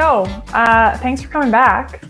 So, 0.00 0.22
uh, 0.54 0.96
thanks 0.98 1.22
for 1.22 1.28
coming 1.28 1.50
back. 1.50 2.04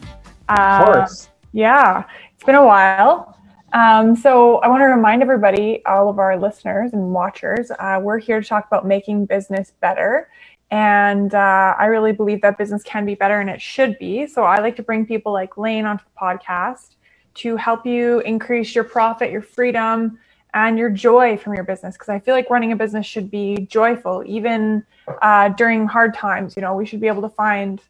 Uh, 0.46 0.78
of 0.82 0.94
course. 0.94 1.30
Yeah, 1.54 2.04
it's 2.34 2.44
been 2.44 2.54
a 2.54 2.66
while. 2.66 3.34
Um, 3.72 4.14
so, 4.14 4.58
I 4.58 4.68
want 4.68 4.82
to 4.82 4.88
remind 4.88 5.22
everybody, 5.22 5.82
all 5.86 6.10
of 6.10 6.18
our 6.18 6.38
listeners 6.38 6.92
and 6.92 7.14
watchers, 7.14 7.70
uh, 7.70 7.98
we're 8.02 8.18
here 8.18 8.42
to 8.42 8.46
talk 8.46 8.66
about 8.66 8.86
making 8.86 9.24
business 9.24 9.72
better. 9.80 10.28
And 10.70 11.34
uh, 11.34 11.76
I 11.78 11.86
really 11.86 12.12
believe 12.12 12.42
that 12.42 12.58
business 12.58 12.82
can 12.82 13.06
be 13.06 13.14
better 13.14 13.40
and 13.40 13.48
it 13.48 13.62
should 13.62 13.98
be. 13.98 14.26
So, 14.26 14.42
I 14.42 14.60
like 14.60 14.76
to 14.76 14.82
bring 14.82 15.06
people 15.06 15.32
like 15.32 15.56
Lane 15.56 15.86
onto 15.86 16.04
the 16.04 16.20
podcast 16.20 16.96
to 17.36 17.56
help 17.56 17.86
you 17.86 18.20
increase 18.20 18.74
your 18.74 18.84
profit, 18.84 19.30
your 19.30 19.40
freedom, 19.40 20.18
and 20.52 20.78
your 20.78 20.90
joy 20.90 21.36
from 21.36 21.54
your 21.54 21.62
business 21.62 21.94
because 21.94 22.08
i 22.08 22.18
feel 22.18 22.34
like 22.34 22.48
running 22.48 22.72
a 22.72 22.76
business 22.76 23.04
should 23.04 23.30
be 23.30 23.66
joyful 23.68 24.22
even 24.26 24.82
uh, 25.22 25.48
during 25.50 25.86
hard 25.86 26.14
times 26.14 26.56
you 26.56 26.62
know 26.62 26.74
we 26.74 26.86
should 26.86 27.00
be 27.00 27.08
able 27.08 27.22
to 27.22 27.28
find 27.28 27.80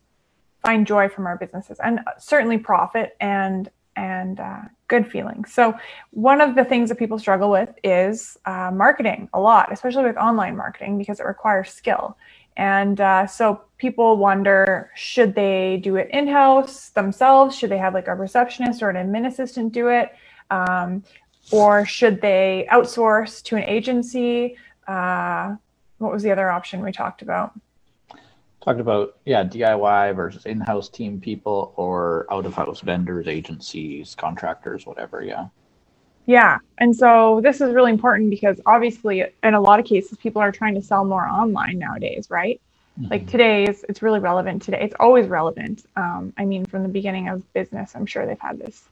find 0.63 0.87
joy 0.87 1.09
from 1.09 1.27
our 1.27 1.37
businesses 1.37 1.79
and 1.83 2.01
certainly 2.19 2.59
profit 2.59 3.17
and 3.21 3.71
and 3.97 4.39
uh, 4.39 4.61
good 4.87 5.11
feelings. 5.11 5.53
So 5.53 5.75
one 6.11 6.41
of 6.41 6.55
the 6.55 6.65
things 6.65 6.89
that 6.89 6.99
people 6.99 7.19
struggle 7.19 7.51
with 7.51 7.71
is 7.83 8.39
uh, 8.47 8.71
marketing 8.73 9.29
a 9.35 9.41
lot 9.41 9.73
especially 9.73 10.05
with 10.05 10.17
online 10.17 10.57
marketing 10.57 10.99
because 10.99 11.21
it 11.21 11.27
requires 11.27 11.71
skill. 11.71 12.17
And 12.57 13.01
uh, 13.01 13.27
so 13.27 13.63
people 13.79 14.17
wonder 14.17 14.91
should 14.95 15.35
they 15.35 15.81
do 15.83 15.97
it 15.97 16.09
in-house 16.13 16.91
themselves? 16.91 17.57
Should 17.57 17.71
they 17.71 17.79
have 17.79 17.95
like 17.95 18.09
a 18.09 18.15
receptionist 18.15 18.83
or 18.83 18.91
an 18.91 18.97
admin 18.97 19.27
assistant 19.27 19.73
do 19.73 19.89
it? 19.89 20.13
Um, 20.51 21.05
or 21.51 21.87
should 21.87 22.21
they 22.21 22.67
outsource 22.71 23.43
to 23.45 23.57
an 23.57 23.65
agency? 23.65 24.57
Uh, 24.87 25.57
what 25.99 26.13
was 26.13 26.23
the 26.23 26.31
other 26.31 26.51
option 26.51 26.83
we 26.83 26.93
talked 26.93 27.23
about? 27.23 27.53
Talked 28.61 28.81
about 28.81 29.17
yeah 29.25 29.45
DIY 29.45 30.17
versus 30.17 30.47
in-house 30.47 30.89
team 30.89 31.21
people 31.21 31.73
or 31.77 32.27
out-of-house 32.31 32.81
vendors, 32.81 33.29
agencies, 33.29 34.15
contractors, 34.15 34.87
whatever. 34.87 35.23
Yeah. 35.23 35.49
Yeah, 36.27 36.59
and 36.77 36.95
so 36.95 37.41
this 37.43 37.63
is 37.63 37.73
really 37.73 37.91
important 37.91 38.29
because 38.29 38.61
obviously, 38.67 39.25
in 39.43 39.55
a 39.55 39.61
lot 39.61 39.81
of 39.81 39.87
cases, 39.87 40.19
people 40.19 40.43
are 40.43 40.53
trying 40.53 40.75
to 40.75 40.83
sell 40.83 41.03
more 41.03 41.27
online 41.27 41.79
nowadays, 41.79 42.27
right? 42.29 42.61
Mm-hmm. 43.01 43.11
Like 43.11 43.27
today 43.27 43.65
is 43.65 43.85
it's 43.89 44.03
really 44.03 44.19
relevant 44.19 44.61
today. 44.61 44.81
It's 44.83 44.95
always 45.01 45.27
relevant. 45.27 45.87
Um, 45.97 46.33
I 46.37 46.45
mean, 46.45 46.67
from 46.67 46.83
the 46.83 46.89
beginning 46.89 47.29
of 47.29 47.51
business, 47.55 47.93
I'm 47.95 48.07
sure 48.07 48.27
they've 48.27 48.39
had 48.39 48.59
this 48.59 48.85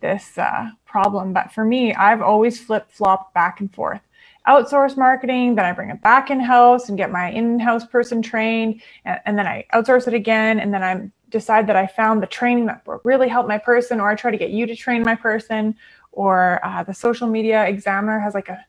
this 0.00 0.38
uh, 0.38 0.70
problem. 0.86 1.32
But 1.32 1.52
for 1.52 1.64
me, 1.64 1.94
I've 1.94 2.22
always 2.22 2.60
flip 2.60 2.90
flopped 2.90 3.34
back 3.34 3.60
and 3.60 3.72
forth. 3.72 4.00
Outsource 4.46 4.96
marketing, 4.96 5.56
then 5.56 5.64
I 5.64 5.72
bring 5.72 5.90
it 5.90 6.00
back 6.02 6.30
in 6.30 6.38
house 6.38 6.88
and 6.88 6.96
get 6.96 7.10
my 7.10 7.30
in 7.30 7.58
house 7.58 7.84
person 7.84 8.22
trained, 8.22 8.80
and, 9.04 9.20
and, 9.26 9.38
then 9.38 9.46
I 9.46 9.64
outsource 9.74 10.06
it 10.06 10.14
again, 10.14 10.60
and 10.60 10.72
then 10.72 10.84
I 10.84 11.10
decide 11.30 11.66
that 11.66 11.76
I 11.76 11.86
found 11.86 12.22
the 12.22 12.28
training 12.28 12.66
that 12.66 12.86
will 12.86 13.00
really 13.02 13.28
help 13.28 13.48
my 13.48 13.58
person, 13.58 14.00
or 14.00 14.08
I 14.08 14.14
try 14.14 14.30
to 14.30 14.36
get 14.36 14.50
you 14.50 14.66
to 14.66 14.76
train 14.76 15.02
my 15.02 15.16
person, 15.16 15.74
or 16.12 16.60
uh, 16.64 16.84
the 16.84 16.94
social 16.94 17.26
media 17.26 17.66
examiner 17.66 18.20
has 18.20 18.34
like 18.34 18.48
a 18.48 18.64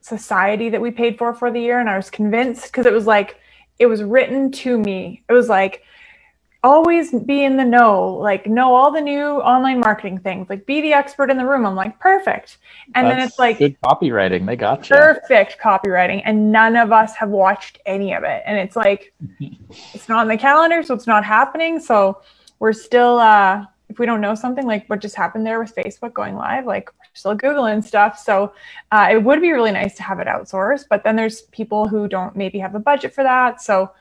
society 0.00 0.68
that 0.68 0.80
we 0.80 0.92
paid 0.92 1.18
for 1.18 1.34
for 1.34 1.50
the 1.50 1.60
year, 1.60 1.80
and 1.80 1.90
I 1.90 1.96
was 1.96 2.08
convinced 2.08 2.66
because 2.66 2.86
it 2.86 2.92
was 2.92 3.06
like 3.06 3.40
it 3.78 3.86
was 3.86 4.02
written 4.02 4.50
to 4.50 4.78
me. 4.78 5.22
It 5.28 5.32
was 5.32 5.48
like 5.48 5.82
always 6.66 7.12
be 7.12 7.44
in 7.44 7.56
the 7.56 7.64
know, 7.64 8.14
like 8.14 8.46
know 8.46 8.74
all 8.74 8.90
the 8.90 9.00
new 9.00 9.24
online 9.24 9.80
marketing 9.80 10.18
things, 10.18 10.50
like 10.50 10.66
be 10.66 10.80
the 10.80 10.92
expert 10.92 11.30
in 11.30 11.38
the 11.38 11.46
room. 11.46 11.64
I'm 11.64 11.74
like, 11.74 11.98
perfect. 12.00 12.58
And 12.94 13.06
That's 13.06 13.16
then 13.16 13.26
it's 13.26 13.38
like 13.38 13.58
good 13.58 13.80
copywriting. 13.80 14.44
They 14.46 14.56
got 14.56 14.90
you. 14.90 14.96
Perfect 14.96 15.58
copywriting. 15.62 16.22
And 16.24 16.50
none 16.50 16.76
of 16.76 16.92
us 16.92 17.14
have 17.14 17.30
watched 17.30 17.78
any 17.86 18.12
of 18.12 18.24
it. 18.24 18.42
And 18.44 18.58
it's 18.58 18.76
like, 18.76 19.14
it's 19.94 20.08
not 20.08 20.22
in 20.22 20.28
the 20.28 20.36
calendar, 20.36 20.82
so 20.82 20.94
it's 20.94 21.06
not 21.06 21.24
happening. 21.24 21.78
So 21.78 22.20
we're 22.58 22.72
still, 22.72 23.18
uh, 23.18 23.64
if 23.88 23.98
we 24.00 24.04
don't 24.04 24.20
know 24.20 24.34
something 24.34 24.66
like 24.66 24.86
what 24.88 25.00
just 25.00 25.14
happened 25.14 25.46
there 25.46 25.60
with 25.60 25.74
Facebook 25.74 26.12
going 26.12 26.34
live, 26.34 26.66
like 26.66 26.90
we're 26.92 27.04
still 27.14 27.36
Googling 27.36 27.84
stuff. 27.84 28.18
So 28.18 28.52
uh, 28.90 29.08
it 29.12 29.22
would 29.22 29.40
be 29.40 29.52
really 29.52 29.72
nice 29.72 29.94
to 29.96 30.02
have 30.02 30.18
it 30.18 30.26
outsourced, 30.26 30.86
but 30.90 31.04
then 31.04 31.14
there's 31.14 31.42
people 31.42 31.86
who 31.86 32.08
don't 32.08 32.34
maybe 32.34 32.58
have 32.58 32.74
a 32.74 32.80
budget 32.80 33.14
for 33.14 33.22
that. 33.22 33.62
So 33.62 33.92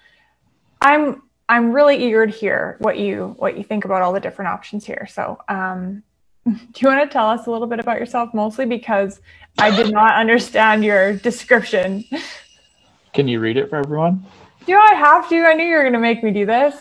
I'm 0.81 1.21
I'm 1.47 1.71
really 1.71 2.03
eager 2.03 2.25
to 2.25 2.31
hear 2.31 2.77
what 2.79 2.97
you 2.97 3.35
what 3.37 3.57
you 3.57 3.63
think 3.63 3.85
about 3.85 4.01
all 4.01 4.13
the 4.13 4.19
different 4.19 4.49
options 4.49 4.85
here. 4.85 5.07
So, 5.09 5.39
um, 5.47 6.03
do 6.45 6.53
you 6.77 6.87
want 6.87 7.07
to 7.07 7.11
tell 7.11 7.29
us 7.29 7.47
a 7.47 7.51
little 7.51 7.67
bit 7.67 7.79
about 7.79 7.99
yourself, 7.99 8.33
mostly 8.33 8.65
because 8.65 9.21
I 9.57 9.75
did 9.75 9.91
not 9.91 10.15
understand 10.19 10.83
your 10.83 11.13
description? 11.13 12.03
Can 13.13 13.27
you 13.27 13.39
read 13.39 13.57
it 13.57 13.69
for 13.69 13.77
everyone? 13.77 14.25
Do 14.65 14.77
I 14.77 14.93
have 14.95 15.29
to? 15.29 15.43
I 15.43 15.53
knew 15.53 15.65
you 15.65 15.75
were 15.75 15.83
going 15.83 15.93
to 15.93 15.99
make 15.99 16.23
me 16.23 16.31
do 16.31 16.45
this. 16.45 16.75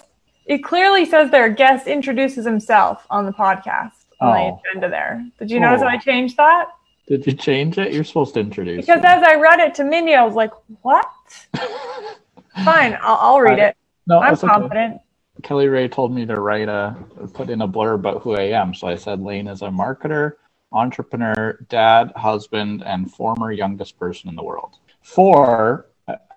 It 0.47 0.65
clearly 0.65 1.05
says 1.05 1.31
there, 1.31 1.49
guest 1.49 1.87
introduces 1.87 2.45
himself 2.45 3.07
on 3.11 3.25
the 3.27 3.33
podcast 3.33 3.93
on 4.21 4.37
oh. 4.37 4.61
the 4.65 4.71
agenda 4.71 4.89
there. 4.89 5.27
Did 5.39 5.51
you 5.51 5.61
notice 5.61 5.83
oh. 5.83 5.89
I 5.89 5.99
changed 5.99 6.37
that? 6.37 6.69
Did 7.07 7.27
you 7.27 7.35
change 7.35 7.77
it? 7.79 7.93
You're 7.93 8.05
supposed 8.05 8.35
to 8.35 8.41
introduce. 8.41 8.87
Because 8.87 9.05
as 9.05 9.23
I 9.23 9.35
read 9.35 9.61
it 9.61 9.75
to 9.77 9.85
Mindy, 9.85 10.15
I 10.15 10.25
was 10.25 10.35
like, 10.35 10.53
"What?" 10.83 11.07
Fine, 12.65 12.99
I'll, 13.03 13.17
I'll 13.17 13.41
read 13.41 13.61
I, 13.61 13.69
it. 13.69 13.77
No, 14.07 14.21
I'm 14.21 14.37
confident. 14.37 14.95
Okay. 14.95 15.05
Kelly 15.43 15.69
Ray 15.69 15.89
told 15.89 16.13
me 16.13 16.27
to 16.27 16.41
write 16.41 16.69
a 16.69 16.97
put 17.33 17.51
in 17.51 17.61
a 17.63 17.69
blurb 17.69 17.97
about 17.97 18.23
who 18.23 18.37
I 18.37 18.43
am. 18.43 18.73
So 18.75 18.87
I 18.87 18.95
said 18.95 19.21
Lane 19.21 19.49
is 19.49 19.63
a 19.63 19.67
marketer, 19.67 20.35
entrepreneur, 20.73 21.59
dad, 21.69 22.13
husband, 22.15 22.83
and 22.85 23.13
former 23.13 23.51
youngest 23.51 23.99
person 23.99 24.29
in 24.29 24.37
the 24.37 24.45
world. 24.45 24.77
For 25.03 25.87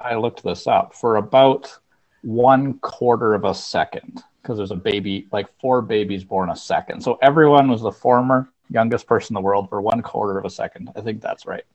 I 0.01 0.15
looked 0.15 0.43
this 0.43 0.67
up 0.67 0.95
for 0.95 1.17
about 1.17 1.77
one 2.21 2.79
quarter 2.79 3.33
of 3.33 3.43
a 3.43 3.53
second 3.53 4.23
because 4.41 4.57
there's 4.57 4.71
a 4.71 4.75
baby, 4.75 5.27
like 5.31 5.47
four 5.59 5.81
babies 5.81 6.23
born 6.23 6.49
a 6.49 6.55
second. 6.55 7.01
So 7.01 7.19
everyone 7.21 7.69
was 7.69 7.81
the 7.81 7.91
former 7.91 8.49
youngest 8.69 9.07
person 9.07 9.35
in 9.35 9.41
the 9.41 9.45
world 9.45 9.69
for 9.69 9.81
one 9.81 10.01
quarter 10.01 10.37
of 10.37 10.45
a 10.45 10.49
second. 10.49 10.91
I 10.95 11.01
think 11.01 11.21
that's 11.21 11.45
right. 11.45 11.65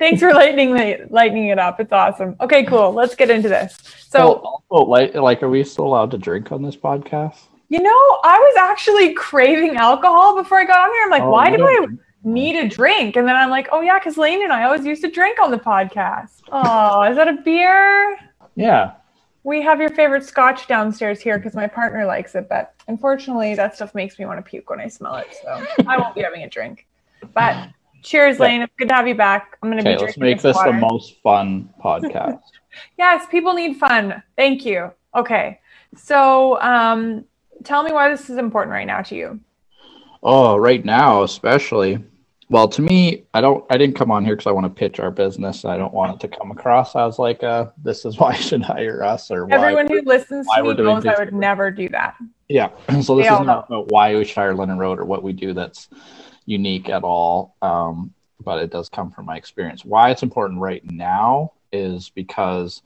Thanks 0.00 0.20
for 0.20 0.32
lightening 0.32 0.74
the 0.74 1.06
lightening 1.10 1.48
it 1.48 1.58
up. 1.58 1.78
It's 1.78 1.92
awesome. 1.92 2.34
Okay, 2.40 2.64
cool. 2.64 2.90
Let's 2.90 3.14
get 3.14 3.28
into 3.28 3.50
this. 3.50 3.78
So, 4.08 4.36
also, 4.68 4.86
like, 4.86 5.14
like, 5.14 5.42
are 5.42 5.48
we 5.50 5.62
still 5.62 5.84
allowed 5.84 6.10
to 6.12 6.18
drink 6.18 6.50
on 6.50 6.62
this 6.62 6.74
podcast? 6.74 7.36
You 7.68 7.80
know, 7.80 8.20
I 8.24 8.38
was 8.38 8.56
actually 8.58 9.12
craving 9.12 9.76
alcohol 9.76 10.34
before 10.34 10.58
I 10.58 10.64
got 10.64 10.78
on 10.78 10.92
here. 10.94 11.04
I'm 11.04 11.10
like, 11.10 11.22
oh, 11.22 11.30
why 11.30 11.54
do 11.54 11.64
I 11.64 11.86
need 12.24 12.56
a 12.56 12.66
drink? 12.66 13.16
And 13.16 13.28
then 13.28 13.36
I'm 13.36 13.50
like, 13.50 13.68
oh 13.72 13.82
yeah, 13.82 13.98
because 13.98 14.16
Lane 14.16 14.42
and 14.42 14.52
I 14.52 14.64
always 14.64 14.86
used 14.86 15.02
to 15.02 15.10
drink 15.10 15.38
on 15.38 15.50
the 15.50 15.58
podcast. 15.58 16.40
Oh, 16.50 17.02
is 17.02 17.16
that 17.16 17.28
a 17.28 17.34
beer? 17.34 18.18
Yeah. 18.56 18.92
We 19.44 19.62
have 19.62 19.80
your 19.80 19.90
favorite 19.90 20.24
scotch 20.24 20.66
downstairs 20.66 21.20
here 21.20 21.38
because 21.38 21.54
my 21.54 21.66
partner 21.66 22.06
likes 22.06 22.34
it, 22.34 22.48
but 22.48 22.74
unfortunately, 22.88 23.54
that 23.54 23.76
stuff 23.76 23.94
makes 23.94 24.18
me 24.18 24.24
want 24.24 24.38
to 24.38 24.42
puke 24.42 24.68
when 24.70 24.80
I 24.80 24.88
smell 24.88 25.16
it. 25.16 25.28
So 25.42 25.64
I 25.86 25.98
won't 25.98 26.14
be 26.14 26.22
having 26.22 26.42
a 26.42 26.48
drink. 26.48 26.86
But 27.34 27.68
Cheers, 28.02 28.36
yeah. 28.36 28.42
Lane. 28.42 28.62
It's 28.62 28.72
good 28.78 28.88
to 28.88 28.94
have 28.94 29.08
you 29.08 29.14
back. 29.14 29.58
I'm 29.62 29.70
going 29.70 29.82
to 29.82 29.96
be. 29.96 29.96
Let's 29.96 30.18
make 30.18 30.40
this, 30.40 30.56
the 30.58 30.72
most 30.72 31.20
fun 31.22 31.68
podcast. 31.82 32.40
yes, 32.98 33.26
people 33.30 33.54
need 33.54 33.76
fun. 33.76 34.22
Thank 34.36 34.64
you. 34.64 34.92
Okay, 35.14 35.60
so 35.96 36.60
um, 36.60 37.24
tell 37.64 37.82
me 37.82 37.92
why 37.92 38.08
this 38.10 38.30
is 38.30 38.38
important 38.38 38.72
right 38.72 38.86
now 38.86 39.02
to 39.02 39.14
you. 39.14 39.40
Oh, 40.22 40.56
right 40.56 40.84
now, 40.84 41.22
especially. 41.22 41.98
Well, 42.48 42.66
to 42.68 42.82
me, 42.82 43.24
I 43.32 43.40
don't. 43.40 43.64
I 43.70 43.78
didn't 43.78 43.96
come 43.96 44.10
on 44.10 44.24
here 44.24 44.34
because 44.34 44.48
I 44.48 44.52
want 44.52 44.64
to 44.64 44.70
pitch 44.70 44.98
our 44.98 45.10
business. 45.10 45.64
I 45.64 45.76
don't 45.76 45.94
want 45.94 46.14
it 46.14 46.28
to 46.28 46.36
come 46.36 46.50
across 46.50 46.96
as 46.96 47.18
like, 47.18 47.42
uh, 47.42 47.66
"This 47.82 48.04
is 48.04 48.18
why 48.18 48.34
you 48.34 48.42
should 48.42 48.62
hire 48.62 49.04
us," 49.04 49.30
or 49.30 49.52
everyone 49.52 49.88
who 49.88 50.02
listens 50.02 50.46
to 50.54 50.62
me 50.62 50.74
knows 50.74 51.06
I 51.06 51.16
would 51.18 51.32
never 51.32 51.70
do 51.70 51.88
that. 51.90 52.16
Yeah. 52.48 52.70
So 53.02 53.16
this 53.16 53.26
is 53.26 53.40
not 53.40 53.66
about 53.68 53.90
why 53.90 54.16
we 54.16 54.24
should 54.24 54.34
hire 54.34 54.54
Lennon 54.54 54.78
Road 54.78 54.98
or 54.98 55.04
what 55.04 55.22
we 55.22 55.32
do. 55.32 55.54
That's 55.54 55.88
unique 56.46 56.88
at 56.88 57.02
all, 57.02 57.56
um, 57.62 58.12
but 58.42 58.62
it 58.62 58.70
does 58.70 58.88
come 58.88 59.10
from 59.10 59.26
my 59.26 59.36
experience. 59.36 59.84
Why 59.84 60.10
it's 60.10 60.22
important 60.22 60.60
right 60.60 60.84
now 60.90 61.52
is 61.72 62.10
because 62.10 62.82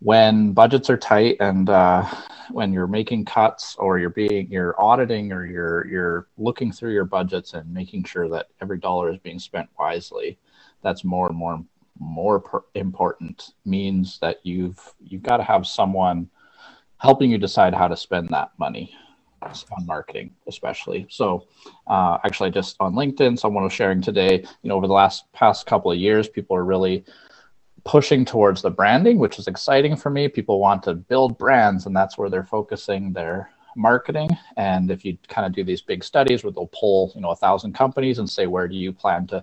when 0.00 0.52
budgets 0.52 0.88
are 0.88 0.96
tight 0.96 1.36
and 1.40 1.68
uh, 1.68 2.04
when 2.50 2.72
you're 2.72 2.86
making 2.86 3.26
cuts 3.26 3.76
or 3.78 3.98
you're 3.98 4.10
being 4.10 4.50
you're 4.50 4.80
auditing 4.80 5.30
or 5.32 5.46
you're 5.46 5.86
you're 5.86 6.26
looking 6.38 6.72
through 6.72 6.92
your 6.92 7.04
budgets 7.04 7.52
and 7.52 7.72
making 7.72 8.04
sure 8.04 8.28
that 8.28 8.48
every 8.60 8.78
dollar 8.78 9.12
is 9.12 9.18
being 9.18 9.38
spent 9.38 9.68
wisely, 9.78 10.38
that's 10.82 11.04
more 11.04 11.28
and 11.28 11.36
more 11.36 11.62
more 11.98 12.40
per- 12.40 12.64
important 12.74 13.52
means 13.66 14.18
that 14.20 14.38
you've 14.42 14.80
you've 15.04 15.22
got 15.22 15.36
to 15.36 15.42
have 15.42 15.66
someone 15.66 16.28
helping 16.96 17.30
you 17.30 17.38
decide 17.38 17.74
how 17.74 17.88
to 17.88 17.96
spend 17.96 18.28
that 18.30 18.50
money 18.58 18.94
on 19.42 19.86
marketing, 19.86 20.34
especially. 20.46 21.06
So, 21.08 21.46
uh, 21.86 22.18
actually, 22.24 22.50
just 22.50 22.76
on 22.80 22.94
LinkedIn, 22.94 23.38
someone 23.38 23.64
was 23.64 23.72
sharing 23.72 24.00
today. 24.00 24.44
You 24.62 24.68
know, 24.68 24.76
over 24.76 24.86
the 24.86 24.92
last 24.92 25.30
past 25.32 25.66
couple 25.66 25.90
of 25.90 25.98
years, 25.98 26.28
people 26.28 26.56
are 26.56 26.64
really 26.64 27.04
pushing 27.84 28.24
towards 28.24 28.62
the 28.62 28.70
branding, 28.70 29.18
which 29.18 29.38
is 29.38 29.48
exciting 29.48 29.96
for 29.96 30.10
me. 30.10 30.28
People 30.28 30.60
want 30.60 30.82
to 30.84 30.94
build 30.94 31.38
brands, 31.38 31.86
and 31.86 31.96
that's 31.96 32.18
where 32.18 32.28
they're 32.28 32.44
focusing 32.44 33.12
their 33.12 33.50
marketing. 33.76 34.28
And 34.56 34.90
if 34.90 35.04
you 35.04 35.16
kind 35.28 35.46
of 35.46 35.52
do 35.52 35.64
these 35.64 35.80
big 35.80 36.04
studies 36.04 36.44
where 36.44 36.52
they'll 36.52 36.70
pull, 36.78 37.12
you 37.14 37.20
know, 37.20 37.30
a 37.30 37.36
thousand 37.36 37.74
companies 37.74 38.18
and 38.18 38.28
say, 38.28 38.46
where 38.46 38.68
do 38.68 38.76
you 38.76 38.92
plan 38.92 39.26
to 39.28 39.42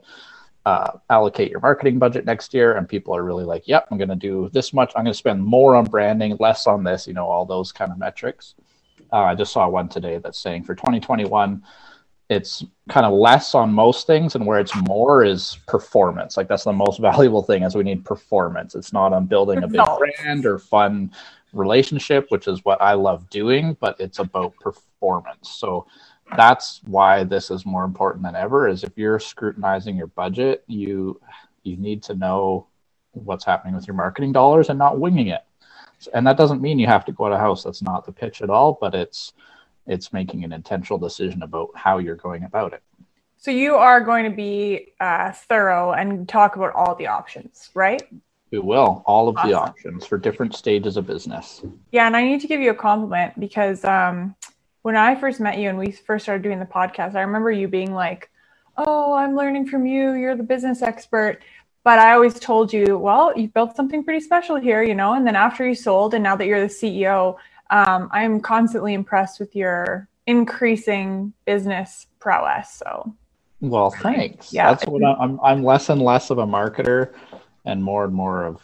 uh, 0.67 0.99
allocate 1.09 1.49
your 1.49 1.61
marketing 1.61 1.97
budget 1.97 2.25
next 2.25 2.53
year 2.53 2.75
and 2.75 2.89
people 2.89 3.15
are 3.15 3.23
really 3.23 3.45
like 3.45 3.69
yep 3.69 3.87
i'm 3.89 3.97
going 3.97 4.09
to 4.09 4.17
do 4.17 4.49
this 4.51 4.73
much 4.73 4.91
i'm 4.97 5.05
going 5.05 5.13
to 5.13 5.17
spend 5.17 5.41
more 5.41 5.75
on 5.75 5.85
branding 5.85 6.35
less 6.41 6.67
on 6.67 6.83
this 6.83 7.07
you 7.07 7.13
know 7.13 7.25
all 7.25 7.45
those 7.45 7.71
kind 7.71 7.89
of 7.89 7.97
metrics 7.97 8.53
uh, 9.13 9.23
i 9.23 9.35
just 9.35 9.51
saw 9.51 9.67
one 9.67 9.87
today 9.87 10.17
that's 10.17 10.39
saying 10.39 10.63
for 10.63 10.75
2021 10.75 11.61
it's 12.29 12.65
kind 12.89 13.05
of 13.05 13.13
less 13.13 13.55
on 13.55 13.71
most 13.71 14.05
things 14.05 14.35
and 14.35 14.45
where 14.45 14.59
it's 14.59 14.75
more 14.85 15.23
is 15.23 15.59
performance. 15.65 16.35
Like 16.35 16.49
that's 16.49 16.65
the 16.65 16.73
most 16.73 16.99
valuable 17.01 17.41
thing 17.41 17.63
is 17.63 17.73
we 17.73 17.83
need 17.83 18.03
performance. 18.03 18.75
It's 18.75 18.91
not 18.91 19.13
on 19.13 19.27
building 19.27 19.63
a 19.63 19.67
big 19.67 19.81
brand 19.97 20.45
or 20.45 20.59
fun 20.59 21.11
relationship 21.53 22.27
which 22.29 22.47
is 22.47 22.63
what 22.65 22.79
i 22.81 22.93
love 22.93 23.29
doing 23.29 23.75
but 23.79 23.99
it's 23.99 24.19
about 24.19 24.53
performance. 24.57 25.49
So 25.49 25.87
that's 26.35 26.81
why 26.85 27.23
this 27.23 27.49
is 27.49 27.65
more 27.65 27.85
important 27.85 28.23
than 28.23 28.35
ever 28.35 28.67
is 28.67 28.83
if 28.83 28.97
you're 28.97 29.19
scrutinizing 29.19 29.95
your 29.95 30.07
budget 30.07 30.63
you 30.67 31.19
you 31.63 31.77
need 31.77 32.03
to 32.03 32.15
know 32.15 32.67
what's 33.11 33.45
happening 33.45 33.75
with 33.75 33.87
your 33.87 33.95
marketing 33.95 34.33
dollars 34.33 34.69
and 34.69 34.77
not 34.77 34.99
winging 34.99 35.27
it 35.27 35.41
and 36.13 36.25
that 36.25 36.37
doesn't 36.37 36.61
mean 36.61 36.79
you 36.79 36.87
have 36.87 37.05
to 37.05 37.11
go 37.11 37.27
to 37.27 37.35
a 37.35 37.37
house 37.37 37.63
that's 37.63 37.81
not 37.81 38.05
the 38.05 38.11
pitch 38.11 38.41
at 38.41 38.49
all 38.49 38.77
but 38.79 38.93
it's 38.93 39.33
it's 39.85 40.11
making 40.11 40.43
an 40.43 40.51
intentional 40.51 40.97
decision 40.97 41.43
about 41.43 41.69
how 41.75 41.97
you're 41.97 42.15
going 42.15 42.43
about 42.43 42.73
it 42.73 42.83
so 43.37 43.51
you 43.51 43.75
are 43.75 44.01
going 44.01 44.23
to 44.23 44.35
be 44.35 44.93
uh, 44.99 45.31
thorough 45.31 45.93
and 45.93 46.27
talk 46.27 46.55
about 46.55 46.73
all 46.73 46.95
the 46.95 47.07
options 47.07 47.69
right 47.73 48.03
we 48.51 48.59
will 48.59 49.03
all 49.05 49.27
of 49.27 49.37
awesome. 49.37 49.49
the 49.49 49.57
options 49.57 50.05
for 50.05 50.17
different 50.17 50.55
stages 50.55 50.97
of 50.97 51.07
business 51.07 51.63
yeah 51.91 52.05
and 52.05 52.15
i 52.15 52.23
need 52.23 52.41
to 52.41 52.47
give 52.47 52.61
you 52.61 52.71
a 52.71 52.75
compliment 52.75 53.37
because 53.39 53.83
um, 53.85 54.35
when 54.87 54.95
I 54.95 55.15
first 55.15 55.41
met 55.41 55.57
you 55.57 55.67
and 55.67 55.77
we 55.77 55.91
first 55.91 56.23
started 56.23 56.43
doing 56.43 56.59
the 56.59 56.65
podcast, 56.65 57.15
I 57.15 57.19
remember 57.19 57.51
you 57.51 57.67
being 57.67 57.93
like, 57.93 58.29
Oh, 58.77 59.13
I'm 59.13 59.35
learning 59.35 59.67
from 59.67 59.85
you. 59.85 60.13
You're 60.13 60.37
the 60.37 60.43
business 60.43 60.81
expert. 60.81 61.41
But 61.87 61.99
I 61.99 62.11
always 62.11 62.37
told 62.37 62.73
you, 62.73 62.97
well, 62.97 63.31
you've 63.33 63.53
built 63.53 63.77
something 63.77 64.03
pretty 64.03 64.19
special 64.19 64.57
here, 64.57 64.83
you 64.83 64.93
know. 64.93 65.13
And 65.13 65.25
then 65.25 65.37
after 65.37 65.65
you 65.65 65.73
sold, 65.73 66.13
and 66.13 66.21
now 66.21 66.35
that 66.35 66.45
you're 66.45 66.59
the 66.59 66.67
CEO, 66.67 67.37
um, 67.69 68.09
I'm 68.11 68.41
constantly 68.41 68.93
impressed 68.93 69.39
with 69.39 69.55
your 69.55 70.09
increasing 70.25 71.31
business 71.45 72.07
prowess. 72.19 72.73
So, 72.73 73.15
well, 73.61 73.89
thanks. 73.89 74.51
Yeah, 74.51 74.69
that's 74.69 74.85
what 74.85 75.01
I'm. 75.01 75.39
I'm 75.41 75.63
less 75.63 75.87
and 75.87 76.01
less 76.01 76.29
of 76.29 76.39
a 76.39 76.45
marketer, 76.45 77.13
and 77.63 77.81
more 77.81 78.03
and 78.03 78.13
more 78.13 78.43
of 78.43 78.61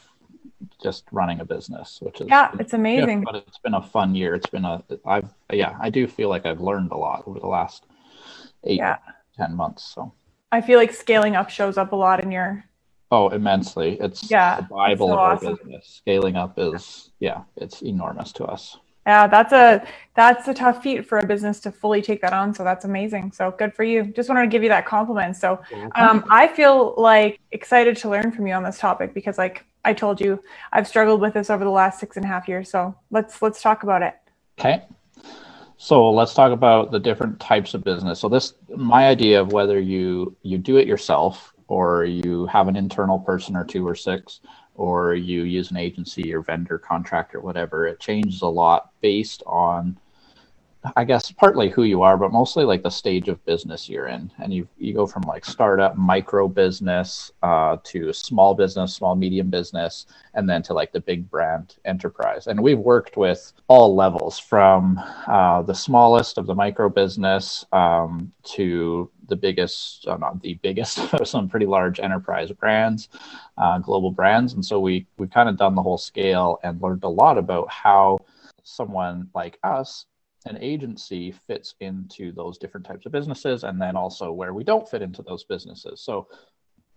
just 0.82 1.06
running 1.14 1.40
a 1.40 1.46
business, 1.46 2.00
which 2.02 2.20
is 2.20 2.28
yeah, 2.28 2.52
it's 2.60 2.74
amazing. 2.74 3.20
Yeah, 3.20 3.32
but 3.32 3.36
it's 3.48 3.60
been 3.60 3.76
a 3.76 3.82
fun 3.82 4.16
year. 4.16 4.36
It's 4.36 4.50
been 4.50 4.66
a 4.66 4.84
I've 5.06 5.30
yeah, 5.50 5.78
I 5.80 5.90
do 5.92 6.08
feel 6.08 6.28
like 6.28 6.46
I've 6.46 6.60
learned 6.60 6.92
a 6.92 6.98
lot 6.98 7.24
over 7.26 7.40
the 7.40 7.48
last 7.48 7.86
eight 8.66 8.80
yeah. 8.80 8.98
ten 9.38 9.56
months. 9.56 9.94
So 9.96 10.12
I 10.52 10.60
feel 10.60 10.78
like 10.78 10.92
scaling 10.92 11.38
up 11.38 11.50
shows 11.50 11.78
up 11.78 11.94
a 11.94 11.96
lot 11.96 12.22
in 12.22 12.30
your 12.30 12.66
Oh, 13.12 13.30
immensely. 13.30 13.98
It's 14.00 14.30
yeah, 14.32 14.62
the 14.62 14.64
Bible 14.64 15.10
so 15.10 15.14
of 15.14 15.20
awesome. 15.20 15.48
our 15.48 15.56
business. 15.56 15.88
Scaling 15.88 16.36
up 16.36 16.56
is 16.58 17.12
yeah, 17.20 17.44
it's 17.58 17.82
enormous 17.82 18.32
to 18.34 18.46
us. 18.46 18.78
Yeah, 19.06 19.28
that's 19.28 19.52
a 19.52 19.86
that's 20.16 20.48
a 20.48 20.54
tough 20.54 20.82
feat 20.82 21.06
for 21.06 21.20
a 21.20 21.26
business 21.26 21.60
to 21.62 21.72
fully 21.72 22.02
take 22.02 22.22
that 22.22 22.32
on. 22.32 22.54
So 22.54 22.64
that's 22.64 22.86
amazing. 22.86 23.34
So 23.34 23.52
good 23.52 23.74
for 23.74 23.84
you. 23.84 24.06
Just 24.06 24.30
wanted 24.30 24.44
to 24.44 24.48
give 24.48 24.64
you 24.64 24.70
that 24.70 24.86
compliment. 24.86 25.36
So 25.36 25.60
um, 25.96 26.24
I 26.30 26.48
feel 26.48 26.96
like 26.98 27.40
excited 27.52 27.98
to 27.98 28.10
learn 28.10 28.32
from 28.32 28.48
you 28.48 28.54
on 28.54 28.64
this 28.64 28.80
topic 28.80 29.14
because, 29.14 29.38
like 29.38 29.66
I 29.84 29.94
told 29.94 30.22
you, 30.22 30.42
I've 30.72 30.88
struggled 30.88 31.20
with 31.20 31.34
this 31.34 31.50
over 31.50 31.66
the 31.66 31.70
last 31.70 32.00
six 32.00 32.16
and 32.16 32.26
a 32.26 32.30
half 32.30 32.48
years. 32.48 32.70
So 32.70 32.96
let's 33.12 33.42
let's 33.42 33.62
talk 33.62 33.84
about 33.84 34.02
it. 34.02 34.16
Okay. 34.58 34.84
So 35.76 36.10
let's 36.10 36.34
talk 36.34 36.54
about 36.54 36.92
the 36.92 37.00
different 37.00 37.42
types 37.42 37.74
of 37.74 37.84
business. 37.84 38.22
So 38.22 38.30
this 38.30 38.54
my 38.70 39.08
idea 39.08 39.42
of 39.42 39.52
whether 39.52 39.82
you 39.82 40.34
you 40.44 40.58
do 40.58 40.78
it 40.78 40.88
yourself 40.88 41.53
or 41.74 42.06
you 42.06 42.46
have 42.46 42.68
an 42.68 42.76
internal 42.76 43.18
person 43.18 43.56
or 43.56 43.66
two 43.66 43.88
or 43.88 43.96
six 43.96 44.42
or 44.76 45.16
you 45.16 45.44
use 45.44 45.72
an 45.72 45.78
agency 45.78 46.34
or 46.34 46.42
vendor 46.42 46.78
contractor, 46.78 47.40
whatever, 47.40 47.88
it 47.88 48.00
changes 48.00 48.42
a 48.42 48.48
lot 48.48 48.92
based 49.02 49.42
on 49.48 49.98
I 50.98 51.06
guess 51.06 51.32
partly 51.32 51.70
who 51.70 51.84
you 51.84 52.02
are, 52.02 52.18
but 52.18 52.34
mostly 52.34 52.66
like 52.66 52.84
the 52.84 52.90
stage 52.90 53.30
of 53.30 53.44
business 53.46 53.88
you're 53.88 54.08
in. 54.08 54.30
And 54.40 54.54
you 54.54 54.68
you 54.78 54.94
go 54.94 55.08
from 55.08 55.24
like 55.24 55.46
startup, 55.46 55.96
micro 55.96 56.48
business, 56.48 57.32
uh, 57.42 57.78
to 57.84 58.12
small 58.12 58.54
business, 58.54 58.94
small 58.94 59.16
medium 59.16 59.50
business, 59.50 60.08
and 60.34 60.50
then 60.50 60.62
to 60.64 60.74
like 60.74 60.92
the 60.92 61.00
big 61.00 61.30
brand 61.30 61.78
enterprise. 61.86 62.48
And 62.48 62.62
we've 62.62 62.80
worked 62.80 63.16
with 63.16 63.54
all 63.68 63.96
levels, 63.96 64.40
from 64.40 65.00
uh, 65.28 65.62
the 65.62 65.74
smallest 65.74 66.38
of 66.38 66.48
the 66.48 66.56
micro 66.56 66.90
business 66.90 67.66
um, 67.72 68.34
to 68.56 69.10
the 69.30 69.36
biggest, 69.38 70.06
uh, 70.08 70.18
not 70.18 70.42
the 70.42 70.56
biggest, 70.56 71.00
some 71.26 71.48
pretty 71.48 71.66
large 71.66 72.02
enterprise 72.02 72.52
brands, 72.52 73.08
uh, 73.58 73.78
global 73.80 74.12
brands. 74.12 74.54
And 74.54 74.66
so 74.66 74.82
we 74.82 75.08
we've 75.18 75.32
kind 75.32 75.48
of 75.48 75.58
done 75.58 75.76
the 75.76 75.82
whole 75.82 75.98
scale 75.98 76.60
and 76.64 76.82
learned 76.82 77.06
a 77.06 77.10
lot 77.10 77.38
about 77.38 77.70
how 77.72 78.20
someone 78.64 79.30
like 79.34 79.60
us 79.64 80.06
an 80.46 80.58
agency 80.62 81.32
fits 81.32 81.76
into 81.80 82.32
those 82.32 82.58
different 82.58 82.86
types 82.86 83.06
of 83.06 83.12
businesses 83.12 83.64
and 83.64 83.82
then 83.82 83.96
also 83.96 84.32
where 84.32 84.54
we 84.54 84.64
don't 84.64 84.88
fit 84.88 85.02
into 85.02 85.22
those 85.22 85.44
businesses. 85.44 86.02
So 86.02 86.28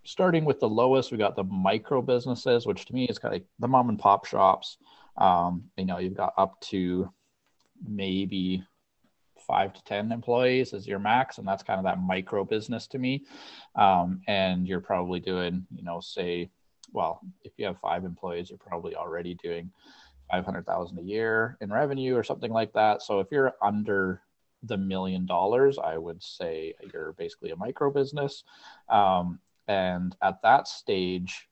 starting 0.05 0.45
with 0.45 0.61
the 0.61 0.69
lowest 0.69 1.11
we 1.11 1.19
got 1.19 1.37
the 1.37 1.45
micro 1.45 2.01
businesses 2.01 2.67
which 2.67 2.87
to 2.87 2.95
me 2.95 3.07
is 3.07 3.19
kind 3.19 3.35
of 3.35 3.41
like 3.41 3.49
the 3.59 3.69
mom 3.69 3.89
and 3.89 3.99
pop 3.99 4.25
shops. 4.25 4.79
Um, 5.17 5.65
you 5.77 5.85
know 5.85 5.99
you've 5.99 6.17
got 6.17 6.35
up 6.37 6.61
to 6.63 7.11
maybe 7.87 8.65
five 9.47 9.73
to 9.75 9.85
ten 9.85 10.13
employees 10.13 10.73
as 10.73 10.87
your 10.87 10.99
max 10.99 11.39
and 11.39 11.47
that's 11.47 11.63
kind 11.63 11.79
of 11.79 11.85
that 11.85 12.01
micro 12.01 12.45
business 12.45 12.87
to 12.89 12.99
me. 12.99 13.25
Um, 13.75 14.21
and 14.27 14.67
you're 14.67 14.81
probably 14.81 15.21
doing 15.21 15.67
you 15.75 15.85
know 15.85 16.01
say 16.01 16.51
well 16.93 17.21
if 17.45 17.53
you 17.57 17.67
have 17.67 17.79
five 17.81 18.05
employees 18.05 18.51
you're 18.51 18.59
probably 18.59 18.95
already 18.95 19.35
doing 19.35 19.71
500,000 20.31 20.99
a 20.99 21.03
year 21.03 21.57
in 21.61 21.73
revenue 21.73 22.17
or 22.17 22.23
something 22.23 22.53
like 22.53 22.73
that. 22.73 23.03
So 23.03 23.21
if 23.21 23.29
you're 23.31 23.55
under 23.63 24.23
the 24.63 24.77
million 24.77 25.27
dollars, 25.27 25.79
I 25.79 25.97
would 25.97 26.23
say 26.23 26.75
you're 26.93 27.13
basically 27.13 27.51
a 27.51 27.57
micro 27.57 27.91
business. 27.91 28.45
Um, 28.89 29.39
and 29.69 30.17
at 30.23 30.43
that 30.43 30.69
stage, 30.69 31.49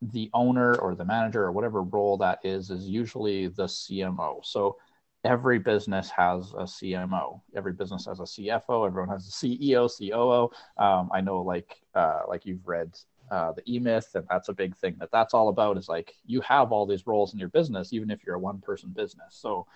the 0.00 0.30
owner 0.32 0.74
or 0.76 0.94
the 0.94 1.04
manager 1.04 1.42
or 1.42 1.52
whatever 1.52 1.82
role 1.82 2.16
that 2.18 2.38
is 2.44 2.70
is 2.70 2.88
usually 2.88 3.48
the 3.48 3.64
CMO. 3.64 4.44
So 4.44 4.76
every 5.24 5.58
business 5.58 6.10
has 6.10 6.52
a 6.52 6.62
CMO. 6.64 7.40
Every 7.56 7.72
business 7.72 8.06
has 8.06 8.20
a 8.20 8.24
CFO. 8.24 8.86
Everyone 8.86 9.08
has 9.08 9.26
a 9.26 9.30
CEO, 9.30 9.88
COO. 9.88 10.50
Um, 10.82 11.10
I 11.12 11.20
know, 11.20 11.42
like 11.42 11.80
uh, 11.94 12.22
like 12.28 12.46
you've 12.46 12.66
read 12.66 12.96
uh, 13.30 13.52
the 13.52 13.62
e-myth 13.72 14.10
and 14.14 14.24
that's 14.30 14.48
a 14.48 14.52
big 14.52 14.76
thing 14.76 14.96
that 14.98 15.10
that's 15.12 15.34
all 15.34 15.48
about 15.48 15.76
is 15.76 15.88
like 15.88 16.14
you 16.24 16.40
have 16.40 16.72
all 16.72 16.86
these 16.86 17.06
roles 17.06 17.32
in 17.32 17.38
your 17.38 17.48
business 17.48 17.92
even 17.92 18.10
if 18.10 18.24
you're 18.24 18.36
a 18.36 18.40
one 18.40 18.60
person 18.60 18.90
business. 18.90 19.30
So 19.30 19.66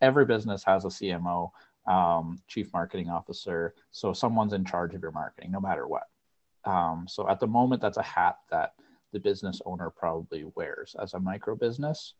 every 0.00 0.24
business 0.24 0.64
has 0.64 0.84
a 0.84 0.88
cmo 0.88 1.50
um, 1.86 2.40
chief 2.48 2.72
marketing 2.72 3.08
officer. 3.10 3.74
So 3.92 4.12
someone's 4.12 4.52
in 4.52 4.64
charge 4.64 4.94
of 4.94 5.02
your 5.02 5.12
marketing 5.12 5.52
no 5.52 5.60
matter 5.60 5.86
what. 5.86 6.04
Um, 6.64 7.06
so 7.08 7.28
at 7.28 7.38
the 7.38 7.46
moment 7.46 7.80
that's 7.80 7.96
a 7.96 8.02
hat 8.02 8.38
that 8.50 8.74
the 9.12 9.20
business 9.20 9.60
owner 9.64 9.90
probably 9.90 10.44
wears 10.56 10.96
as 11.00 11.14
a 11.14 11.20
micro 11.20 11.54
business. 11.54 12.14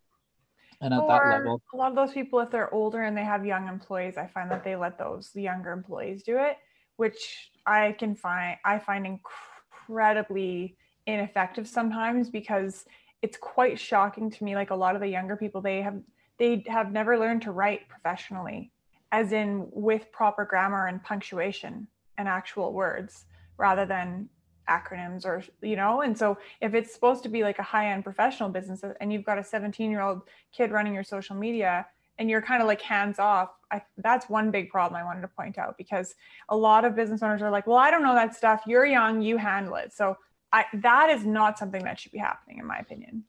And 0.81 0.95
at 0.95 1.01
or 1.01 1.09
that 1.09 1.29
level 1.31 1.63
a 1.73 1.77
lot 1.77 1.91
of 1.91 1.97
those 1.97 2.13
people 2.13 2.39
if 2.41 2.51
they're 2.51 2.73
older 2.73 3.03
and 3.03 3.17
they 3.17 3.25
have 3.25 3.47
young 3.47 3.67
employees 3.67 4.19
i 4.19 4.27
find 4.27 4.51
that 4.51 4.63
they 4.63 4.77
let 4.77 4.99
those 4.99 5.31
younger 5.35 5.73
employees 5.73 6.23
do 6.23 6.37
it 6.37 6.59
which 6.97 7.51
i 7.65 7.93
can 7.99 8.15
find 8.15 8.59
i 8.63 8.79
find 8.79 9.07
incredible 9.07 9.56
incredibly 9.89 10.77
ineffective 11.07 11.69
sometimes 11.69 12.31
because 12.31 12.85
it's 13.23 13.37
quite 13.37 13.79
shocking 13.79 14.31
to 14.31 14.45
me 14.45 14.55
like 14.55 14.71
a 14.71 14.75
lot 14.75 14.95
of 14.95 15.01
the 15.01 15.09
younger 15.09 15.37
people 15.37 15.61
they 15.61 15.83
have 15.83 16.01
they 16.39 16.65
have 16.67 16.93
never 16.93 17.19
learned 17.19 17.43
to 17.43 17.53
write 17.53 17.89
professionally 17.89 18.73
as 19.13 19.33
in 19.33 19.67
with 19.73 20.11
proper 20.13 20.45
grammar 20.45 20.87
and 20.87 21.03
punctuation 21.03 21.87
and 22.19 22.29
actual 22.29 22.73
words 22.73 23.27
rather 23.57 23.87
than 23.87 24.29
acronyms 24.69 25.25
or 25.25 25.45
you 25.63 25.77
know? 25.77 26.03
And 26.03 26.19
so 26.19 26.39
if 26.61 26.75
it's 26.75 26.93
supposed 26.93 27.23
to 27.23 27.29
be 27.29 27.43
like 27.43 27.59
a 27.59 27.63
high 27.63 27.93
end 27.93 28.03
professional 28.05 28.49
business 28.49 28.83
and 29.01 29.13
you've 29.13 29.25
got 29.25 29.39
a 29.39 29.45
17 29.45 29.91
year 29.91 30.03
old 30.03 30.23
kid 30.53 30.73
running 30.73 30.93
your 30.93 31.05
social 31.05 31.37
media 31.37 31.87
and 32.19 32.29
you're 32.29 32.43
kind 32.43 32.61
of 32.61 32.67
like 32.67 32.83
hands 32.83 33.19
off 33.19 33.51
I, 33.71 33.83
that's 33.99 34.29
one 34.29 34.51
big 34.51 34.71
problem 34.71 35.01
i 35.01 35.05
wanted 35.05 35.23
to 35.23 35.29
point 35.29 35.59
out 35.59 35.77
because 35.77 36.15
a 36.49 36.57
lot 36.57 36.85
of 36.85 36.95
business 36.95 37.23
owners 37.23 37.43
are 37.43 37.51
like 37.51 37.67
well 37.67 37.77
i 37.77 37.91
don't 37.91 38.03
know 38.03 38.15
that 38.15 38.35
stuff. 38.35 38.63
You're 38.67 38.87
young. 38.87 39.23
You 39.23 39.37
handle 39.37 39.77
it. 39.77 39.93
So 39.93 40.17
I, 40.53 40.65
that 40.75 41.11
is 41.11 41.25
not 41.25 41.59
something 41.59 41.83
that 41.85 41.99
should 41.99 42.13
be 42.13 42.19
happening 42.19 42.59
in 42.59 42.67
my 42.67 42.79
opinion. 42.79 43.25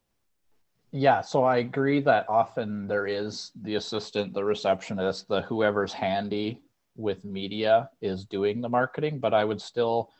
Yeah. 0.91 1.21
So 1.21 1.43
i 1.43 1.57
agree 1.57 1.99
that 2.01 2.25
often 2.29 2.87
there 2.87 3.07
is 3.07 3.51
the 3.61 3.75
assistant 3.75 4.33
the 4.33 4.43
receptionist 4.43 5.27
the 5.27 5.41
whoever's 5.41 5.93
handy 5.93 6.61
with 6.95 7.23
media 7.25 7.89
is 8.01 8.25
doing 8.25 8.61
the 8.61 8.69
marketing. 8.69 9.19
But 9.19 9.33
i 9.33 9.43
would 9.43 9.61
still 9.61 10.11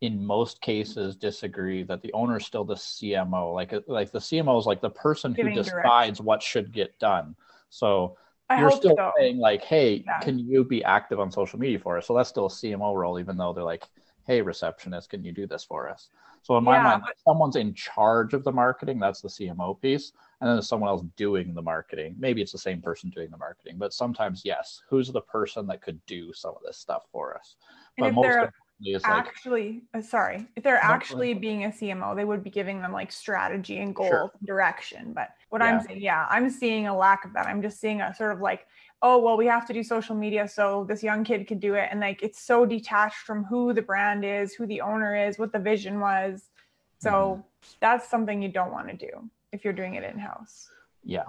in 0.00 0.24
most 0.24 0.60
cases 0.62 1.14
disagree 1.14 1.82
that 1.82 2.00
the 2.00 2.12
owner 2.14 2.38
is 2.38 2.46
still 2.46 2.64
the 2.64 2.74
cmo 2.74 3.54
like 3.54 3.74
like 3.86 4.10
the 4.10 4.18
cmo 4.18 4.58
is 4.58 4.64
like 4.64 4.80
the 4.80 4.88
person 4.90 5.34
who 5.34 5.50
decides 5.50 6.18
direct. 6.18 6.20
what 6.20 6.42
should 6.42 6.72
get 6.72 6.98
done. 6.98 7.36
So 7.68 8.16
I 8.50 8.60
you're 8.60 8.70
still 8.72 8.96
so. 8.96 9.12
saying 9.18 9.38
like, 9.38 9.62
hey, 9.62 10.02
yeah. 10.04 10.18
can 10.20 10.38
you 10.38 10.64
be 10.64 10.82
active 10.84 11.20
on 11.20 11.30
social 11.30 11.58
media 11.58 11.78
for 11.78 11.96
us? 11.96 12.06
So 12.06 12.14
that's 12.14 12.28
still 12.28 12.46
a 12.46 12.50
CMO 12.50 12.94
role, 12.94 13.18
even 13.20 13.36
though 13.36 13.52
they're 13.52 13.64
like, 13.64 13.88
hey 14.30 14.40
receptionist 14.40 15.10
can 15.10 15.24
you 15.24 15.32
do 15.32 15.46
this 15.46 15.64
for 15.64 15.88
us 15.88 16.10
so 16.42 16.56
in 16.56 16.62
my 16.62 16.76
yeah, 16.76 16.82
mind 16.84 17.02
but- 17.04 17.16
someone's 17.26 17.56
in 17.56 17.74
charge 17.74 18.32
of 18.32 18.44
the 18.44 18.52
marketing 18.52 18.98
that's 18.98 19.20
the 19.20 19.28
cmo 19.28 19.80
piece 19.80 20.12
and 20.40 20.48
then 20.48 20.56
there's 20.56 20.68
someone 20.68 20.88
else 20.88 21.02
doing 21.16 21.52
the 21.54 21.62
marketing 21.62 22.14
maybe 22.18 22.40
it's 22.40 22.52
the 22.52 22.58
same 22.58 22.80
person 22.80 23.10
doing 23.10 23.30
the 23.30 23.36
marketing 23.36 23.74
but 23.76 23.92
sometimes 23.92 24.42
yes 24.44 24.82
who's 24.88 25.10
the 25.10 25.20
person 25.22 25.66
that 25.66 25.82
could 25.82 26.00
do 26.06 26.32
some 26.32 26.52
of 26.52 26.62
this 26.64 26.78
stuff 26.78 27.02
for 27.10 27.36
us 27.36 27.56
and 27.98 28.14
but 28.14 28.14
most 28.14 28.48
is 28.82 29.02
actually 29.04 29.82
like, 29.94 30.02
uh, 30.02 30.06
sorry 30.06 30.46
if 30.56 30.62
they're 30.62 30.82
actually 30.82 31.34
being 31.34 31.64
a 31.64 31.68
cmo 31.68 32.14
they 32.16 32.24
would 32.24 32.42
be 32.42 32.50
giving 32.50 32.80
them 32.80 32.92
like 32.92 33.12
strategy 33.12 33.78
and 33.78 33.94
goal 33.94 34.08
sure. 34.08 34.32
direction 34.44 35.12
but 35.12 35.30
what 35.50 35.60
yeah. 35.60 35.66
i'm 35.66 35.86
saying 35.86 36.00
yeah 36.00 36.26
i'm 36.30 36.48
seeing 36.48 36.86
a 36.86 36.96
lack 36.96 37.24
of 37.24 37.32
that 37.32 37.46
i'm 37.46 37.60
just 37.62 37.80
seeing 37.80 38.00
a 38.00 38.14
sort 38.14 38.32
of 38.32 38.40
like 38.40 38.66
oh 39.02 39.18
well 39.18 39.36
we 39.36 39.46
have 39.46 39.66
to 39.66 39.72
do 39.72 39.82
social 39.82 40.14
media 40.14 40.48
so 40.48 40.84
this 40.88 41.02
young 41.02 41.24
kid 41.24 41.46
can 41.46 41.58
do 41.58 41.74
it 41.74 41.88
and 41.90 42.00
like 42.00 42.22
it's 42.22 42.40
so 42.40 42.64
detached 42.64 43.18
from 43.18 43.44
who 43.44 43.72
the 43.72 43.82
brand 43.82 44.24
is 44.24 44.54
who 44.54 44.66
the 44.66 44.80
owner 44.80 45.14
is 45.14 45.38
what 45.38 45.52
the 45.52 45.58
vision 45.58 46.00
was 46.00 46.48
so 46.98 47.10
mm-hmm. 47.10 47.40
that's 47.80 48.08
something 48.08 48.42
you 48.42 48.48
don't 48.48 48.72
want 48.72 48.88
to 48.88 48.96
do 48.96 49.28
if 49.52 49.64
you're 49.64 49.72
doing 49.72 49.94
it 49.94 50.04
in 50.04 50.18
house 50.18 50.70
yeah 51.04 51.24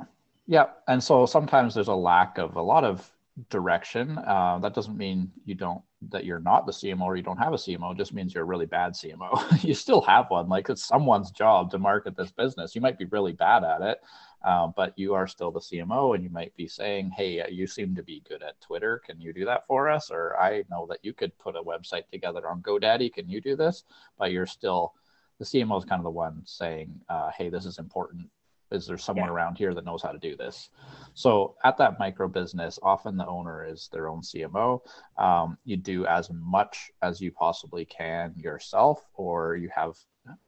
yeah 0.48 0.66
and 0.88 1.04
so 1.04 1.26
sometimes 1.26 1.74
there's 1.74 1.88
a 1.88 1.94
lack 1.94 2.38
of 2.38 2.56
a 2.56 2.62
lot 2.62 2.84
of 2.84 3.10
direction 3.50 4.18
uh, 4.20 4.60
that 4.60 4.74
doesn't 4.74 4.98
mean 4.98 5.32
you 5.46 5.56
don't 5.56 5.82
that 6.10 6.26
you're 6.26 6.40
not 6.40 6.66
the 6.66 6.72
cmo 6.72 7.02
or 7.02 7.16
you 7.16 7.22
don't 7.22 7.38
have 7.38 7.54
a 7.54 7.58
cmo 7.58 7.96
just 7.96 8.14
means 8.14 8.34
you're 8.34 8.44
a 8.44 8.46
really 8.46 8.66
bad 8.66 8.94
cmo 8.94 9.64
you 9.64 9.74
still 9.74 10.02
have 10.02 10.26
one 10.30 10.50
like 10.50 10.70
it's 10.70 10.86
someone's 10.86 11.32
job 11.32 11.70
to 11.70 11.78
market 11.78 12.16
this 12.18 12.32
business 12.32 12.74
you 12.76 12.82
might 12.82 12.98
be 12.98 13.06
really 13.06 13.34
bad 13.34 13.64
at 13.64 13.82
it 13.82 14.00
uh, 14.44 14.68
but 14.76 14.98
you 14.98 15.14
are 15.14 15.28
still 15.28 15.52
the 15.52 15.60
CMO, 15.60 16.16
and 16.16 16.24
you 16.24 16.30
might 16.30 16.56
be 16.56 16.68
saying, 16.68 17.12
"Hey, 17.12 17.48
you 17.52 17.68
seem 17.68 17.96
to 17.96 18.04
be 18.04 18.24
good 18.28 18.42
at 18.42 18.60
Twitter. 18.60 19.00
Can 19.06 19.22
you 19.22 19.34
do 19.34 19.46
that 19.46 19.68
for 19.68 19.88
us?" 19.90 20.10
Or 20.10 20.40
I 20.40 20.64
know 20.70 20.88
that 20.88 21.00
you 21.04 21.14
could 21.14 21.38
put 21.38 21.56
a 21.56 21.62
website 21.62 22.08
together 22.12 22.48
on 22.50 22.62
GoDaddy. 22.64 23.14
Can 23.14 23.30
you 23.30 23.40
do 23.40 23.56
this? 23.56 23.84
But 24.18 24.32
you're 24.32 24.48
still 24.48 24.94
the 25.38 25.46
CMO 25.46 25.78
is 25.78 25.86
kind 25.86 26.00
of 26.00 26.06
the 26.06 26.10
one 26.12 26.42
saying, 26.46 27.02
uh, 27.10 27.30
"Hey, 27.38 27.50
this 27.50 27.66
is 27.66 27.78
important. 27.78 28.30
Is 28.72 28.88
there 28.88 28.98
someone 28.98 29.28
yeah. 29.28 29.34
around 29.34 29.58
here 29.58 29.74
that 29.74 29.86
knows 29.86 30.02
how 30.02 30.12
to 30.12 30.20
do 30.20 30.36
this?" 30.36 30.70
So 31.14 31.56
at 31.64 31.78
that 31.78 32.00
micro 32.00 32.28
business, 32.28 32.80
often 32.82 33.18
the 33.18 33.28
owner 33.28 33.66
is 33.66 33.90
their 33.92 34.08
own 34.08 34.22
CMO. 34.22 34.82
Um, 35.18 35.58
you 35.66 35.78
do 35.78 36.06
as 36.06 36.30
much 36.32 36.92
as 37.02 37.22
you 37.22 37.32
possibly 37.32 37.86
can 37.86 38.34
yourself, 38.36 39.06
or 39.16 39.56
you 39.56 39.70
have 39.76 39.96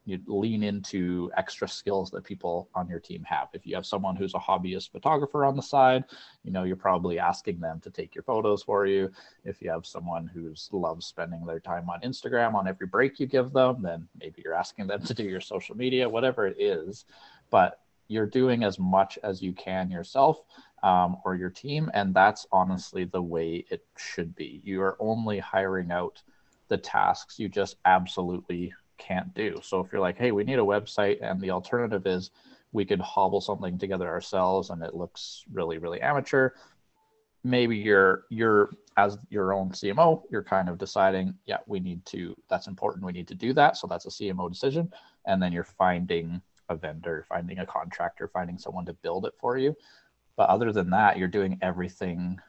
you 0.05 0.19
lean 0.27 0.63
into 0.63 1.31
extra 1.35 1.67
skills 1.67 2.11
that 2.11 2.23
people 2.23 2.69
on 2.75 2.87
your 2.87 2.99
team 2.99 3.23
have. 3.23 3.47
If 3.53 3.65
you 3.65 3.75
have 3.75 3.85
someone 3.85 4.15
who's 4.15 4.35
a 4.35 4.39
hobbyist 4.39 4.91
photographer 4.91 5.45
on 5.45 5.55
the 5.55 5.61
side, 5.61 6.03
you 6.43 6.51
know, 6.51 6.63
you're 6.63 6.75
probably 6.75 7.19
asking 7.19 7.59
them 7.59 7.79
to 7.81 7.89
take 7.89 8.13
your 8.13 8.23
photos 8.23 8.61
for 8.61 8.85
you. 8.85 9.11
If 9.43 9.61
you 9.61 9.71
have 9.71 9.85
someone 9.85 10.27
who's 10.27 10.69
loves 10.71 11.05
spending 11.05 11.45
their 11.45 11.59
time 11.59 11.89
on 11.89 12.01
Instagram 12.01 12.53
on 12.53 12.67
every 12.67 12.87
break 12.87 13.19
you 13.19 13.25
give 13.25 13.51
them, 13.51 13.81
then 13.81 14.07
maybe 14.19 14.41
you're 14.43 14.53
asking 14.53 14.87
them 14.87 15.01
to 15.03 15.13
do 15.13 15.23
your 15.23 15.41
social 15.41 15.75
media, 15.75 16.07
whatever 16.07 16.45
it 16.45 16.57
is. 16.59 17.05
But 17.49 17.79
you're 18.07 18.25
doing 18.25 18.63
as 18.63 18.79
much 18.79 19.17
as 19.23 19.41
you 19.41 19.53
can 19.53 19.89
yourself 19.89 20.41
um, 20.83 21.17
or 21.25 21.35
your 21.35 21.49
team. 21.49 21.89
And 21.93 22.13
that's 22.13 22.45
honestly 22.51 23.05
the 23.05 23.21
way 23.21 23.65
it 23.69 23.85
should 23.97 24.35
be. 24.35 24.61
You 24.63 24.81
are 24.81 24.97
only 24.99 25.39
hiring 25.39 25.91
out 25.91 26.21
the 26.67 26.77
tasks 26.77 27.39
you 27.39 27.49
just 27.49 27.77
absolutely 27.85 28.73
can't 28.97 29.33
do. 29.33 29.59
So 29.61 29.79
if 29.79 29.91
you're 29.91 30.01
like, 30.01 30.17
hey, 30.17 30.31
we 30.31 30.43
need 30.43 30.59
a 30.59 30.63
website, 30.63 31.19
and 31.21 31.39
the 31.39 31.51
alternative 31.51 32.05
is 32.07 32.31
we 32.71 32.85
could 32.85 32.99
hobble 32.99 33.41
something 33.41 33.77
together 33.77 34.07
ourselves 34.07 34.69
and 34.69 34.81
it 34.81 34.95
looks 34.95 35.43
really, 35.51 35.77
really 35.77 36.01
amateur. 36.01 36.49
Maybe 37.43 37.77
you're 37.77 38.23
you're 38.29 38.71
as 38.97 39.17
your 39.29 39.53
own 39.53 39.69
CMO, 39.69 40.23
you're 40.29 40.43
kind 40.43 40.69
of 40.69 40.77
deciding, 40.77 41.35
yeah, 41.45 41.57
we 41.67 41.79
need 41.79 42.05
to 42.07 42.35
that's 42.49 42.67
important. 42.67 43.05
We 43.05 43.11
need 43.11 43.27
to 43.27 43.35
do 43.35 43.53
that. 43.53 43.77
So 43.77 43.87
that's 43.87 44.05
a 44.05 44.09
CMO 44.09 44.49
decision. 44.49 44.91
And 45.25 45.41
then 45.41 45.51
you're 45.51 45.63
finding 45.63 46.41
a 46.73 46.77
vendor, 46.77 47.25
finding 47.29 47.59
a 47.59 47.65
contractor, 47.65 48.27
finding 48.27 48.57
someone 48.57 48.85
to 48.85 48.93
build 48.93 49.25
it 49.25 49.33
for 49.39 49.57
you. 49.57 49.75
But 50.35 50.49
other 50.49 50.71
than 50.71 50.89
that, 50.89 51.17
you're 51.17 51.27
doing 51.27 51.57
everything 51.61 52.39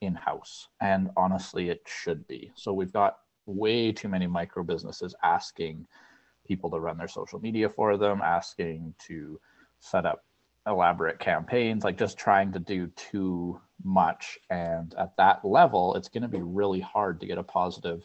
in 0.00 0.14
house. 0.14 0.68
And 0.80 1.10
honestly, 1.16 1.68
it 1.68 1.82
should 1.86 2.26
be. 2.26 2.50
So 2.54 2.72
we've 2.72 2.92
got 2.92 3.18
way 3.46 3.92
too 3.92 4.08
many 4.08 4.26
micro 4.26 4.62
businesses 4.62 5.14
asking 5.22 5.86
people 6.46 6.70
to 6.70 6.80
run 6.80 6.98
their 6.98 7.08
social 7.08 7.40
media 7.40 7.68
for 7.68 7.96
them, 7.96 8.20
asking 8.22 8.94
to 9.06 9.40
set 9.80 10.06
up 10.06 10.24
elaborate 10.66 11.18
campaigns, 11.18 11.84
like 11.84 11.98
just 11.98 12.18
trying 12.18 12.52
to 12.52 12.58
do 12.58 12.88
too 12.96 13.60
much. 13.84 14.38
And 14.50 14.94
at 14.98 15.16
that 15.16 15.44
level, 15.44 15.94
it's 15.94 16.08
going 16.08 16.22
to 16.22 16.28
be 16.28 16.42
really 16.42 16.80
hard 16.80 17.20
to 17.20 17.26
get 17.26 17.38
a 17.38 17.42
positive 17.42 18.02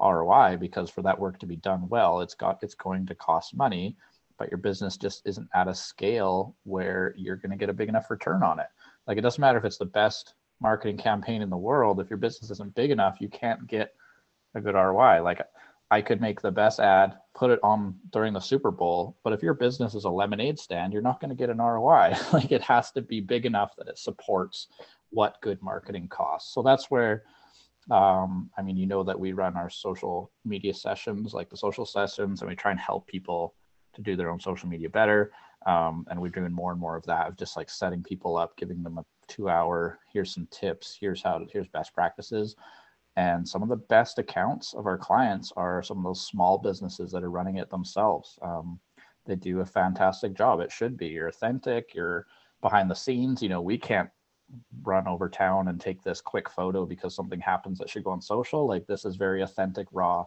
ROI 0.00 0.58
because 0.58 0.90
for 0.90 1.02
that 1.02 1.18
work 1.18 1.38
to 1.40 1.46
be 1.46 1.56
done 1.56 1.88
well, 1.88 2.20
it's 2.20 2.34
got 2.34 2.58
it's 2.62 2.74
going 2.74 3.06
to 3.06 3.14
cost 3.14 3.56
money, 3.56 3.96
but 4.38 4.50
your 4.50 4.58
business 4.58 4.96
just 4.96 5.22
isn't 5.26 5.48
at 5.54 5.68
a 5.68 5.74
scale 5.74 6.54
where 6.64 7.14
you're 7.16 7.36
going 7.36 7.50
to 7.50 7.56
get 7.56 7.68
a 7.68 7.74
big 7.74 7.88
enough 7.88 8.10
return 8.10 8.42
on 8.42 8.58
it. 8.60 8.66
Like 9.06 9.18
it 9.18 9.22
doesn't 9.22 9.40
matter 9.40 9.58
if 9.58 9.64
it's 9.64 9.78
the 9.78 9.84
best 9.84 10.34
marketing 10.60 10.96
campaign 10.96 11.42
in 11.42 11.50
the 11.50 11.56
world, 11.56 12.00
if 12.00 12.10
your 12.10 12.16
business 12.16 12.50
isn't 12.50 12.74
big 12.74 12.90
enough, 12.90 13.18
you 13.20 13.28
can't 13.28 13.66
get 13.66 13.94
a 14.54 14.60
good 14.60 14.74
ROI. 14.74 15.22
Like 15.22 15.40
I 15.90 16.02
could 16.02 16.20
make 16.20 16.40
the 16.40 16.50
best 16.50 16.80
ad, 16.80 17.16
put 17.34 17.50
it 17.50 17.60
on 17.62 17.94
during 18.10 18.32
the 18.32 18.40
Super 18.40 18.70
Bowl, 18.70 19.16
but 19.24 19.32
if 19.32 19.42
your 19.42 19.54
business 19.54 19.94
is 19.94 20.04
a 20.04 20.10
lemonade 20.10 20.58
stand, 20.58 20.92
you're 20.92 21.02
not 21.02 21.20
going 21.20 21.30
to 21.30 21.36
get 21.36 21.50
an 21.50 21.58
ROI. 21.58 22.14
like 22.32 22.52
it 22.52 22.62
has 22.62 22.90
to 22.92 23.02
be 23.02 23.20
big 23.20 23.46
enough 23.46 23.74
that 23.76 23.88
it 23.88 23.98
supports 23.98 24.68
what 25.10 25.40
good 25.40 25.62
marketing 25.62 26.08
costs. 26.08 26.52
So 26.52 26.62
that's 26.62 26.90
where 26.90 27.24
um, 27.90 28.50
I 28.58 28.62
mean, 28.62 28.76
you 28.76 28.86
know 28.86 29.02
that 29.02 29.18
we 29.18 29.32
run 29.32 29.56
our 29.56 29.70
social 29.70 30.30
media 30.44 30.74
sessions, 30.74 31.32
like 31.32 31.48
the 31.48 31.56
social 31.56 31.86
sessions, 31.86 32.40
and 32.40 32.50
we 32.50 32.56
try 32.56 32.70
and 32.70 32.80
help 32.80 33.06
people 33.06 33.54
to 33.98 34.02
do 34.02 34.16
their 34.16 34.30
own 34.30 34.40
social 34.40 34.68
media 34.68 34.88
better. 34.88 35.32
Um, 35.66 36.06
and 36.08 36.20
we're 36.20 36.28
doing 36.28 36.52
more 36.52 36.72
and 36.72 36.80
more 36.80 36.96
of 36.96 37.04
that 37.06 37.28
of 37.28 37.36
just 37.36 37.56
like 37.56 37.68
setting 37.68 38.02
people 38.02 38.36
up, 38.36 38.56
giving 38.56 38.82
them 38.82 38.98
a 38.98 39.04
two 39.26 39.48
hour, 39.50 39.98
here's 40.10 40.32
some 40.32 40.48
tips, 40.50 40.96
here's 40.98 41.22
how, 41.22 41.38
to, 41.38 41.46
here's 41.52 41.68
best 41.68 41.92
practices. 41.92 42.56
And 43.16 43.46
some 43.46 43.62
of 43.62 43.68
the 43.68 43.76
best 43.76 44.18
accounts 44.18 44.74
of 44.74 44.86
our 44.86 44.96
clients 44.96 45.52
are 45.56 45.82
some 45.82 45.98
of 45.98 46.04
those 46.04 46.24
small 46.24 46.56
businesses 46.56 47.10
that 47.10 47.24
are 47.24 47.30
running 47.30 47.56
it 47.56 47.68
themselves. 47.68 48.38
Um, 48.42 48.78
they 49.26 49.34
do 49.34 49.60
a 49.60 49.66
fantastic 49.66 50.34
job. 50.34 50.60
It 50.60 50.70
should 50.70 50.96
be. 50.96 51.08
You're 51.08 51.28
authentic. 51.28 51.92
You're 51.94 52.26
behind 52.60 52.88
the 52.88 52.94
scenes. 52.94 53.42
You 53.42 53.48
know, 53.48 53.60
we 53.60 53.76
can't 53.76 54.08
run 54.82 55.06
over 55.08 55.28
town 55.28 55.68
and 55.68 55.80
take 55.80 56.02
this 56.02 56.20
quick 56.20 56.48
photo 56.48 56.86
because 56.86 57.14
something 57.14 57.40
happens 57.40 57.78
that 57.78 57.90
should 57.90 58.04
go 58.04 58.10
on 58.10 58.22
social. 58.22 58.66
Like 58.66 58.86
this 58.86 59.04
is 59.04 59.16
very 59.16 59.42
authentic, 59.42 59.88
raw, 59.92 60.24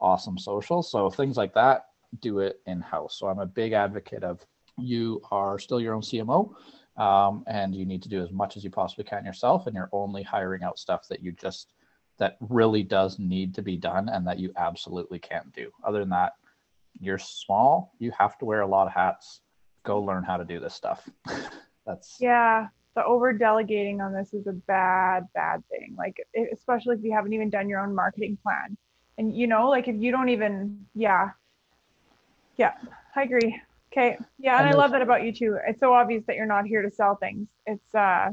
awesome 0.00 0.38
social. 0.38 0.82
So 0.82 1.10
things 1.10 1.36
like 1.36 1.54
that, 1.54 1.86
do 2.20 2.40
it 2.40 2.60
in 2.66 2.80
house. 2.80 3.18
So 3.18 3.28
I'm 3.28 3.38
a 3.38 3.46
big 3.46 3.72
advocate 3.72 4.24
of 4.24 4.44
you 4.76 5.20
are 5.30 5.58
still 5.58 5.80
your 5.80 5.94
own 5.94 6.02
CMO. 6.02 6.54
Um, 6.96 7.44
and 7.46 7.76
you 7.76 7.86
need 7.86 8.02
to 8.02 8.08
do 8.08 8.20
as 8.20 8.32
much 8.32 8.56
as 8.56 8.64
you 8.64 8.70
possibly 8.70 9.04
can 9.04 9.24
yourself, 9.24 9.68
and 9.68 9.76
you're 9.76 9.88
only 9.92 10.24
hiring 10.24 10.64
out 10.64 10.80
stuff 10.80 11.06
that 11.08 11.22
you 11.22 11.30
just 11.30 11.72
that 12.18 12.36
really 12.40 12.82
does 12.82 13.18
need 13.18 13.54
to 13.54 13.62
be 13.62 13.76
done 13.76 14.08
and 14.08 14.26
that 14.26 14.38
you 14.38 14.52
absolutely 14.56 15.18
can't 15.18 15.52
do. 15.52 15.70
Other 15.84 16.00
than 16.00 16.10
that, 16.10 16.32
you're 17.00 17.18
small, 17.18 17.94
you 17.98 18.12
have 18.18 18.36
to 18.38 18.44
wear 18.44 18.62
a 18.62 18.66
lot 18.66 18.86
of 18.86 18.92
hats. 18.92 19.40
Go 19.84 20.00
learn 20.00 20.24
how 20.24 20.36
to 20.36 20.44
do 20.44 20.60
this 20.60 20.74
stuff. 20.74 21.08
That's 21.86 22.16
yeah. 22.20 22.66
The 22.96 23.04
over 23.04 23.32
delegating 23.32 24.00
on 24.00 24.12
this 24.12 24.34
is 24.34 24.48
a 24.48 24.52
bad, 24.52 25.28
bad 25.32 25.62
thing. 25.70 25.94
Like, 25.96 26.16
especially 26.52 26.96
if 26.96 27.04
you 27.04 27.12
haven't 27.12 27.32
even 27.32 27.48
done 27.48 27.68
your 27.68 27.80
own 27.80 27.94
marketing 27.94 28.36
plan. 28.42 28.76
And, 29.18 29.36
you 29.36 29.46
know, 29.46 29.68
like 29.68 29.86
if 29.86 29.96
you 29.96 30.10
don't 30.10 30.28
even, 30.28 30.84
yeah. 30.94 31.30
Yeah, 32.58 32.72
I 33.16 33.22
agree. 33.22 33.58
Okay. 33.92 34.18
Yeah. 34.38 34.58
And, 34.58 34.68
I 34.68 34.72
love 34.74 34.90
that 34.90 35.00
about 35.00 35.22
you 35.22 35.32
too. 35.32 35.56
It's 35.66 35.80
so 35.80 35.94
obvious 35.94 36.24
that 36.26 36.36
you're 36.36 36.44
not 36.44 36.66
here 36.66 36.82
to 36.82 36.90
sell 36.90 37.16
things. 37.16 37.48
It's, 37.64 37.94
uh, 37.94 38.30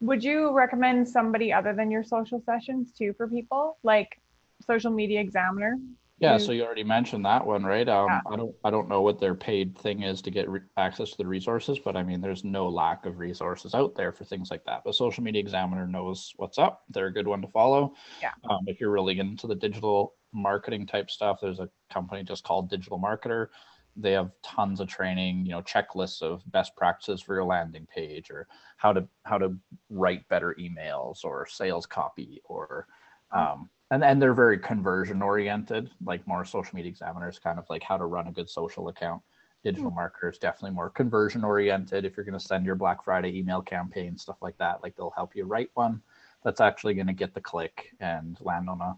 would 0.00 0.22
you 0.22 0.54
recommend 0.54 1.08
somebody 1.08 1.52
other 1.52 1.72
than 1.72 1.90
your 1.90 2.04
social 2.04 2.40
sessions 2.44 2.92
too 2.92 3.14
for 3.16 3.26
people 3.26 3.78
like 3.82 4.20
social 4.66 4.90
media 4.90 5.20
examiner 5.20 5.76
yeah 6.18 6.38
so 6.38 6.52
you 6.52 6.64
already 6.64 6.84
mentioned 6.84 7.24
that 7.24 7.44
one 7.44 7.64
right? 7.64 7.88
Um, 7.88 8.06
yeah. 8.08 8.20
i 8.30 8.36
don't 8.36 8.54
i 8.64 8.70
don't 8.70 8.88
know 8.88 9.02
what 9.02 9.20
their 9.20 9.34
paid 9.34 9.76
thing 9.78 10.02
is 10.02 10.22
to 10.22 10.30
get 10.30 10.48
re- 10.48 10.60
access 10.76 11.10
to 11.10 11.16
the 11.18 11.26
resources 11.26 11.78
but 11.78 11.96
i 11.96 12.02
mean 12.02 12.20
there's 12.20 12.44
no 12.44 12.68
lack 12.68 13.04
of 13.06 13.18
resources 13.18 13.74
out 13.74 13.94
there 13.94 14.12
for 14.12 14.24
things 14.24 14.50
like 14.50 14.64
that. 14.64 14.82
But 14.84 14.94
social 14.94 15.22
media 15.22 15.40
examiner 15.40 15.86
knows 15.86 16.32
what's 16.36 16.58
up. 16.58 16.82
They're 16.88 17.06
a 17.06 17.12
good 17.12 17.26
one 17.26 17.42
to 17.42 17.48
follow. 17.48 17.94
Yeah. 18.22 18.32
Um, 18.48 18.60
if 18.66 18.80
you're 18.80 18.90
really 18.90 19.18
into 19.18 19.46
the 19.46 19.54
digital 19.54 20.14
marketing 20.32 20.84
type 20.84 21.10
stuff 21.10 21.38
there's 21.40 21.60
a 21.60 21.68
company 21.92 22.24
just 22.24 22.44
called 22.44 22.68
digital 22.70 22.98
marketer. 22.98 23.48
They 23.96 24.12
have 24.12 24.32
tons 24.42 24.80
of 24.80 24.88
training 24.88 25.46
you 25.46 25.52
know 25.52 25.62
checklists 25.62 26.22
of 26.22 26.42
best 26.50 26.74
practices 26.76 27.22
for 27.22 27.34
your 27.34 27.44
landing 27.44 27.86
page 27.86 28.30
or 28.30 28.48
how 28.76 28.92
to 28.92 29.06
how 29.24 29.38
to 29.38 29.56
write 29.90 30.28
better 30.28 30.56
emails 30.58 31.24
or 31.24 31.46
sales 31.46 31.86
copy 31.86 32.42
or 32.44 32.86
um, 33.30 33.70
and 33.94 34.04
and 34.04 34.20
they're 34.20 34.34
very 34.34 34.58
conversion 34.58 35.22
oriented 35.22 35.90
like 36.04 36.26
more 36.26 36.44
social 36.44 36.74
media 36.74 36.90
examiners 36.90 37.38
kind 37.38 37.58
of 37.58 37.64
like 37.70 37.82
how 37.82 37.96
to 37.96 38.04
run 38.04 38.26
a 38.28 38.32
good 38.32 38.48
social 38.48 38.88
account 38.88 39.22
digital 39.62 39.90
mm-hmm. 39.90 39.96
marketers 39.96 40.38
definitely 40.38 40.74
more 40.74 40.90
conversion 40.90 41.44
oriented 41.44 42.04
if 42.04 42.16
you're 42.16 42.24
going 42.24 42.38
to 42.38 42.44
send 42.44 42.66
your 42.66 42.74
black 42.74 43.02
friday 43.04 43.36
email 43.38 43.62
campaign 43.62 44.16
stuff 44.16 44.36
like 44.42 44.56
that 44.58 44.82
like 44.82 44.94
they'll 44.96 45.14
help 45.16 45.34
you 45.34 45.44
write 45.44 45.70
one 45.74 46.00
that's 46.44 46.60
actually 46.60 46.94
going 46.94 47.06
to 47.06 47.12
get 47.14 47.34
the 47.34 47.40
click 47.40 47.90
and 48.00 48.36
land 48.42 48.68
on 48.68 48.80
a 48.80 48.96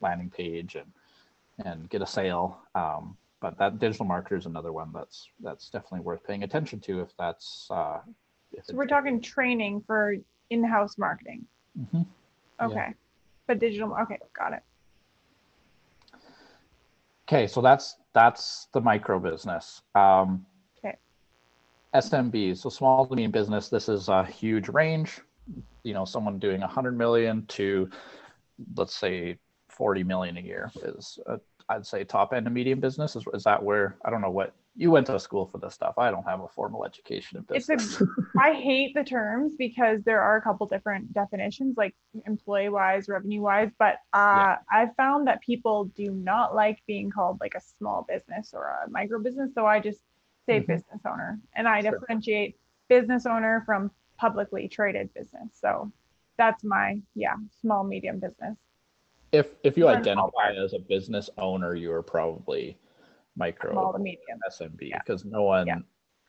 landing 0.00 0.30
page 0.30 0.76
and 0.76 0.90
and 1.64 1.88
get 1.90 2.02
a 2.02 2.06
sale. 2.06 2.60
Um, 2.74 3.16
but 3.40 3.58
that 3.58 3.78
digital 3.78 4.06
marketer 4.06 4.38
is 4.38 4.46
another 4.46 4.72
one 4.72 4.90
that's 4.92 5.28
that's 5.40 5.68
definitely 5.68 6.00
worth 6.00 6.24
paying 6.24 6.44
attention 6.44 6.80
to 6.80 7.00
if 7.00 7.08
that's. 7.18 7.68
Uh, 7.70 7.98
if 8.52 8.66
so 8.66 8.74
we're 8.74 8.86
talking 8.86 9.20
training 9.20 9.82
for 9.86 10.14
in-house 10.50 10.96
marketing. 10.96 11.44
Mm-hmm. 11.78 12.02
Okay, 12.60 12.74
yeah. 12.74 12.92
But 13.46 13.58
digital. 13.58 13.96
Okay, 14.02 14.18
got 14.36 14.52
it. 14.52 14.62
Okay, 17.26 17.46
so 17.46 17.60
that's 17.60 17.96
that's 18.12 18.68
the 18.72 18.80
micro 18.80 19.18
business. 19.18 19.82
Um, 19.94 20.44
okay. 20.78 20.96
SMB, 21.94 22.56
so 22.56 22.68
small 22.68 23.06
to 23.06 23.14
medium 23.14 23.30
business. 23.30 23.68
This 23.68 23.88
is 23.88 24.08
a 24.08 24.24
huge 24.24 24.68
range. 24.68 25.20
You 25.82 25.94
know, 25.94 26.04
someone 26.04 26.38
doing 26.38 26.60
100 26.60 26.96
million 26.96 27.44
to, 27.46 27.90
let's 28.76 28.94
say, 28.94 29.38
40 29.68 30.04
million 30.04 30.36
a 30.36 30.40
year 30.40 30.70
is 30.82 31.18
a 31.26 31.40
I'd 31.68 31.86
say 31.86 32.04
top 32.04 32.32
end 32.32 32.46
of 32.46 32.52
medium 32.52 32.80
business. 32.80 33.16
Is, 33.16 33.24
is 33.32 33.44
that 33.44 33.62
where 33.62 33.96
I 34.04 34.10
don't 34.10 34.20
know 34.20 34.30
what 34.30 34.54
you 34.76 34.90
went 34.90 35.06
to 35.06 35.18
school 35.20 35.46
for 35.46 35.58
this 35.58 35.74
stuff? 35.74 35.94
I 35.98 36.10
don't 36.10 36.24
have 36.24 36.40
a 36.40 36.48
formal 36.48 36.84
education 36.84 37.38
in 37.38 37.44
business. 37.44 37.84
It's 37.84 38.00
a, 38.00 38.06
I 38.40 38.52
hate 38.60 38.94
the 38.94 39.04
terms 39.04 39.54
because 39.56 40.02
there 40.04 40.20
are 40.20 40.36
a 40.36 40.42
couple 40.42 40.66
different 40.66 41.12
definitions, 41.12 41.76
like 41.76 41.94
employee 42.26 42.68
wise, 42.68 43.08
revenue 43.08 43.40
wise. 43.40 43.70
But 43.78 43.96
uh, 44.12 44.56
yeah. 44.56 44.56
I've 44.72 44.94
found 44.96 45.26
that 45.28 45.40
people 45.42 45.86
do 45.96 46.10
not 46.10 46.54
like 46.54 46.78
being 46.86 47.10
called 47.10 47.38
like 47.40 47.54
a 47.54 47.60
small 47.78 48.04
business 48.08 48.52
or 48.52 48.64
a 48.84 48.90
micro 48.90 49.20
business. 49.20 49.50
So 49.54 49.66
I 49.66 49.80
just 49.80 50.00
say 50.46 50.60
mm-hmm. 50.60 50.72
business 50.72 51.00
owner, 51.06 51.40
and 51.54 51.68
I 51.68 51.80
sure. 51.80 51.92
differentiate 51.92 52.56
business 52.88 53.26
owner 53.26 53.62
from 53.64 53.90
publicly 54.18 54.68
traded 54.68 55.12
business. 55.14 55.50
So 55.52 55.92
that's 56.36 56.64
my 56.64 56.98
yeah 57.14 57.36
small 57.60 57.84
medium 57.84 58.18
business 58.18 58.56
if 59.34 59.48
if 59.64 59.76
you 59.76 59.88
identify 59.88 60.52
as 60.52 60.74
a 60.74 60.78
business 60.78 61.28
owner, 61.38 61.74
you 61.74 61.92
are 61.92 62.02
probably 62.02 62.78
micro 63.36 63.72
small 63.72 63.92
to 63.92 63.98
medium 63.98 64.38
SMB 64.50 64.78
because 64.78 65.24
yeah. 65.24 65.30
no 65.30 65.42
one 65.42 65.66
yeah. 65.66 65.78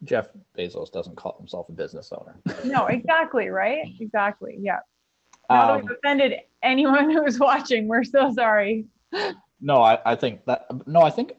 Jeff 0.03 0.29
Bezos 0.57 0.91
doesn't 0.91 1.15
call 1.15 1.35
himself 1.37 1.69
a 1.69 1.71
business 1.71 2.11
owner. 2.11 2.39
no, 2.65 2.87
exactly, 2.87 3.47
right? 3.49 3.85
Exactly. 3.99 4.57
Yeah. 4.59 4.79
Now 5.49 5.61
um, 5.61 5.67
that 5.67 5.85
we've 5.85 5.97
offended 5.97 6.33
anyone 6.63 7.09
who's 7.11 7.39
watching, 7.39 7.87
we're 7.87 8.03
so 8.03 8.33
sorry. 8.33 8.85
No, 9.61 9.81
I, 9.81 9.99
I 10.05 10.15
think 10.15 10.45
that 10.45 10.65
no, 10.85 11.01
I 11.01 11.09
think 11.09 11.33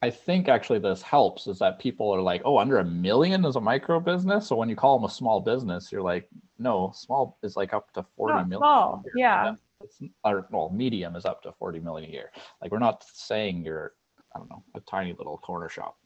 I 0.00 0.10
think 0.10 0.48
actually 0.48 0.78
this 0.78 1.02
helps 1.02 1.48
is 1.48 1.58
that 1.58 1.80
people 1.80 2.10
are 2.14 2.20
like, 2.20 2.42
oh, 2.44 2.58
under 2.58 2.78
a 2.78 2.84
million 2.84 3.44
is 3.44 3.56
a 3.56 3.60
micro 3.60 3.98
business. 3.98 4.46
So 4.46 4.56
when 4.56 4.68
you 4.68 4.76
call 4.76 4.98
them 4.98 5.06
a 5.06 5.12
small 5.12 5.40
business, 5.40 5.90
you're 5.90 6.02
like, 6.02 6.28
no, 6.58 6.92
small 6.94 7.38
is 7.42 7.56
like 7.56 7.74
up 7.74 7.92
to 7.94 8.04
forty 8.16 8.34
Not 8.34 8.48
million. 8.48 8.60
Small, 8.60 9.02
yeah 9.16 9.54
it's 9.82 10.00
or 10.24 10.46
well, 10.50 10.70
medium 10.70 11.16
is 11.16 11.24
up 11.24 11.42
to 11.42 11.52
40 11.52 11.80
million 11.80 12.10
a 12.10 12.12
year. 12.12 12.30
Like 12.60 12.70
we're 12.70 12.78
not 12.78 13.04
saying 13.12 13.64
you're, 13.64 13.92
I 14.38 14.40
don't 14.40 14.50
know, 14.50 14.62
a 14.74 14.80
tiny 14.80 15.14
little 15.18 15.38
corner 15.38 15.68
shop. 15.68 15.96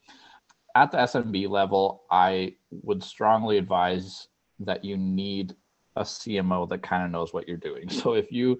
At 0.74 0.90
the 0.90 0.98
SMB 0.98 1.50
level, 1.50 2.04
I 2.10 2.54
would 2.70 3.04
strongly 3.04 3.58
advise 3.58 4.28
that 4.60 4.84
you 4.84 4.96
need 4.96 5.54
a 5.96 6.02
CMO 6.02 6.68
that 6.70 6.82
kind 6.82 7.04
of 7.04 7.10
knows 7.10 7.34
what 7.34 7.46
you're 7.46 7.58
doing. 7.58 7.88
So 7.90 8.14
if 8.14 8.32
you 8.32 8.58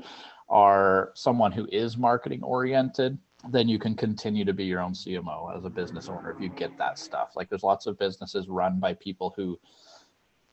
are 0.51 1.13
someone 1.15 1.53
who 1.53 1.67
is 1.73 1.97
marketing 1.97 2.43
oriented, 2.43 3.17
then 3.49 3.69
you 3.69 3.79
can 3.79 3.95
continue 3.95 4.45
to 4.45 4.53
be 4.53 4.65
your 4.65 4.81
own 4.81 4.93
CMO 4.93 5.57
as 5.57 5.65
a 5.65 5.71
business 5.71 6.09
owner 6.09 6.31
if 6.31 6.41
you 6.41 6.51
get 6.51 6.77
that 6.77 6.99
stuff. 6.99 7.33
Like 7.35 7.49
there's 7.49 7.63
lots 7.63 7.87
of 7.87 7.99
businesses 7.99 8.49
run 8.49 8.79
by 8.79 8.95
people 8.95 9.33
who 9.37 9.59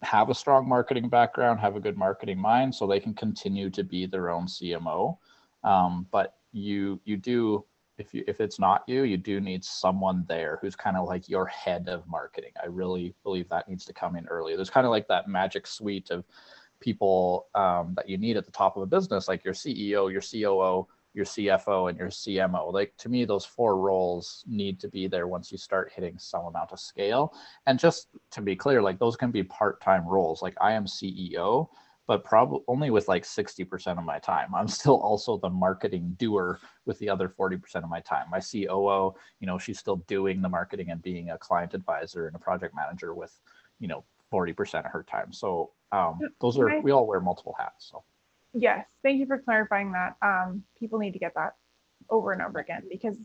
have 0.02 0.30
a 0.30 0.34
strong 0.34 0.68
marketing 0.68 1.10
background, 1.10 1.60
have 1.60 1.76
a 1.76 1.80
good 1.80 1.98
marketing 1.98 2.40
mind, 2.40 2.74
so 2.74 2.88
they 2.88 3.02
can 3.02 3.14
continue 3.14 3.70
to 3.70 3.84
be 3.84 4.06
their 4.06 4.30
own 4.30 4.48
CMO. 4.48 5.18
Um, 5.64 6.08
but 6.10 6.38
you 6.54 7.00
you 7.04 7.18
do 7.18 7.66
if 8.00 8.14
you 8.14 8.24
if 8.28 8.40
it's 8.42 8.60
not 8.60 8.84
you, 8.88 9.04
you 9.04 9.18
do 9.18 9.40
need 9.40 9.64
someone 9.64 10.26
there 10.28 10.58
who's 10.62 10.76
kind 10.76 10.98
of 10.98 11.08
like 11.08 11.30
your 11.30 11.46
head 11.46 11.90
of 11.90 12.08
marketing. 12.08 12.52
I 12.62 12.68
really 12.68 13.14
believe 13.24 13.50
that 13.50 13.70
needs 13.70 13.86
to 13.86 13.94
come 13.94 14.16
in 14.16 14.26
early. 14.28 14.56
There's 14.56 14.70
kind 14.70 14.88
of 14.88 14.92
like 14.92 15.08
that 15.10 15.28
magic 15.28 15.68
suite 15.68 16.10
of 16.10 16.26
people 16.80 17.48
um, 17.56 17.94
that 17.96 18.10
you 18.10 18.18
need 18.18 18.38
at 18.38 18.46
the 18.46 18.52
top 18.52 18.78
of 18.78 18.84
a 18.84 18.88
business, 18.88 19.28
like 19.28 19.44
your 19.44 19.54
CEO, 19.54 20.12
your 20.12 20.22
COO, 20.22 20.88
your 21.14 21.26
CFO 21.26 21.90
and 21.90 21.98
your 21.98 22.08
CMO. 22.08 22.72
Like 22.72 22.96
to 22.98 23.10
me, 23.10 23.26
those 23.26 23.46
four 23.46 23.78
roles 23.78 24.44
need 24.48 24.80
to 24.80 24.88
be 24.88 25.08
there 25.08 25.28
once 25.28 25.52
you 25.52 25.58
start 25.58 25.92
hitting 25.94 26.18
some 26.18 26.46
amount 26.46 26.72
of 26.72 26.80
scale. 26.80 27.34
And 27.68 27.78
just 27.78 28.08
to 28.32 28.42
be 28.42 28.56
clear, 28.56 28.82
like 28.82 29.00
those 29.00 29.18
can 29.18 29.32
be 29.32 29.44
part-time 29.44 30.08
roles. 30.08 30.42
Like 30.42 30.56
I 30.62 30.72
am 30.74 30.86
CEO, 30.86 31.68
but 32.10 32.24
probably 32.24 32.60
only 32.68 32.90
with 32.90 33.08
like 33.08 33.24
60% 33.24 34.00
of 34.00 34.04
my 34.04 34.18
time. 34.18 34.56
I'm 34.56 34.68
still 34.68 35.00
also 35.00 35.38
the 35.38 35.50
marketing 35.52 36.16
doer 36.18 36.60
with 36.86 36.98
the 36.98 37.08
other 37.08 37.30
40% 37.30 37.62
of 37.76 37.88
my 37.88 38.00
time. 38.00 38.26
My 38.32 38.40
COO, 38.40 39.14
you 39.40 39.46
know, 39.46 39.60
she's 39.60 39.78
still 39.78 39.98
doing 40.08 40.42
the 40.42 40.50
marketing 40.50 40.90
and 40.90 41.00
being 41.04 41.30
a 41.30 41.38
client 41.38 41.76
advisor 41.76 42.26
and 42.26 42.36
a 42.36 42.40
project 42.40 42.74
manager 42.76 43.14
with, 43.14 43.40
you 43.80 43.88
know, 43.88 44.04
40% 44.34 44.86
of 44.86 44.92
her 44.92 45.04
time. 45.04 45.32
So 45.32 45.70
um, 45.92 46.20
those 46.42 46.58
are, 46.58 46.82
we 46.82 46.90
all 46.90 47.06
wear 47.06 47.20
multiple 47.20 47.56
hats. 47.60 47.88
So. 47.92 48.04
Yes, 48.56 48.88
thank 49.04 49.20
you 49.20 49.28
for 49.28 49.38
clarifying 49.38 49.92
that. 49.92 50.16
Um, 50.24 50.64
people 50.80 50.98
need 50.98 51.14
to 51.14 51.20
get 51.20 51.36
that 51.36 51.58
over 52.10 52.32
and 52.32 52.42
over 52.42 52.58
again 52.58 52.86
because 52.90 53.18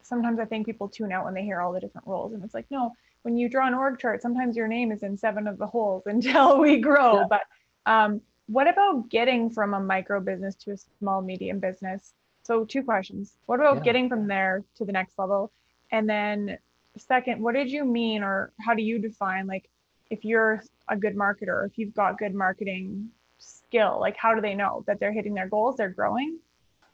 sometimes 0.00 0.40
I 0.40 0.46
think 0.46 0.64
people 0.64 0.88
tune 0.88 1.12
out 1.12 1.26
when 1.26 1.34
they 1.34 1.42
hear 1.42 1.60
all 1.60 1.74
the 1.74 1.80
different 1.80 2.06
roles, 2.06 2.32
and 2.32 2.42
it's 2.42 2.54
like, 2.54 2.64
no, 2.70 2.94
when 3.20 3.36
you 3.36 3.50
draw 3.50 3.66
an 3.66 3.74
org 3.74 3.98
chart, 3.98 4.22
sometimes 4.22 4.56
your 4.56 4.66
name 4.66 4.92
is 4.92 5.02
in 5.02 5.18
seven 5.18 5.46
of 5.46 5.58
the 5.58 5.66
holes 5.66 6.04
until 6.06 6.58
we 6.58 6.78
grow. 6.78 7.16
Yeah. 7.16 7.24
But 7.28 7.42
um, 7.84 8.22
what 8.50 8.66
about 8.68 9.08
getting 9.08 9.48
from 9.48 9.74
a 9.74 9.80
micro 9.80 10.20
business 10.20 10.56
to 10.56 10.72
a 10.72 10.76
small 10.98 11.22
medium 11.22 11.60
business? 11.60 12.14
So 12.42 12.64
two 12.64 12.82
questions. 12.82 13.36
What 13.46 13.60
about 13.60 13.76
yeah. 13.76 13.82
getting 13.82 14.08
from 14.08 14.26
there 14.26 14.64
to 14.76 14.84
the 14.84 14.90
next 14.90 15.18
level? 15.18 15.52
And 15.92 16.08
then 16.08 16.58
second, 16.96 17.40
what 17.40 17.54
did 17.54 17.70
you 17.70 17.84
mean 17.84 18.24
or 18.24 18.52
how 18.60 18.74
do 18.74 18.82
you 18.82 18.98
define 18.98 19.46
like 19.46 19.70
if 20.10 20.24
you're 20.24 20.64
a 20.88 20.96
good 20.96 21.14
marketer, 21.14 21.64
if 21.64 21.78
you've 21.78 21.94
got 21.94 22.18
good 22.18 22.34
marketing 22.34 23.10
skill? 23.38 23.98
Like, 24.00 24.16
how 24.16 24.34
do 24.34 24.40
they 24.40 24.56
know 24.56 24.82
that 24.88 24.98
they're 24.98 25.12
hitting 25.12 25.34
their 25.34 25.48
goals, 25.48 25.76
they're 25.76 25.88
growing? 25.88 26.38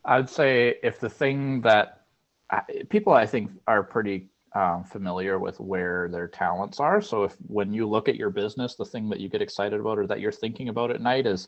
I'd 0.05 0.29
say 0.29 0.75
if 0.83 1.01
the 1.01 1.09
thing 1.09 1.63
that 1.63 2.03
people 2.91 3.15
I 3.15 3.25
think 3.25 3.51
are 3.67 3.83
pretty 3.83 4.29
um, 4.57 4.85
familiar 4.85 5.39
with 5.39 5.61
where 5.61 6.09
their 6.09 6.27
talents 6.27 6.81
are. 6.81 7.03
So 7.03 7.25
if 7.25 7.35
when 7.47 7.75
you 7.75 7.87
look 7.87 8.09
at 8.09 8.17
your 8.17 8.31
business, 8.31 8.75
the 8.75 8.87
thing 8.87 9.11
that 9.11 9.21
you 9.21 9.29
get 9.29 9.43
excited 9.43 9.79
about 9.79 9.99
or 9.99 10.07
that 10.07 10.19
you're 10.19 10.33
thinking 10.33 10.71
about 10.71 10.91
at 10.91 11.03
night 11.03 11.27
is 11.27 11.47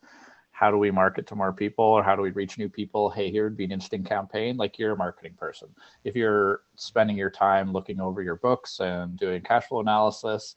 how 0.50 0.70
do 0.70 0.76
we 0.76 0.90
market 0.90 1.26
to 1.28 1.34
more 1.34 1.52
people 1.54 1.86
or 1.86 2.02
how 2.02 2.14
do 2.14 2.20
we 2.20 2.32
reach 2.32 2.58
new 2.58 2.68
people? 2.68 3.08
Hey, 3.08 3.30
here 3.30 3.44
would 3.44 3.56
be 3.56 3.64
an 3.64 3.72
interesting 3.72 4.04
campaign. 4.04 4.58
Like 4.58 4.78
you're 4.78 4.92
a 4.92 4.96
marketing 4.96 5.34
person. 5.38 5.68
If 6.04 6.16
you're 6.16 6.60
spending 6.76 7.16
your 7.16 7.30
time 7.30 7.72
looking 7.72 7.98
over 7.98 8.20
your 8.20 8.36
books 8.36 8.78
and 8.80 9.16
doing 9.16 9.40
cash 9.40 9.68
flow 9.68 9.80
analysis, 9.80 10.54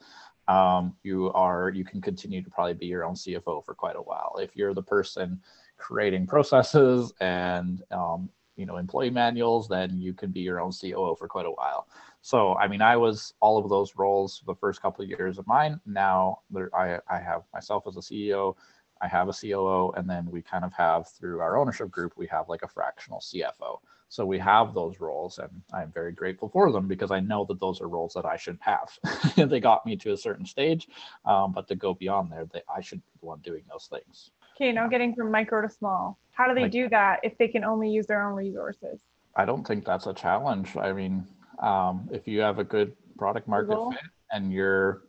um, 0.50 0.94
you 1.04 1.32
are 1.32 1.70
you 1.70 1.86
can 1.86 2.02
continue 2.02 2.44
to 2.44 2.50
probably 2.50 2.74
be 2.74 2.88
your 2.88 3.06
own 3.06 3.14
CFO 3.14 3.64
for 3.64 3.74
quite 3.74 3.96
a 3.96 4.02
while. 4.02 4.36
If 4.42 4.58
you're 4.58 4.74
the 4.74 4.84
person 4.84 5.40
creating 5.78 6.28
processes 6.28 7.14
and 7.22 7.82
um, 7.92 8.30
you 8.58 8.66
know 8.66 8.78
employee 8.78 9.10
manuals, 9.10 9.70
then 9.70 10.02
you 10.02 10.14
can 10.14 10.32
be 10.32 10.42
your 10.42 10.60
own 10.60 10.72
COO 10.72 11.16
for 11.16 11.28
quite 11.28 11.46
a 11.46 11.52
while. 11.52 11.88
So 12.22 12.56
I 12.56 12.68
mean, 12.68 12.82
I 12.82 12.98
was 12.98 13.34
all 13.40 13.58
of 13.58 13.70
those 13.70 13.96
roles 13.96 14.38
for 14.38 14.46
the 14.46 14.60
first 14.60 14.82
couple 14.82 15.04
of 15.04 15.10
years 15.10 15.38
of 15.38 15.48
mine. 15.48 15.80
Now 15.86 16.40
there, 16.50 16.74
I 16.76 17.00
I 17.10 17.20
have 17.20 17.44
myself 17.54 17.86
as 17.88 17.98
a 17.98 18.02
CEO. 18.02 18.56
I 19.02 19.08
have 19.08 19.28
a 19.28 19.34
COO, 19.34 19.92
and 19.98 20.08
then 20.08 20.30
we 20.30 20.42
kind 20.42 20.64
of 20.64 20.72
have 20.74 21.10
through 21.10 21.40
our 21.40 21.58
ownership 21.58 21.90
group, 21.90 22.14
we 22.16 22.28
have 22.28 22.50
like 22.50 22.62
a 22.62 22.68
fractional 22.68 23.20
CFO. 23.20 23.80
So 24.10 24.26
we 24.26 24.38
have 24.40 24.74
those 24.74 25.00
roles, 25.00 25.40
and 25.40 25.50
I'm 25.74 25.92
very 25.92 26.12
grateful 26.12 26.50
for 26.50 26.72
them 26.72 26.88
because 26.88 27.12
I 27.12 27.20
know 27.20 27.46
that 27.46 27.60
those 27.60 27.82
are 27.82 27.88
roles 27.88 28.14
that 28.14 28.26
I 28.26 28.36
should 28.36 28.60
have. 28.60 28.92
they 29.50 29.60
got 29.60 29.86
me 29.86 29.96
to 29.98 30.12
a 30.12 30.18
certain 30.18 30.46
stage, 30.46 30.88
um, 31.26 31.54
but 31.54 31.68
to 31.70 31.76
go 31.76 31.94
beyond 31.94 32.32
there, 32.32 32.46
they, 32.54 32.62
I 32.74 32.82
should 32.82 33.00
be 33.00 33.12
the 33.22 33.26
one 33.26 33.40
doing 33.40 33.64
those 33.70 33.88
things. 33.90 34.32
Okay, 34.58 34.72
now 34.72 34.88
getting 34.88 35.16
from 35.16 35.32
micro 35.32 35.62
to 35.62 35.70
small. 35.70 36.20
How 36.34 36.48
do 36.48 36.54
they 36.54 36.64
like, 36.64 36.72
do 36.72 36.90
that 36.90 37.22
if 37.24 37.38
they 37.38 37.48
can 37.48 37.64
only 37.64 37.90
use 37.90 38.06
their 38.06 38.22
own 38.22 38.36
resources? 38.36 39.00
I 39.36 39.46
don't 39.46 39.66
think 39.66 39.86
that's 39.86 40.08
a 40.08 40.14
challenge. 40.14 40.76
I 40.76 40.92
mean, 40.92 41.26
um, 41.62 42.10
if 42.12 42.28
you 42.28 42.40
have 42.42 42.60
a 42.60 42.64
good 42.64 42.94
product 43.18 43.48
market 43.48 43.70
Google. 43.70 43.92
fit 43.92 44.02
and 44.32 44.52
you're 44.52 45.04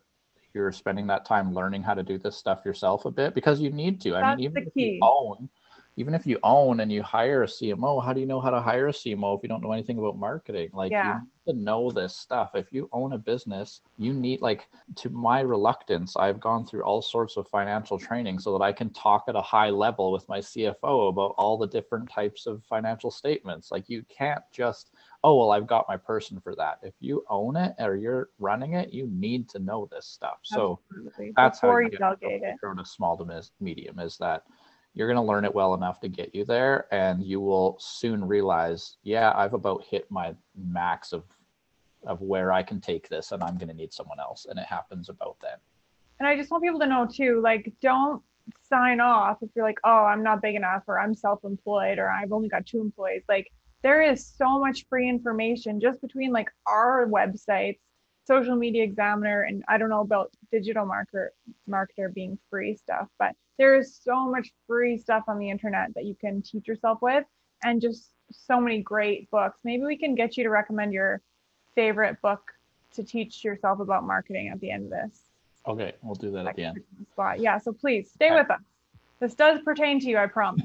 you're 0.54 0.72
spending 0.72 1.06
that 1.06 1.24
time 1.24 1.54
learning 1.54 1.82
how 1.82 1.94
to 1.94 2.02
do 2.02 2.18
this 2.18 2.36
stuff 2.36 2.60
yourself 2.64 3.06
a 3.06 3.10
bit 3.10 3.34
because 3.34 3.60
you 3.60 3.70
need 3.70 4.00
to. 4.02 4.10
That's 4.10 4.24
I 4.24 4.36
mean, 4.36 4.44
even 4.44 4.66
if 4.66 4.72
you 4.76 4.98
own, 5.02 5.48
even 5.96 6.14
if 6.14 6.26
you 6.26 6.38
own 6.42 6.80
and 6.80 6.92
you 6.92 7.02
hire 7.02 7.42
a 7.42 7.46
CMO, 7.46 8.04
how 8.04 8.12
do 8.12 8.20
you 8.20 8.26
know 8.26 8.40
how 8.40 8.50
to 8.50 8.60
hire 8.60 8.88
a 8.88 8.92
CMO 8.92 9.36
if 9.36 9.42
you 9.42 9.48
don't 9.48 9.62
know 9.62 9.72
anything 9.72 9.98
about 9.98 10.18
marketing? 10.18 10.70
Like 10.72 10.90
yeah. 10.90 11.20
you 11.46 11.52
need 11.54 11.58
to 11.58 11.64
know 11.64 11.90
this 11.90 12.16
stuff. 12.16 12.50
If 12.54 12.72
you 12.72 12.88
own 12.92 13.12
a 13.12 13.18
business, 13.18 13.80
you 13.98 14.12
need 14.12 14.40
like 14.40 14.68
to 14.96 15.10
my 15.10 15.40
reluctance, 15.40 16.16
I've 16.16 16.40
gone 16.40 16.66
through 16.66 16.82
all 16.82 17.02
sorts 17.02 17.36
of 17.36 17.48
financial 17.48 17.98
training 17.98 18.38
so 18.38 18.56
that 18.56 18.64
I 18.64 18.72
can 18.72 18.90
talk 18.90 19.24
at 19.28 19.36
a 19.36 19.42
high 19.42 19.70
level 19.70 20.12
with 20.12 20.28
my 20.28 20.38
CFO 20.38 21.08
about 21.08 21.34
all 21.38 21.56
the 21.56 21.66
different 21.66 22.10
types 22.10 22.46
of 22.46 22.62
financial 22.64 23.10
statements. 23.10 23.70
Like 23.70 23.88
you 23.88 24.02
can't 24.08 24.42
just 24.52 24.92
oh 25.24 25.36
well 25.36 25.50
i've 25.52 25.66
got 25.66 25.84
my 25.88 25.96
person 25.96 26.40
for 26.40 26.54
that. 26.56 26.78
If 26.82 26.94
you 27.00 27.24
own 27.28 27.56
it 27.56 27.74
or 27.78 27.96
you're 27.96 28.30
running 28.38 28.74
it 28.74 28.92
you 28.92 29.06
need 29.12 29.48
to 29.50 29.58
know 29.58 29.88
this 29.90 30.06
stuff. 30.06 30.38
So 30.42 30.80
Absolutely. 30.90 31.32
that's 31.36 31.60
Before 31.60 31.82
how 31.82 31.88
you, 31.88 31.98
delegate 31.98 32.42
it. 32.42 32.56
a 32.80 32.84
small 32.84 33.16
to 33.16 33.50
medium 33.60 33.98
is 33.98 34.16
that 34.18 34.44
you're 34.94 35.08
going 35.08 35.16
to 35.16 35.22
learn 35.22 35.44
it 35.44 35.54
well 35.54 35.74
enough 35.74 36.00
to 36.00 36.08
get 36.08 36.34
you 36.34 36.44
there 36.44 36.86
and 36.92 37.22
you 37.22 37.40
will 37.40 37.76
soon 37.80 38.24
realize 38.24 38.96
yeah 39.04 39.32
i've 39.36 39.54
about 39.54 39.84
hit 39.84 40.10
my 40.10 40.34
max 40.56 41.12
of 41.12 41.24
of 42.06 42.20
where 42.20 42.52
i 42.52 42.62
can 42.62 42.80
take 42.80 43.08
this 43.08 43.32
and 43.32 43.42
i'm 43.42 43.56
going 43.56 43.68
to 43.68 43.74
need 43.74 43.92
someone 43.92 44.18
else. 44.20 44.46
And 44.48 44.58
it 44.58 44.66
happens 44.66 45.08
about 45.08 45.36
then. 45.40 45.56
And 46.18 46.28
i 46.28 46.36
just 46.36 46.50
want 46.50 46.62
people 46.64 46.80
to 46.80 46.86
know 46.86 47.06
too 47.10 47.40
like 47.42 47.72
don't 47.80 48.22
sign 48.68 48.98
off 49.00 49.38
if 49.40 49.50
you're 49.54 49.64
like 49.64 49.78
oh 49.84 50.04
i'm 50.04 50.22
not 50.22 50.42
big 50.42 50.56
enough 50.56 50.82
or 50.88 50.98
i'm 50.98 51.14
self-employed 51.14 51.98
or 51.98 52.10
i've 52.10 52.32
only 52.32 52.48
got 52.48 52.66
two 52.66 52.80
employees. 52.80 53.22
Like 53.28 53.52
there 53.82 54.02
is 54.02 54.26
so 54.26 54.58
much 54.58 54.86
free 54.88 55.08
information 55.08 55.80
just 55.80 56.00
between 56.00 56.32
like 56.32 56.48
our 56.66 57.06
websites 57.06 57.78
social 58.24 58.54
media 58.54 58.82
examiner 58.84 59.42
and 59.42 59.64
i 59.68 59.76
don't 59.76 59.90
know 59.90 60.00
about 60.00 60.30
digital 60.50 60.86
marketer 60.86 61.28
marketer 61.68 62.12
being 62.12 62.38
free 62.50 62.74
stuff 62.74 63.08
but 63.18 63.34
there 63.58 63.78
is 63.78 63.98
so 64.02 64.30
much 64.30 64.52
free 64.66 64.96
stuff 64.96 65.24
on 65.28 65.38
the 65.38 65.50
internet 65.50 65.94
that 65.94 66.04
you 66.04 66.16
can 66.20 66.42
teach 66.42 66.66
yourself 66.66 66.98
with 67.02 67.24
and 67.62 67.80
just 67.80 68.10
so 68.32 68.60
many 68.60 68.80
great 68.82 69.30
books. 69.30 69.60
Maybe 69.64 69.84
we 69.84 69.96
can 69.96 70.14
get 70.14 70.36
you 70.36 70.44
to 70.44 70.50
recommend 70.50 70.92
your 70.92 71.20
favorite 71.74 72.20
book 72.22 72.40
to 72.94 73.02
teach 73.02 73.44
yourself 73.44 73.80
about 73.80 74.04
marketing 74.04 74.48
at 74.48 74.60
the 74.60 74.70
end 74.70 74.84
of 74.84 74.90
this. 74.90 75.20
Okay 75.66 75.92
we'll 76.02 76.14
do 76.14 76.30
that 76.32 76.46
at 76.46 76.56
the 76.56 76.64
end. 76.64 76.80
Spot. 77.12 77.38
Yeah 77.38 77.58
so 77.58 77.72
please 77.72 78.10
stay 78.10 78.26
okay. 78.26 78.36
with 78.36 78.50
us. 78.50 78.60
This 79.20 79.34
does 79.34 79.60
pertain 79.60 80.00
to 80.00 80.08
you 80.08 80.18
i 80.18 80.26
promise 80.26 80.64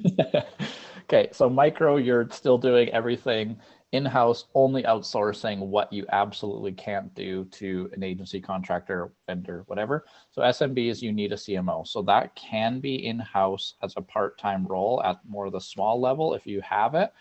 okay 1.10 1.30
so 1.32 1.50
micro 1.50 1.98
you're 1.98 2.28
still 2.30 2.58
doing 2.58 2.90
everything 2.90 3.58
in-house 3.94 4.46
only 4.54 4.84
outsourcing 4.84 5.60
what 5.60 5.92
you 5.94 6.06
absolutely 6.12 6.74
can't 6.74 7.14
do 7.16 7.46
to 7.46 7.90
an 7.94 8.04
agency 8.04 8.42
contractor 8.42 9.12
vendor 9.28 9.64
whatever. 9.68 10.06
So 10.32 10.42
smbs 10.42 11.02
you 11.02 11.14
need 11.14 11.32
a 11.32 11.36
cmo 11.36 11.88
so 11.88 12.02
that 12.02 12.36
can 12.36 12.82
be 12.82 13.06
in-house 13.06 13.76
as 13.82 13.94
a 13.96 14.02
part-time 14.02 14.66
role 14.68 15.02
at 15.04 15.20
more 15.28 15.46
of 15.46 15.54
the 15.54 15.62
small 15.62 16.02
level 16.02 16.34
if 16.34 16.46
you 16.46 16.62
have 16.62 16.96
it. 16.96 17.14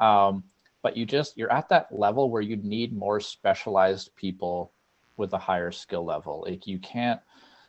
Um, 0.00 0.44
but 0.82 0.96
you 0.96 1.04
just 1.04 1.36
you're 1.36 1.52
at 1.52 1.68
that 1.68 1.88
level 1.90 2.30
where 2.30 2.42
you 2.42 2.56
need 2.56 2.96
more 2.96 3.20
specialized 3.20 4.14
people 4.16 4.72
with 5.16 5.32
a 5.34 5.38
higher 5.38 5.70
skill 5.70 6.04
level. 6.04 6.44
Like 6.46 6.66
you 6.66 6.78
can't 6.78 7.20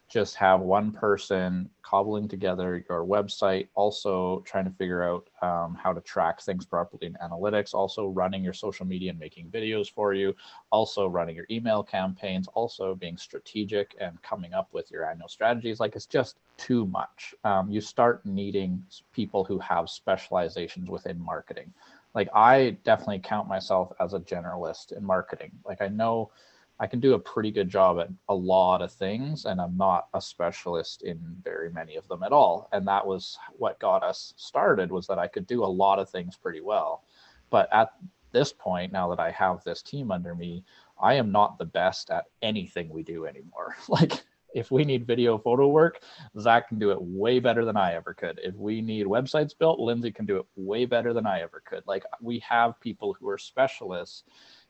just 0.07 0.35
have 0.35 0.61
one 0.61 0.91
person 0.91 1.69
cobbling 1.81 2.27
together 2.27 2.83
your 2.89 3.05
website, 3.05 3.67
also 3.73 4.41
trying 4.45 4.65
to 4.65 4.71
figure 4.71 5.03
out 5.03 5.27
um, 5.41 5.75
how 5.81 5.91
to 5.93 6.01
track 6.01 6.41
things 6.41 6.65
properly 6.65 7.07
in 7.07 7.17
analytics, 7.23 7.73
also 7.73 8.07
running 8.07 8.43
your 8.43 8.53
social 8.53 8.85
media 8.85 9.09
and 9.09 9.19
making 9.19 9.47
videos 9.47 9.91
for 9.91 10.13
you, 10.13 10.35
also 10.71 11.07
running 11.07 11.35
your 11.35 11.47
email 11.49 11.83
campaigns, 11.83 12.47
also 12.49 12.95
being 12.95 13.17
strategic 13.17 13.95
and 13.99 14.21
coming 14.21 14.53
up 14.53 14.69
with 14.73 14.91
your 14.91 15.09
annual 15.09 15.27
strategies. 15.27 15.79
Like 15.79 15.95
it's 15.95 16.05
just 16.05 16.37
too 16.57 16.85
much. 16.85 17.33
Um, 17.43 17.69
you 17.69 17.81
start 17.81 18.25
needing 18.25 18.83
people 19.11 19.43
who 19.43 19.59
have 19.59 19.89
specializations 19.89 20.89
within 20.89 21.19
marketing. 21.19 21.73
Like 22.13 22.29
I 22.33 22.77
definitely 22.83 23.19
count 23.19 23.47
myself 23.47 23.91
as 23.99 24.13
a 24.13 24.19
generalist 24.19 24.91
in 24.95 25.03
marketing. 25.03 25.51
Like 25.65 25.81
I 25.81 25.87
know 25.87 26.31
I 26.79 26.87
can 26.87 26.99
do 26.99 27.13
a 27.13 27.19
pretty 27.19 27.51
good 27.51 27.69
job 27.69 27.99
at 27.99 28.09
a 28.27 28.35
lot 28.35 28.81
of 28.81 28.91
things, 28.91 29.45
and 29.45 29.61
I'm 29.61 29.77
not 29.77 30.07
a 30.13 30.21
specialist 30.21 31.03
in 31.03 31.19
very 31.41 31.71
many 31.71 31.95
of 31.95 32.07
them 32.07 32.21
at 32.23 32.33
all. 32.33 32.67
And 32.73 32.85
that 32.87 33.05
was 33.05 33.37
what 33.53 33.79
got 33.79 34.03
us 34.03 34.33
started 34.35 34.91
was 34.91 35.07
that 35.07 35.19
I 35.19 35.27
could 35.27 35.47
do 35.47 35.63
a 35.63 35.65
lot 35.65 35.99
of 35.99 36.09
things 36.09 36.35
pretty 36.35 36.61
well. 36.61 37.03
But 37.49 37.71
at 37.71 37.93
this 38.33 38.51
point, 38.51 38.91
now 38.91 39.09
that 39.09 39.19
I 39.19 39.31
have 39.31 39.63
this 39.63 39.81
team 39.81 40.11
under 40.11 40.35
me, 40.35 40.65
I 41.01 41.13
am 41.13 41.31
not 41.31 41.57
the 41.57 41.65
best 41.65 42.09
at 42.09 42.25
anything 42.41 42.89
we 42.89 43.03
do 43.03 43.25
anymore. 43.25 43.77
like 43.87 44.23
if 44.53 44.71
we 44.71 44.83
need 44.85 45.05
video 45.05 45.37
photo 45.37 45.67
work, 45.67 46.01
Zach 46.39 46.69
can 46.69 46.79
do 46.79 46.91
it 46.91 47.01
way 47.01 47.39
better 47.39 47.65
than 47.65 47.77
I 47.77 47.93
ever 47.93 48.13
could. 48.13 48.39
If 48.41 48.55
we 48.55 48.81
need 48.81 49.05
websites 49.05 49.57
built, 49.57 49.79
Lindsay 49.79 50.11
can 50.11 50.25
do 50.25 50.37
it 50.37 50.45
way 50.55 50.85
better 50.85 51.13
than 51.13 51.25
I 51.25 51.41
ever 51.41 51.61
could. 51.65 51.83
Like 51.85 52.03
we 52.21 52.39
have 52.39 52.79
people 52.79 53.13
who 53.13 53.29
are 53.29 53.37
specialists 53.37 54.23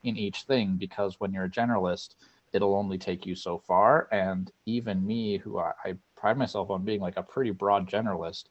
in 0.06 0.18
each 0.18 0.44
thing 0.44 0.76
because 0.78 1.20
when 1.20 1.34
you're 1.34 1.46
a 1.46 1.50
generalist, 1.50 2.15
it'll 2.54 2.76
only 2.76 2.98
take 2.98 3.26
you 3.26 3.36
so 3.36 3.58
far. 3.58 4.08
And 4.12 4.52
even 4.65 5.06
me, 5.06 5.38
who 5.38 5.60
I, 5.60 5.72
I 5.84 5.96
pride 6.15 6.38
myself 6.38 6.70
on 6.70 6.84
being 6.84 7.02
like 7.02 7.18
a 7.18 7.24
pretty 7.24 7.52
broad 7.52 7.89
generalist, 7.89 8.46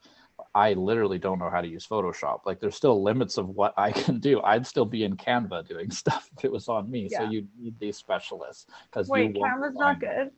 I 0.55 0.73
literally 0.75 1.19
don't 1.19 1.39
know 1.39 1.51
how 1.51 1.61
to 1.61 1.69
use 1.69 1.87
Photoshop. 1.87 2.41
Like 2.45 2.61
there's 2.61 2.77
still 2.77 3.03
limits 3.03 3.39
of 3.39 3.49
what 3.49 3.75
I 3.77 3.93
can 4.05 4.19
do. 4.19 4.41
I'd 4.43 4.67
still 4.67 4.85
be 4.85 5.05
in 5.05 5.17
Canva 5.17 5.69
doing 5.69 5.91
stuff 6.03 6.29
if 6.37 6.45
it 6.45 6.53
was 6.53 6.69
on 6.69 6.91
me. 6.91 7.09
Yeah. 7.11 7.19
So 7.19 7.31
you 7.31 7.47
need 7.59 7.79
these 7.79 7.97
specialists 7.97 8.67
because 8.91 9.09
wait, 9.09 9.35
Canva's 9.35 9.75
not 9.75 10.01
good. 10.01 10.31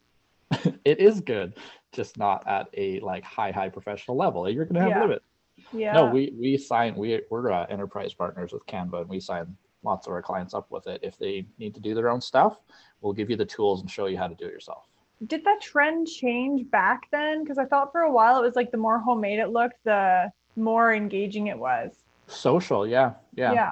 it 0.85 1.01
is 1.01 1.21
good, 1.21 1.55
just 1.93 2.17
not 2.17 2.47
at 2.47 2.69
a 2.75 3.01
like 3.01 3.25
high 3.25 3.51
high 3.51 3.69
professional 3.69 4.17
level. 4.17 4.49
You're 4.49 4.65
gonna 4.65 4.81
have 4.81 4.91
yeah. 4.91 5.03
limits. 5.03 5.25
Yeah. 5.73 5.93
No, 5.93 6.07
we 6.07 6.33
we 6.39 6.57
sign 6.57 6.95
we 6.95 7.21
we're 7.31 7.51
uh, 7.51 7.67
enterprise 7.69 8.15
partners 8.15 8.53
with 8.53 8.65
Canva 8.67 9.01
and 9.01 9.09
we 9.09 9.19
sign 9.19 9.57
lots 9.87 10.07
of 10.07 10.13
our 10.13 10.21
clients 10.21 10.53
up 10.53 10.71
with 10.71 10.87
it. 10.87 11.01
If 11.03 11.17
they 11.17 11.47
need 11.59 11.75
to 11.75 11.81
do 11.81 11.95
their 11.95 12.11
own 12.11 12.21
stuff, 12.21 12.59
we'll 13.01 13.13
give 13.13 13.31
you 13.31 13.37
the 13.37 13.47
tools 13.47 13.81
and 13.81 13.91
show 13.91 14.07
you 14.07 14.19
how 14.19 14.29
to 14.29 14.35
do 14.35 14.45
it 14.45 14.53
yourself. 14.53 14.87
Did 15.27 15.45
that 15.45 15.63
trend 15.63 16.09
change 16.09 16.71
back 16.71 17.09
then? 17.11 17.43
Because 17.43 17.57
I 17.57 17.65
thought 17.65 17.93
for 17.93 18.03
a 18.03 18.13
while 18.13 18.39
it 18.39 18.47
was 18.47 18.57
like 18.57 18.71
the 18.71 18.77
more 18.77 18.99
homemade 18.99 19.39
it 19.39 19.49
looked, 19.49 19.83
the 19.85 20.31
more 20.57 20.93
engaging 20.93 21.47
it 21.47 21.59
was. 21.59 21.93
Social, 22.27 22.87
yeah, 22.87 23.13
yeah. 23.35 23.53
Yeah. 23.53 23.71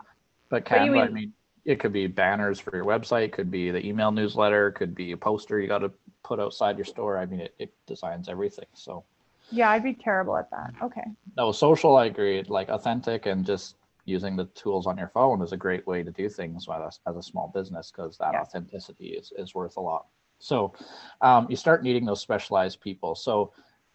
But 0.49 0.65
Canva, 0.65 0.95
but 0.95 1.09
I 1.09 1.09
mean, 1.09 1.33
it 1.65 1.81
could 1.81 1.93
be 1.93 2.07
banners 2.07 2.61
for 2.61 2.75
your 2.75 2.85
website, 2.85 3.33
could 3.33 3.51
be 3.51 3.71
the 3.71 3.85
email 3.85 4.13
newsletter, 4.13 4.71
could 4.71 4.95
be 4.95 5.13
a 5.13 5.17
poster 5.17 5.61
you 5.61 5.69
got 5.69 5.79
to 5.79 5.91
put 6.23 6.41
outside 6.41 6.79
your 6.79 6.85
store. 6.85 7.19
I 7.19 7.27
mean, 7.27 7.41
it, 7.41 7.55
it 7.59 7.75
designs 7.87 8.29
everything. 8.29 8.67
So. 8.73 9.05
Yeah, 9.51 9.71
I'd 9.71 9.83
be 9.83 9.93
terrible 9.93 10.37
at 10.39 10.51
that. 10.51 10.73
Okay. 10.83 11.05
No, 11.37 11.53
social, 11.53 11.97
I 11.97 12.07
agree. 12.07 12.43
Like 12.45 12.71
authentic 12.71 13.27
and 13.27 13.45
just 13.45 13.77
using 14.05 14.37
the 14.37 14.47
tools 14.47 14.87
on 14.87 14.99
your 14.99 15.09
phone 15.09 15.43
is 15.43 15.53
a 15.53 15.57
great 15.57 15.87
way 15.87 16.03
to 16.03 16.11
do 16.11 16.29
things 16.29 16.67
as, 16.69 17.01
as 17.07 17.17
a 17.17 17.23
small 17.23 17.51
business 17.55 17.91
because 17.91 18.19
that 18.19 18.33
yeah. 18.33 18.41
authenticity 18.41 19.09
is, 19.09 19.33
is 19.39 19.55
worth 19.55 19.77
a 19.77 19.81
lot. 19.81 20.07
So 20.39 20.75
um, 21.21 21.47
you 21.49 21.57
start 21.57 21.83
needing 21.83 22.05
those 22.05 22.21
specialized 22.21 22.81
people. 22.81 23.15
So 23.15 23.53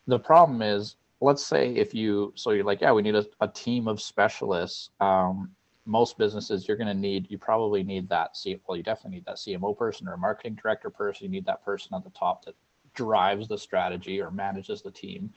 the 0.08 0.20
problem 0.20 0.62
is, 0.62 0.96
let's 1.22 1.46
say 1.46 1.74
if 1.76 1.94
you, 1.94 2.34
so 2.36 2.52
you're 2.52 2.64
like, 2.64 2.82
yeah, 2.82 2.92
we 2.92 3.02
need 3.02 3.16
a, 3.16 3.26
a 3.42 3.48
team 3.48 3.88
of 3.88 4.02
specialists. 4.02 4.90
Um, 5.00 5.52
most 5.86 6.18
businesses, 6.18 6.68
you're 6.68 6.78
going 6.78 6.88
to 6.88 6.94
need, 6.94 7.28
you 7.30 7.38
probably 7.38 7.84
need 7.84 8.10
that, 8.10 8.38
C, 8.38 8.60
well, 8.68 8.78
you 8.78 8.84
definitely 8.84 9.18
need 9.18 9.26
that 9.26 9.38
CMO 9.38 9.78
person 9.78 10.08
or 10.08 10.14
a 10.14 10.18
marketing 10.18 10.58
director 10.62 10.90
person. 10.90 11.26
You 11.26 11.32
need 11.32 11.46
that 11.46 11.64
person 11.64 11.94
at 11.96 12.04
the 12.04 12.12
top 12.12 12.46
that 12.46 12.56
drives 12.96 13.48
the 13.48 13.58
strategy 13.58 14.22
or 14.22 14.32
manages 14.32 14.82
the 14.82 14.92
team 14.92 15.32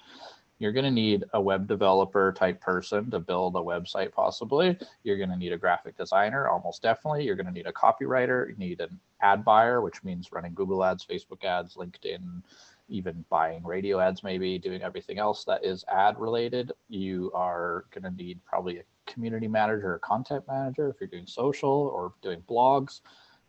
you're 0.63 0.73
going 0.73 0.85
to 0.85 0.91
need 0.91 1.25
a 1.33 1.41
web 1.41 1.67
developer 1.67 2.33
type 2.33 2.61
person 2.61 3.11
to 3.11 3.19
build 3.19 3.57
a 3.57 3.59
website 3.59 4.13
possibly. 4.13 4.79
You're 5.03 5.19
going 5.19 5.31
to 5.31 5.37
need 5.37 5.53
a 5.53 5.59
graphic 5.59 5.97
designer 5.97 6.49
almost 6.49 6.83
definitely. 6.83 7.25
You're 7.25 7.37
going 7.37 7.47
to 7.47 7.53
need 7.53 7.67
a 7.67 7.73
copywriter. 7.73 8.49
You 8.49 8.57
need 8.57 8.81
an 8.81 8.99
ad 9.21 9.45
buyer 9.45 9.81
which 9.81 10.03
means 10.03 10.33
running 10.33 10.53
google 10.53 10.83
ads 10.83 11.07
facebook 11.07 11.45
ads 11.45 11.77
linkedin 11.77 12.43
even 12.89 13.25
buying 13.31 13.63
radio 13.63 14.01
ads 14.01 14.25
maybe 14.25 14.59
doing 14.59 14.83
everything 14.83 15.21
else 15.21 15.45
that 15.45 15.65
is 15.65 15.85
ad 15.87 16.19
related 16.19 16.73
you 16.89 17.31
are 17.33 17.85
going 17.93 18.03
to 18.03 18.11
need 18.21 18.45
probably 18.45 18.79
a 18.79 18.83
community 19.07 19.47
manager 19.49 19.95
or 19.95 19.99
content 19.99 20.45
manager 20.49 20.89
if 20.89 20.97
you're 21.01 21.09
doing 21.09 21.27
social 21.27 21.69
or 21.71 22.15
doing 22.23 22.43
blogs. 22.49 23.01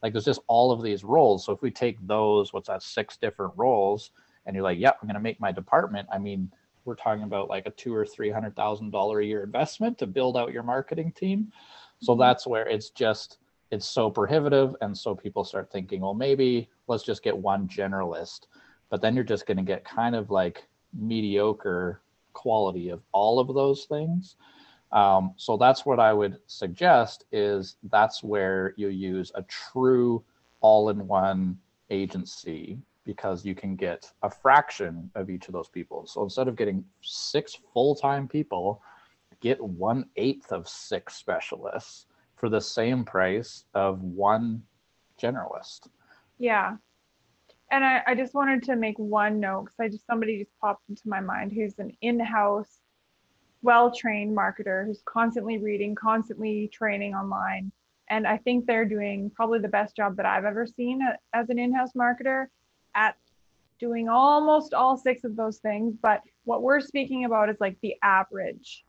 Like 0.01 0.13
there's 0.13 0.25
just 0.25 0.41
all 0.47 0.71
of 0.71 0.83
these 0.83 1.03
roles. 1.03 1.45
So 1.45 1.53
if 1.53 1.61
we 1.61 1.71
take 1.71 1.97
those 2.05 2.53
what's 2.53 2.67
that 2.67 2.83
six 2.83 3.17
different 3.17 3.53
roles 3.55 4.11
and 4.45 4.55
you're 4.55 4.63
like 4.63 4.79
yeah 4.79 4.91
i'm 5.01 5.07
going 5.07 5.15
to 5.15 5.21
make 5.21 5.39
my 5.39 5.51
department 5.51 6.07
i 6.11 6.17
mean 6.17 6.51
we're 6.85 6.95
talking 6.95 7.23
about 7.23 7.49
like 7.49 7.65
a 7.65 7.71
two 7.71 7.93
or 7.93 8.05
three 8.05 8.29
hundred 8.29 8.55
thousand 8.55 8.91
dollar 8.91 9.19
a 9.19 9.25
year 9.25 9.43
investment 9.43 9.97
to 9.99 10.07
build 10.07 10.37
out 10.37 10.53
your 10.53 10.63
marketing 10.63 11.11
team. 11.11 11.51
So 11.99 12.13
mm-hmm. 12.13 12.21
that's 12.21 12.47
where 12.47 12.67
it's 12.67 12.89
just 12.89 13.37
it's 13.71 13.87
so 13.87 14.09
prohibitive, 14.09 14.75
and 14.81 14.95
so 14.95 15.15
people 15.15 15.43
start 15.43 15.71
thinking, 15.71 16.01
well, 16.01 16.13
maybe 16.13 16.69
let's 16.87 17.03
just 17.03 17.23
get 17.23 17.35
one 17.35 17.67
generalist. 17.67 18.41
But 18.89 19.01
then 19.01 19.15
you're 19.15 19.23
just 19.23 19.47
going 19.47 19.57
to 19.57 19.63
get 19.63 19.83
kind 19.83 20.15
of 20.15 20.29
like 20.29 20.67
mediocre 20.93 22.01
quality 22.33 22.89
of 22.89 23.01
all 23.11 23.39
of 23.39 23.47
those 23.53 23.85
things. 23.85 24.35
Um, 24.91 25.33
so 25.37 25.57
that's 25.57 25.87
what 25.87 25.99
I 25.99 26.13
would 26.13 26.37
suggest 26.45 27.25
is 27.31 27.77
that's 27.89 28.23
where 28.23 28.75
you 28.77 28.89
use 28.89 29.31
a 29.33 29.41
true 29.43 30.23
all-in-one 30.61 31.57
agency 31.89 32.77
because 33.05 33.45
you 33.45 33.55
can 33.55 33.75
get 33.75 34.11
a 34.21 34.29
fraction 34.29 35.09
of 35.15 35.29
each 35.29 35.47
of 35.47 35.53
those 35.53 35.69
people. 35.69 36.05
So 36.05 36.23
instead 36.23 36.47
of 36.47 36.55
getting 36.55 36.83
six 37.01 37.57
full 37.73 37.95
time 37.95 38.27
people, 38.27 38.81
get 39.41 39.61
one 39.61 40.05
eighth 40.15 40.51
of 40.51 40.67
six 40.67 41.15
specialists 41.15 42.05
for 42.35 42.49
the 42.49 42.61
same 42.61 43.03
price 43.03 43.65
of 43.73 44.01
one 44.01 44.63
generalist. 45.21 45.87
Yeah. 46.37 46.77
And 47.71 47.83
I, 47.83 48.01
I 48.07 48.15
just 48.15 48.33
wanted 48.33 48.63
to 48.63 48.75
make 48.75 48.97
one 48.99 49.39
note 49.39 49.65
because 49.65 49.79
I 49.79 49.89
just 49.89 50.05
somebody 50.05 50.39
just 50.39 50.51
popped 50.61 50.83
into 50.89 51.07
my 51.07 51.19
mind 51.19 51.51
who's 51.51 51.79
an 51.79 51.91
in-house, 52.01 52.79
well-trained 53.61 54.35
marketer 54.35 54.85
who's 54.85 55.01
constantly 55.05 55.57
reading, 55.57 55.95
constantly 55.95 56.69
training 56.71 57.15
online. 57.15 57.71
And 58.09 58.27
I 58.27 58.37
think 58.37 58.65
they're 58.65 58.85
doing 58.85 59.31
probably 59.33 59.59
the 59.59 59.69
best 59.69 59.95
job 59.95 60.17
that 60.17 60.25
I've 60.25 60.45
ever 60.45 60.67
seen 60.67 61.01
uh, 61.01 61.15
as 61.33 61.49
an 61.49 61.57
in-house 61.57 61.93
marketer 61.93 62.47
at 62.95 63.15
doing 63.79 64.07
almost 64.07 64.73
all 64.73 64.97
six 64.97 65.23
of 65.23 65.35
those 65.35 65.57
things. 65.57 65.95
But 66.01 66.21
what 66.45 66.61
we're 66.61 66.79
speaking 66.79 67.25
about 67.25 67.49
is 67.49 67.57
like 67.59 67.77
the 67.81 67.95
average. 68.01 68.85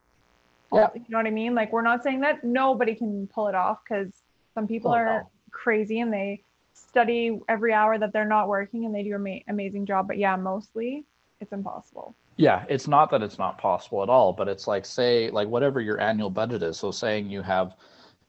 Yeah. 0.72 0.88
You 0.94 1.04
know 1.08 1.18
what 1.18 1.26
I 1.26 1.30
mean? 1.30 1.54
Like 1.54 1.72
we're 1.72 1.82
not 1.82 2.02
saying 2.02 2.20
that 2.20 2.44
nobody 2.44 2.94
can 2.94 3.28
pull 3.28 3.48
it 3.48 3.54
off 3.54 3.78
because 3.88 4.12
some 4.54 4.66
people 4.66 4.90
oh, 4.90 4.94
are 4.94 5.20
no. 5.20 5.30
crazy 5.50 6.00
and 6.00 6.12
they 6.12 6.42
study 6.74 7.38
every 7.48 7.72
hour 7.72 7.98
that 7.98 8.12
they're 8.12 8.24
not 8.24 8.48
working 8.48 8.84
and 8.84 8.94
they 8.94 9.02
do 9.02 9.14
an 9.14 9.40
amazing 9.48 9.86
job. 9.86 10.08
But 10.08 10.18
yeah, 10.18 10.36
mostly 10.36 11.04
it's 11.40 11.52
impossible. 11.52 12.14
Yeah, 12.36 12.64
it's 12.68 12.88
not 12.88 13.10
that 13.10 13.22
it's 13.22 13.38
not 13.38 13.58
possible 13.58 14.02
at 14.02 14.08
all, 14.08 14.32
but 14.32 14.48
it's 14.48 14.66
like 14.66 14.84
say 14.84 15.30
like 15.30 15.48
whatever 15.48 15.80
your 15.80 16.00
annual 16.00 16.30
budget 16.30 16.62
is. 16.62 16.78
So 16.78 16.90
saying 16.90 17.30
you 17.30 17.42
have 17.42 17.76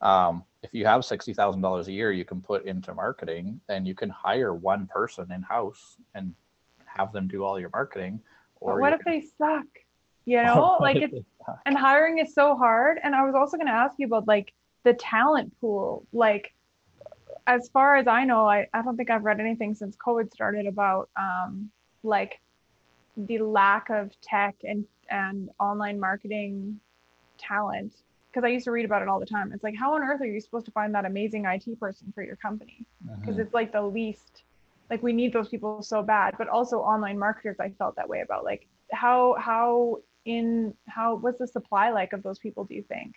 um, 0.02 0.44
if 0.64 0.74
you 0.74 0.86
have 0.86 1.06
sixty 1.06 1.34
thousand 1.34 1.62
dollars 1.62 1.88
a 1.88 1.92
year 1.92 2.12
you 2.12 2.26
can 2.26 2.42
put 2.42 2.66
into 2.66 2.94
marketing, 2.94 3.60
then 3.68 3.86
you 3.86 3.96
can 3.96 4.10
hire 4.10 4.54
one 4.54 4.88
person 4.88 5.32
in 5.32 5.42
house 5.42 5.98
and 6.14 6.34
have 6.86 7.12
them 7.12 7.28
do 7.28 7.44
all 7.44 7.60
your 7.60 7.70
marketing. 7.70 8.20
Or 8.60 8.74
but 8.74 8.82
what 8.82 8.94
if 8.94 9.02
can... 9.02 9.12
they 9.14 9.28
suck? 9.38 9.66
You 10.26 10.44
know, 10.44 10.78
like 10.80 10.98
it's 10.98 11.16
and 11.66 11.78
hiring 11.78 12.20
is 12.20 12.34
so 12.34 12.56
hard. 12.56 13.00
And 13.04 13.16
I 13.16 13.24
was 13.24 13.36
also 13.36 13.58
going 13.58 13.68
to 13.68 13.74
ask 13.74 13.96
you 13.98 14.08
about 14.08 14.28
like 14.28 14.54
the 14.84 14.94
talent 14.94 15.54
pool. 15.60 16.06
Like, 16.12 16.54
as 17.48 17.70
far 17.70 17.96
as 17.96 18.08
I 18.08 18.24
know, 18.24 18.48
I, 18.48 18.68
I 18.74 18.82
don't 18.82 18.98
think 18.98 19.10
I've 19.10 19.24
read 19.24 19.40
anything 19.40 19.76
since 19.76 19.96
COVID 19.98 20.32
started 20.32 20.66
about 20.66 21.10
um, 21.16 21.70
like 22.04 22.40
the 23.18 23.40
lack 23.40 23.90
of 23.90 24.12
tech 24.22 24.56
and 24.64 24.86
and 25.10 25.50
online 25.60 26.00
marketing 26.00 26.80
talent 27.38 27.94
because 28.36 28.46
I 28.46 28.52
used 28.52 28.66
to 28.66 28.72
read 28.72 28.84
about 28.84 29.02
it 29.02 29.08
all 29.08 29.22
the 29.22 29.26
time. 29.26 29.54
It's 29.54 29.64
like, 29.64 29.78
how 29.78 29.94
on 29.94 30.04
earth 30.04 30.20
are 30.20 30.26
you 30.26 30.42
supposed 30.42 30.66
to 30.66 30.72
find 30.72 30.94
that 30.94 31.06
amazing 31.06 31.46
IT 31.46 31.80
person 31.80 32.12
for 32.14 32.22
your 32.22 32.36
company? 32.36 32.86
Because 33.02 33.36
mm-hmm. 33.36 33.42
it's 33.42 33.54
like 33.54 33.72
the 33.72 33.82
least, 33.82 34.44
like 34.90 35.02
we 35.02 35.14
need 35.14 35.32
those 35.32 35.48
people 35.48 35.82
so 35.82 36.04
bad. 36.04 36.36
But 36.38 36.50
also 36.50 36.80
online 36.80 37.18
marketers, 37.18 37.56
I 37.62 37.70
felt 37.70 37.96
that 37.96 38.10
way 38.10 38.20
about 38.20 38.44
like 38.44 38.68
how 38.92 39.38
how 39.40 40.00
in 40.26 40.74
how 40.88 41.16
what's 41.16 41.40
the 41.40 41.48
supply 41.48 41.92
like 41.92 42.12
of 42.12 42.24
those 42.24 42.38
people? 42.38 42.66
Do 42.66 42.76
you 42.76 42.84
think 42.84 43.16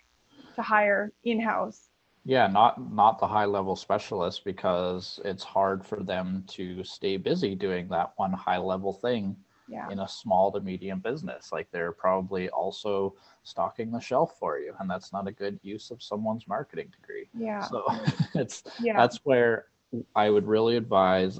to 0.55 0.61
hire 0.61 1.11
in 1.25 1.41
house? 1.41 1.89
Yeah, 2.23 2.47
not 2.47 2.93
not 2.93 3.19
the 3.19 3.27
high 3.27 3.45
level 3.45 3.75
specialists 3.75 4.39
because 4.39 5.19
it's 5.25 5.43
hard 5.43 5.85
for 5.85 6.01
them 6.01 6.45
to 6.51 6.81
stay 6.85 7.17
busy 7.17 7.55
doing 7.55 7.89
that 7.89 8.13
one 8.15 8.31
high 8.31 8.57
level 8.57 8.93
thing 8.93 9.35
yeah. 9.69 9.89
in 9.89 9.99
a 9.99 10.07
small 10.07 10.51
to 10.51 10.59
medium 10.59 10.99
business. 10.99 11.51
Like 11.51 11.69
they're 11.71 11.91
probably 11.91 12.49
also 12.49 13.15
stocking 13.43 13.91
the 13.91 13.99
shelf 13.99 14.35
for 14.39 14.57
you, 14.59 14.73
and 14.79 14.89
that's 14.89 15.13
not 15.13 15.27
a 15.27 15.31
good 15.31 15.59
use 15.61 15.91
of 15.91 16.01
someone's 16.01 16.47
marketing 16.47 16.91
degree. 16.99 17.29
Yeah. 17.37 17.61
So 17.61 17.83
it's 18.35 18.63
yeah. 18.81 18.97
that's 18.97 19.17
where 19.23 19.67
I 20.15 20.29
would 20.29 20.47
really 20.47 20.75
advise 20.75 21.39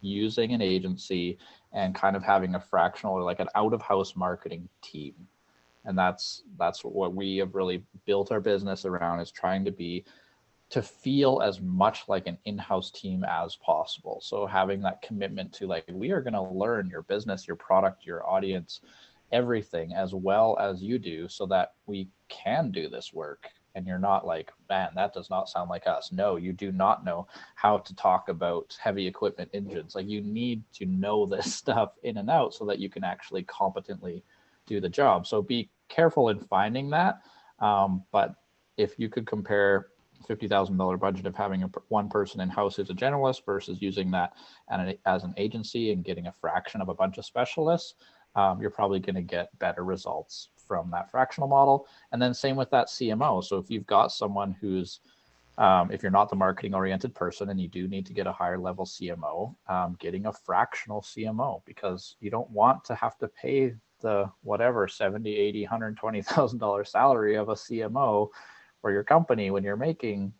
using 0.00 0.52
an 0.52 0.62
agency 0.62 1.38
and 1.72 1.94
kind 1.94 2.16
of 2.16 2.22
having 2.22 2.54
a 2.54 2.60
fractional 2.60 3.14
or 3.14 3.22
like 3.22 3.40
an 3.40 3.48
out 3.54 3.72
of 3.72 3.82
house 3.82 4.16
marketing 4.16 4.68
team. 4.82 5.14
And 5.84 5.96
that's 5.96 6.42
that's 6.58 6.84
what 6.84 7.14
we 7.14 7.38
have 7.38 7.54
really 7.54 7.84
built 8.04 8.32
our 8.32 8.40
business 8.40 8.84
around 8.84 9.20
is 9.20 9.30
trying 9.30 9.64
to 9.64 9.70
be 9.70 10.04
to 10.70 10.80
feel 10.80 11.42
as 11.44 11.60
much 11.60 12.08
like 12.08 12.28
an 12.28 12.38
in-house 12.44 12.92
team 12.92 13.24
as 13.24 13.56
possible. 13.56 14.20
So 14.22 14.46
having 14.46 14.80
that 14.82 15.02
commitment 15.02 15.52
to 15.54 15.66
like 15.66 15.84
we 15.92 16.12
are 16.12 16.22
going 16.22 16.34
to 16.34 16.42
learn 16.42 16.88
your 16.88 17.02
business 17.02 17.46
your 17.46 17.56
product 17.56 18.06
your 18.06 18.26
audience 18.28 18.80
everything 19.32 19.92
as 19.92 20.14
well 20.14 20.56
as 20.58 20.82
you 20.82 20.98
do 20.98 21.28
so 21.28 21.46
that 21.46 21.74
we 21.86 22.08
can 22.28 22.70
do 22.70 22.88
this 22.88 23.12
work. 23.12 23.48
And 23.74 23.86
you're 23.86 23.98
not 23.98 24.26
like 24.26 24.52
man 24.68 24.90
that 24.94 25.12
does 25.12 25.28
not 25.28 25.48
sound 25.48 25.70
like 25.70 25.86
us. 25.88 26.12
No 26.12 26.36
you 26.36 26.52
do 26.52 26.70
not 26.70 27.04
know 27.04 27.26
how 27.56 27.78
to 27.78 27.94
talk 27.96 28.28
about 28.28 28.76
heavy 28.80 29.06
equipment 29.06 29.50
engines. 29.52 29.96
Like 29.96 30.08
you 30.08 30.20
need 30.20 30.62
to 30.74 30.86
know 30.86 31.26
this 31.26 31.52
stuff 31.52 31.94
in 32.04 32.16
and 32.16 32.30
out 32.30 32.54
so 32.54 32.64
that 32.66 32.78
you 32.78 32.88
can 32.88 33.02
actually 33.02 33.42
competently 33.44 34.22
do 34.66 34.80
the 34.80 34.88
job. 34.88 35.26
So 35.26 35.42
be 35.42 35.68
careful 35.88 36.28
in 36.28 36.38
finding 36.38 36.90
that. 36.90 37.22
Um, 37.58 38.04
but 38.12 38.36
if 38.76 38.98
you 38.98 39.08
could 39.08 39.26
compare 39.26 39.88
$50,000 40.28 40.98
budget 40.98 41.26
of 41.26 41.34
having 41.34 41.62
a, 41.62 41.70
one 41.88 42.08
person 42.08 42.40
in 42.40 42.48
house 42.48 42.76
who's 42.76 42.90
a 42.90 42.94
generalist 42.94 43.44
versus 43.44 43.78
using 43.80 44.10
that 44.10 44.32
as 45.06 45.24
an 45.24 45.34
agency 45.36 45.92
and 45.92 46.04
getting 46.04 46.26
a 46.26 46.32
fraction 46.32 46.80
of 46.80 46.88
a 46.88 46.94
bunch 46.94 47.18
of 47.18 47.24
specialists, 47.24 47.94
um, 48.36 48.60
you're 48.60 48.70
probably 48.70 49.00
going 49.00 49.14
to 49.14 49.22
get 49.22 49.56
better 49.58 49.84
results 49.84 50.50
from 50.56 50.90
that 50.90 51.10
fractional 51.10 51.48
model. 51.48 51.86
And 52.12 52.22
then 52.22 52.32
same 52.32 52.56
with 52.56 52.70
that 52.70 52.86
CMO. 52.86 53.42
So 53.42 53.58
if 53.58 53.70
you've 53.70 53.86
got 53.86 54.12
someone 54.12 54.56
who's 54.60 55.00
um, 55.58 55.90
if 55.90 56.02
you're 56.02 56.10
not 56.10 56.30
the 56.30 56.36
marketing 56.36 56.74
oriented 56.74 57.14
person 57.14 57.50
and 57.50 57.60
you 57.60 57.68
do 57.68 57.86
need 57.86 58.06
to 58.06 58.14
get 58.14 58.26
a 58.26 58.32
higher 58.32 58.58
level 58.58 58.86
CMO, 58.86 59.54
um, 59.68 59.94
getting 59.98 60.24
a 60.24 60.32
fractional 60.32 61.02
CMO 61.02 61.62
because 61.66 62.16
you 62.20 62.30
don't 62.30 62.48
want 62.50 62.82
to 62.84 62.94
have 62.94 63.18
to 63.18 63.28
pay 63.28 63.74
the 64.00 64.30
whatever 64.42 64.88
70, 64.88 65.36
80, 65.36 65.62
120,000 65.62 66.58
dollar 66.58 66.84
salary 66.84 67.36
of 67.36 67.50
a 67.50 67.54
CMO 67.54 68.30
for 68.80 68.92
your 68.92 69.04
company 69.04 69.50
when 69.50 69.62
you're 69.62 69.76
making 69.76 70.32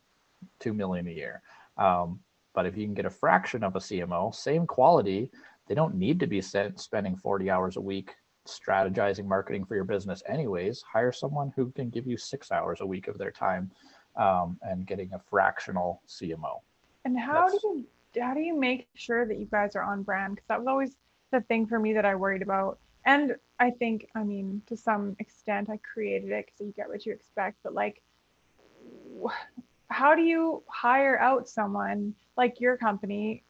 two 0.59 0.73
million 0.73 1.07
a 1.07 1.11
year. 1.11 1.43
Um, 1.77 2.21
but 2.55 2.67
if 2.67 2.77
you 2.77 2.85
can 2.85 2.95
get 2.95 3.07
a 3.07 3.11
fraction 3.11 3.63
of 3.63 3.77
a 3.77 3.79
CMO, 3.79 4.35
same 4.35 4.67
quality, 4.67 5.31
they 5.69 5.75
don't 5.75 5.95
need 5.95 6.19
to 6.21 6.27
be 6.27 6.41
spending 6.41 7.17
40 7.17 7.51
hours 7.51 7.77
a 7.77 7.81
week 7.81 8.15
strategizing 8.49 9.27
marketing 9.27 9.65
for 9.65 9.75
your 9.75 9.85
business 9.85 10.23
anyways. 10.27 10.83
Hire 10.83 11.13
someone 11.13 11.53
who 11.55 11.71
can 11.71 11.91
give 11.91 12.07
you 12.07 12.17
six 12.17 12.51
hours 12.51 12.81
a 12.81 12.87
week 12.87 13.07
of 13.07 13.19
their 13.19 13.31
time 13.31 13.71
um, 14.17 14.59
and 14.63 14.87
getting 14.87 15.13
a 15.13 15.21
fractional 15.31 16.03
cmo 16.09 16.61
and 17.05 17.19
how 17.19 17.49
That's, 17.49 17.63
do 17.63 17.69
you 17.69 18.23
how 18.23 18.35
do 18.35 18.41
you 18.41 18.59
make 18.59 18.89
sure 18.95 19.27
that 19.27 19.39
you 19.39 19.47
guys 19.47 19.77
are 19.77 19.83
on 19.83 20.03
brand? 20.03 20.37
Because 20.37 20.49
that 20.49 20.59
was 20.59 20.69
always 20.69 20.97
the 21.31 21.41
thing 21.43 21.67
for 21.67 21.79
me 21.79 21.93
that 21.93 22.05
i 22.05 22.15
worried 22.15 22.43
about. 22.43 22.79
And 23.07 23.37
i 23.59 23.71
think 23.71 24.07
i 24.15 24.23
mean 24.23 24.63
to 24.67 24.77
some 24.77 25.17
extent 25.19 25.71
i 25.71 25.79
created 25.79 26.31
it 26.31 26.47
because 26.47 26.61
you 26.61 26.73
get 26.77 26.89
what 26.89 27.07
you 27.07 27.13
expect 27.13 27.57
but 27.63 27.73
like 27.73 28.03
how 29.89 30.15
do 30.15 30.23
you 30.23 30.63
hire 30.69 31.19
out 31.19 31.49
someone 31.49 32.15
like 32.37 32.61
your 32.61 32.77
company 32.77 33.43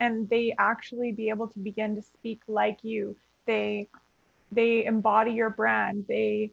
and 0.00 0.28
they 0.28 0.54
actually 0.58 1.12
be 1.12 1.28
able 1.28 1.48
to 1.48 1.58
begin 1.58 1.94
to 1.96 2.02
speak 2.02 2.42
like 2.46 2.78
you? 2.82 3.16
They 3.46 3.88
they 4.52 4.84
embody 4.84 5.32
your 5.32 5.50
brand. 5.50 6.04
They 6.08 6.52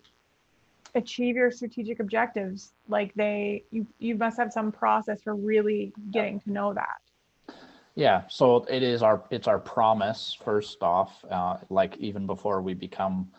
achieve 0.96 1.36
your 1.36 1.52
strategic 1.52 2.00
objectives. 2.00 2.74
Like 2.88 3.14
they 3.14 3.64
you 3.72 3.86
you 4.00 4.16
must 4.16 4.38
have 4.38 4.52
some 4.52 4.72
process 4.72 5.22
for 5.22 5.36
really 5.36 5.94
getting 6.12 6.40
to 6.42 6.52
know 6.52 6.74
that. 6.74 7.56
Yeah. 7.96 8.24
So 8.28 8.66
it 8.70 8.84
is 8.84 9.02
our 9.02 9.24
it's 9.30 9.48
our 9.48 9.60
promise 9.60 10.38
first 10.44 10.82
off 10.82 11.24
uh, 11.30 11.58
like 11.70 11.98
even 11.98 12.26
before 12.26 12.62
we 12.62 12.74
become 12.74 13.30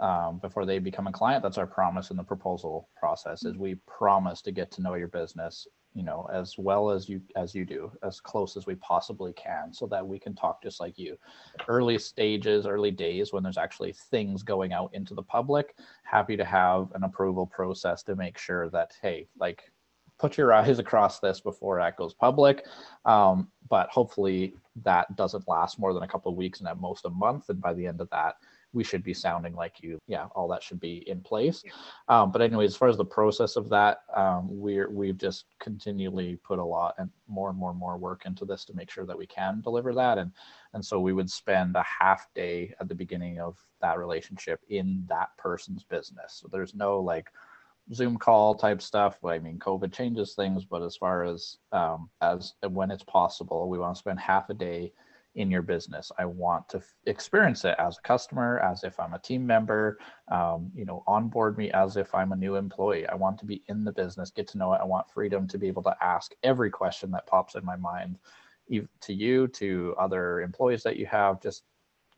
um, 0.00 0.38
before 0.38 0.64
they 0.64 0.78
become 0.78 1.06
a 1.06 1.12
client. 1.12 1.42
That's 1.42 1.58
our 1.58 1.66
promise 1.66 2.10
in 2.10 2.16
the 2.16 2.22
proposal 2.22 2.88
process 2.96 3.44
is 3.44 3.56
we 3.56 3.76
promise 3.86 4.42
to 4.42 4.52
get 4.52 4.70
to 4.72 4.82
know 4.82 4.94
your 4.94 5.08
business, 5.08 5.66
you 5.94 6.02
know, 6.02 6.28
as 6.32 6.56
well 6.56 6.90
as 6.90 7.08
you 7.08 7.20
as 7.36 7.54
you 7.54 7.64
do, 7.64 7.90
as 8.02 8.20
close 8.20 8.56
as 8.56 8.66
we 8.66 8.76
possibly 8.76 9.32
can, 9.32 9.72
so 9.72 9.86
that 9.86 10.06
we 10.06 10.18
can 10.18 10.34
talk 10.34 10.62
just 10.62 10.80
like 10.80 10.98
you. 10.98 11.16
Early 11.66 11.98
stages, 11.98 12.66
early 12.66 12.90
days 12.90 13.32
when 13.32 13.42
there's 13.42 13.58
actually 13.58 13.94
things 14.10 14.42
going 14.42 14.72
out 14.72 14.90
into 14.94 15.14
the 15.14 15.22
public, 15.22 15.74
happy 16.04 16.36
to 16.36 16.44
have 16.44 16.88
an 16.94 17.04
approval 17.04 17.46
process 17.46 18.02
to 18.04 18.16
make 18.16 18.38
sure 18.38 18.70
that 18.70 18.92
hey, 19.02 19.26
like 19.38 19.70
put 20.18 20.36
your 20.36 20.52
eyes 20.54 20.78
across 20.78 21.20
this 21.20 21.40
before 21.40 21.78
that 21.78 21.96
goes 21.96 22.14
public. 22.14 22.66
Um, 23.04 23.48
but 23.68 23.88
hopefully 23.90 24.54
that 24.84 25.14
doesn't 25.16 25.48
last 25.48 25.78
more 25.78 25.92
than 25.94 26.02
a 26.02 26.08
couple 26.08 26.30
of 26.30 26.38
weeks 26.38 26.60
and 26.60 26.68
at 26.68 26.80
most 26.80 27.04
a 27.04 27.10
month. 27.10 27.48
And 27.48 27.60
by 27.60 27.74
the 27.74 27.86
end 27.86 28.00
of 28.00 28.08
that, 28.10 28.36
we 28.72 28.84
should 28.84 29.02
be 29.02 29.14
sounding 29.14 29.54
like 29.54 29.82
you. 29.82 29.98
Yeah, 30.06 30.26
all 30.34 30.48
that 30.48 30.62
should 30.62 30.80
be 30.80 31.08
in 31.08 31.20
place. 31.20 31.62
Um, 32.08 32.30
but 32.30 32.42
anyway, 32.42 32.66
as 32.66 32.76
far 32.76 32.88
as 32.88 32.96
the 32.96 33.04
process 33.04 33.56
of 33.56 33.68
that, 33.70 34.02
um, 34.14 34.46
we're 34.50 34.90
we've 34.90 35.16
just 35.16 35.46
continually 35.58 36.38
put 36.44 36.58
a 36.58 36.64
lot 36.64 36.94
and 36.98 37.10
more 37.26 37.48
and 37.48 37.58
more 37.58 37.70
and 37.70 37.78
more 37.78 37.96
work 37.96 38.26
into 38.26 38.44
this 38.44 38.64
to 38.66 38.74
make 38.74 38.90
sure 38.90 39.06
that 39.06 39.18
we 39.18 39.26
can 39.26 39.60
deliver 39.60 39.94
that. 39.94 40.18
And 40.18 40.32
and 40.74 40.84
so 40.84 41.00
we 41.00 41.12
would 41.12 41.30
spend 41.30 41.76
a 41.76 41.84
half 41.84 42.28
day 42.34 42.74
at 42.80 42.88
the 42.88 42.94
beginning 42.94 43.40
of 43.40 43.56
that 43.80 43.98
relationship 43.98 44.60
in 44.68 45.04
that 45.08 45.30
person's 45.38 45.84
business. 45.84 46.38
So 46.40 46.48
there's 46.50 46.74
no 46.74 47.00
like 47.00 47.30
Zoom 47.94 48.18
call 48.18 48.54
type 48.54 48.82
stuff. 48.82 49.24
I 49.24 49.38
mean, 49.38 49.58
COVID 49.58 49.92
changes 49.92 50.34
things, 50.34 50.64
but 50.64 50.82
as 50.82 50.96
far 50.96 51.24
as 51.24 51.56
um, 51.72 52.10
as 52.20 52.54
when 52.68 52.90
it's 52.90 53.04
possible, 53.04 53.68
we 53.68 53.78
want 53.78 53.94
to 53.94 53.98
spend 53.98 54.20
half 54.20 54.50
a 54.50 54.54
day 54.54 54.92
in 55.38 55.50
your 55.50 55.62
business. 55.62 56.10
I 56.18 56.24
want 56.24 56.68
to 56.70 56.78
f- 56.78 56.94
experience 57.06 57.64
it 57.64 57.76
as 57.78 57.96
a 57.96 58.02
customer, 58.02 58.58
as 58.58 58.82
if 58.82 58.98
I'm 58.98 59.14
a 59.14 59.20
team 59.20 59.46
member, 59.46 59.98
um, 60.32 60.70
you 60.74 60.84
know, 60.84 61.04
onboard 61.06 61.56
me 61.56 61.70
as 61.70 61.96
if 61.96 62.12
I'm 62.12 62.32
a 62.32 62.36
new 62.36 62.56
employee. 62.56 63.06
I 63.06 63.14
want 63.14 63.38
to 63.38 63.46
be 63.46 63.62
in 63.68 63.84
the 63.84 63.92
business, 63.92 64.30
get 64.30 64.48
to 64.48 64.58
know 64.58 64.74
it. 64.74 64.80
I 64.82 64.84
want 64.84 65.10
freedom 65.10 65.46
to 65.46 65.56
be 65.56 65.68
able 65.68 65.84
to 65.84 65.96
ask 66.02 66.32
every 66.42 66.70
question 66.70 67.12
that 67.12 67.26
pops 67.28 67.54
in 67.54 67.64
my 67.64 67.76
mind 67.76 68.18
to 69.00 69.14
you, 69.14 69.46
to 69.48 69.94
other 69.98 70.40
employees 70.40 70.82
that 70.82 70.96
you 70.96 71.06
have, 71.06 71.40
just 71.40 71.62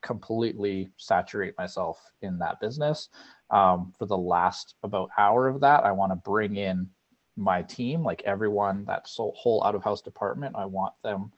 completely 0.01 0.91
saturate 0.97 1.57
myself 1.59 2.01
in 2.23 2.39
that 2.39 2.59
business. 2.59 3.11
Um, 3.51 3.93
for 3.99 4.07
the 4.07 4.17
last 4.17 4.77
about 4.83 5.11
hour 5.19 5.47
of 5.47 5.61
that, 5.61 5.85
I 5.85 5.93
want 5.93 6.13
to 6.13 6.17
bring 6.17 6.57
in 6.57 6.89
my 7.37 7.61
team, 7.63 8.03
like 8.03 8.23
everyone, 8.25 8.87
that 8.87 9.07
whole 9.15 9.63
out 9.63 9.75
of 9.75 9.85
house 9.85 10.01
department. 10.01 10.57
I 10.57 10.65
want 10.65 10.95
them 11.03 11.33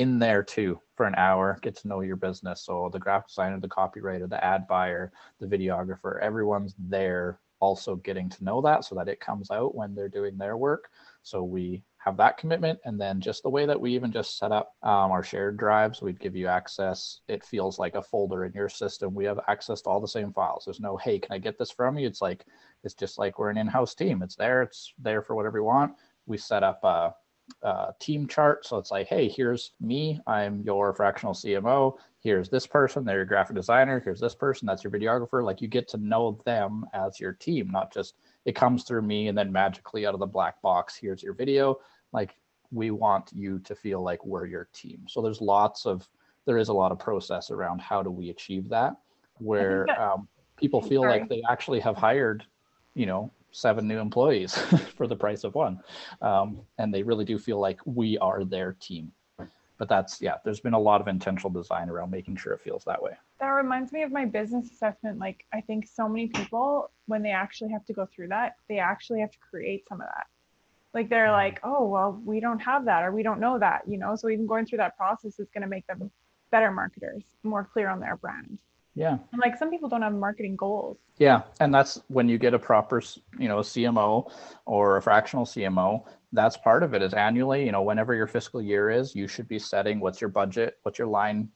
in 0.00 0.18
there 0.18 0.42
too 0.42 0.80
for 0.96 1.04
an 1.06 1.14
hour, 1.16 1.58
get 1.60 1.76
to 1.76 1.88
know 1.88 2.00
your 2.00 2.16
business. 2.16 2.62
So 2.62 2.88
the 2.90 2.98
graphic 2.98 3.28
designer, 3.28 3.60
the 3.60 3.68
copywriter, 3.68 4.28
the 4.28 4.42
ad 4.42 4.66
buyer, 4.66 5.12
the 5.38 5.46
videographer, 5.46 6.18
everyone's 6.20 6.74
there 6.78 7.38
also 7.60 7.96
getting 7.96 8.30
to 8.30 8.42
know 8.42 8.62
that 8.62 8.86
so 8.86 8.94
that 8.94 9.08
it 9.08 9.20
comes 9.20 9.50
out 9.50 9.74
when 9.74 9.94
they're 9.94 10.08
doing 10.08 10.38
their 10.38 10.56
work. 10.56 10.88
So 11.22 11.44
we 11.44 11.82
have 11.98 12.16
that 12.16 12.38
commitment. 12.38 12.78
And 12.86 12.98
then 12.98 13.20
just 13.20 13.42
the 13.42 13.50
way 13.50 13.66
that 13.66 13.78
we 13.78 13.94
even 13.94 14.10
just 14.10 14.38
set 14.38 14.52
up 14.52 14.72
um, 14.82 15.10
our 15.10 15.22
shared 15.22 15.58
drives, 15.58 16.00
we'd 16.00 16.18
give 16.18 16.34
you 16.34 16.46
access. 16.46 17.20
It 17.28 17.44
feels 17.44 17.78
like 17.78 17.94
a 17.94 18.02
folder 18.02 18.46
in 18.46 18.54
your 18.54 18.70
system. 18.70 19.14
We 19.14 19.26
have 19.26 19.40
access 19.48 19.82
to 19.82 19.90
all 19.90 20.00
the 20.00 20.08
same 20.08 20.32
files. 20.32 20.64
There's 20.64 20.80
no, 20.80 20.96
hey, 20.96 21.18
can 21.18 21.34
I 21.34 21.38
get 21.38 21.58
this 21.58 21.70
from 21.70 21.98
you? 21.98 22.06
It's 22.06 22.22
like, 22.22 22.46
it's 22.84 22.94
just 22.94 23.18
like 23.18 23.38
we're 23.38 23.50
an 23.50 23.58
in 23.58 23.66
house 23.66 23.94
team. 23.94 24.22
It's 24.22 24.36
there, 24.36 24.62
it's 24.62 24.94
there 24.98 25.20
for 25.20 25.36
whatever 25.36 25.58
you 25.58 25.64
want. 25.64 25.92
We 26.24 26.38
set 26.38 26.62
up 26.62 26.82
a, 26.84 27.14
a 27.62 27.92
team 27.98 28.26
chart. 28.26 28.66
So 28.66 28.78
it's 28.78 28.90
like, 28.90 29.06
hey, 29.06 29.28
here's 29.28 29.72
me. 29.80 30.20
I'm 30.26 30.62
your 30.62 30.92
fractional 30.92 31.34
CMO. 31.34 31.96
Here's 32.20 32.48
this 32.48 32.66
person. 32.66 33.04
They're 33.04 33.16
your 33.16 33.24
graphic 33.24 33.56
designer. 33.56 34.00
Here's 34.00 34.20
this 34.20 34.34
person. 34.34 34.66
That's 34.66 34.84
your 34.84 34.92
videographer. 34.92 35.44
Like 35.44 35.60
you 35.60 35.68
get 35.68 35.88
to 35.88 35.96
know 35.96 36.40
them 36.44 36.84
as 36.92 37.20
your 37.20 37.32
team, 37.32 37.70
not 37.70 37.92
just 37.92 38.14
it 38.44 38.54
comes 38.54 38.84
through 38.84 39.02
me 39.02 39.28
and 39.28 39.36
then 39.36 39.52
magically 39.52 40.06
out 40.06 40.14
of 40.14 40.20
the 40.20 40.26
black 40.26 40.60
box, 40.62 40.96
here's 40.96 41.22
your 41.22 41.34
video. 41.34 41.78
Like 42.12 42.36
we 42.70 42.90
want 42.90 43.30
you 43.32 43.58
to 43.60 43.74
feel 43.74 44.02
like 44.02 44.24
we're 44.24 44.46
your 44.46 44.68
team. 44.72 45.04
So 45.08 45.20
there's 45.20 45.40
lots 45.40 45.86
of, 45.86 46.08
there 46.46 46.58
is 46.58 46.68
a 46.68 46.72
lot 46.72 46.92
of 46.92 46.98
process 46.98 47.50
around 47.50 47.80
how 47.80 48.02
do 48.02 48.10
we 48.10 48.30
achieve 48.30 48.68
that, 48.70 48.94
where 49.38 49.86
um, 50.00 50.28
people 50.56 50.80
feel 50.80 51.02
sorry. 51.02 51.20
like 51.20 51.28
they 51.28 51.42
actually 51.50 51.80
have 51.80 51.96
hired, 51.96 52.44
you 52.94 53.06
know, 53.06 53.32
seven 53.52 53.86
new 53.86 53.98
employees 53.98 54.56
for 54.96 55.06
the 55.06 55.16
price 55.16 55.44
of 55.44 55.54
one. 55.54 55.80
Um, 56.22 56.60
and 56.78 56.92
they 56.92 57.02
really 57.02 57.24
do 57.24 57.38
feel 57.38 57.58
like 57.58 57.80
we 57.84 58.18
are 58.18 58.44
their 58.44 58.76
team. 58.80 59.12
But 59.78 59.88
that's 59.88 60.20
yeah 60.20 60.34
there's 60.44 60.60
been 60.60 60.74
a 60.74 60.78
lot 60.78 61.00
of 61.00 61.08
intentional 61.08 61.50
design 61.50 61.88
around 61.88 62.10
making 62.10 62.36
sure 62.36 62.52
it 62.52 62.60
feels 62.60 62.84
that 62.84 63.02
way. 63.02 63.12
That 63.40 63.48
reminds 63.48 63.92
me 63.92 64.02
of 64.02 64.12
my 64.12 64.26
business 64.26 64.70
assessment. 64.70 65.18
Like 65.18 65.46
i 65.54 65.62
think 65.62 65.86
so 65.86 66.06
many 66.06 66.26
people 66.26 66.90
when 67.06 67.22
they 67.22 67.30
actually 67.30 67.70
have 67.72 67.86
to 67.86 67.94
go 67.94 68.06
through 68.14 68.28
that 68.28 68.56
they 68.68 68.78
actually 68.78 69.20
have 69.20 69.30
to 69.30 69.38
create 69.38 69.88
some 69.88 70.02
of 70.02 70.06
that. 70.06 70.26
Like 70.92 71.08
they're 71.08 71.28
mm-hmm. 71.28 71.32
like 71.32 71.60
oh 71.62 71.86
well 71.86 72.20
we 72.26 72.40
don't 72.40 72.58
have 72.58 72.84
that 72.84 73.04
or 73.04 73.12
we 73.12 73.22
don't 73.22 73.40
know 73.40 73.58
that 73.58 73.88
you 73.88 73.96
know? 73.96 74.16
So 74.16 74.28
even 74.28 74.46
going 74.46 74.66
through 74.66 74.78
that 74.78 74.98
process 74.98 75.40
is 75.40 75.48
going 75.48 75.62
to 75.62 75.68
make 75.68 75.86
them 75.86 76.10
better 76.50 76.70
marketers 76.70 77.24
more 77.42 77.64
clear 77.72 77.88
on 77.88 78.00
their 78.00 78.16
brand 78.18 78.58
yeah. 78.94 79.18
And 79.32 79.40
like 79.40 79.56
some 79.56 79.70
people 79.70 79.88
don't 79.88 80.02
have 80.02 80.14
marketing 80.14 80.56
goals. 80.56 80.98
Yeah 81.18 81.42
and 81.60 81.72
that's 81.72 82.00
when 82.08 82.28
you 82.28 82.38
get 82.38 82.54
a 82.54 82.58
proper 82.58 83.02
you 83.38 83.48
know 83.48 83.58
cmo 83.58 84.30
or 84.66 84.96
a 84.96 85.02
fractional 85.02 85.44
cmo 85.44 86.04
that's 86.32 86.56
part 86.56 86.82
of 86.82 86.94
it 86.94 87.02
is 87.02 87.12
annually 87.12 87.64
you 87.64 87.72
know 87.72 87.82
whenever 87.82 88.14
your 88.14 88.26
fiscal 88.26 88.62
year 88.62 88.90
is 88.90 89.14
you 89.14 89.28
should 89.28 89.46
be 89.46 89.58
setting 89.58 90.00
what's 90.00 90.20
your 90.20 90.30
budget 90.30 90.78
what's 90.82 90.98
your 90.98 91.08
line 91.08 91.48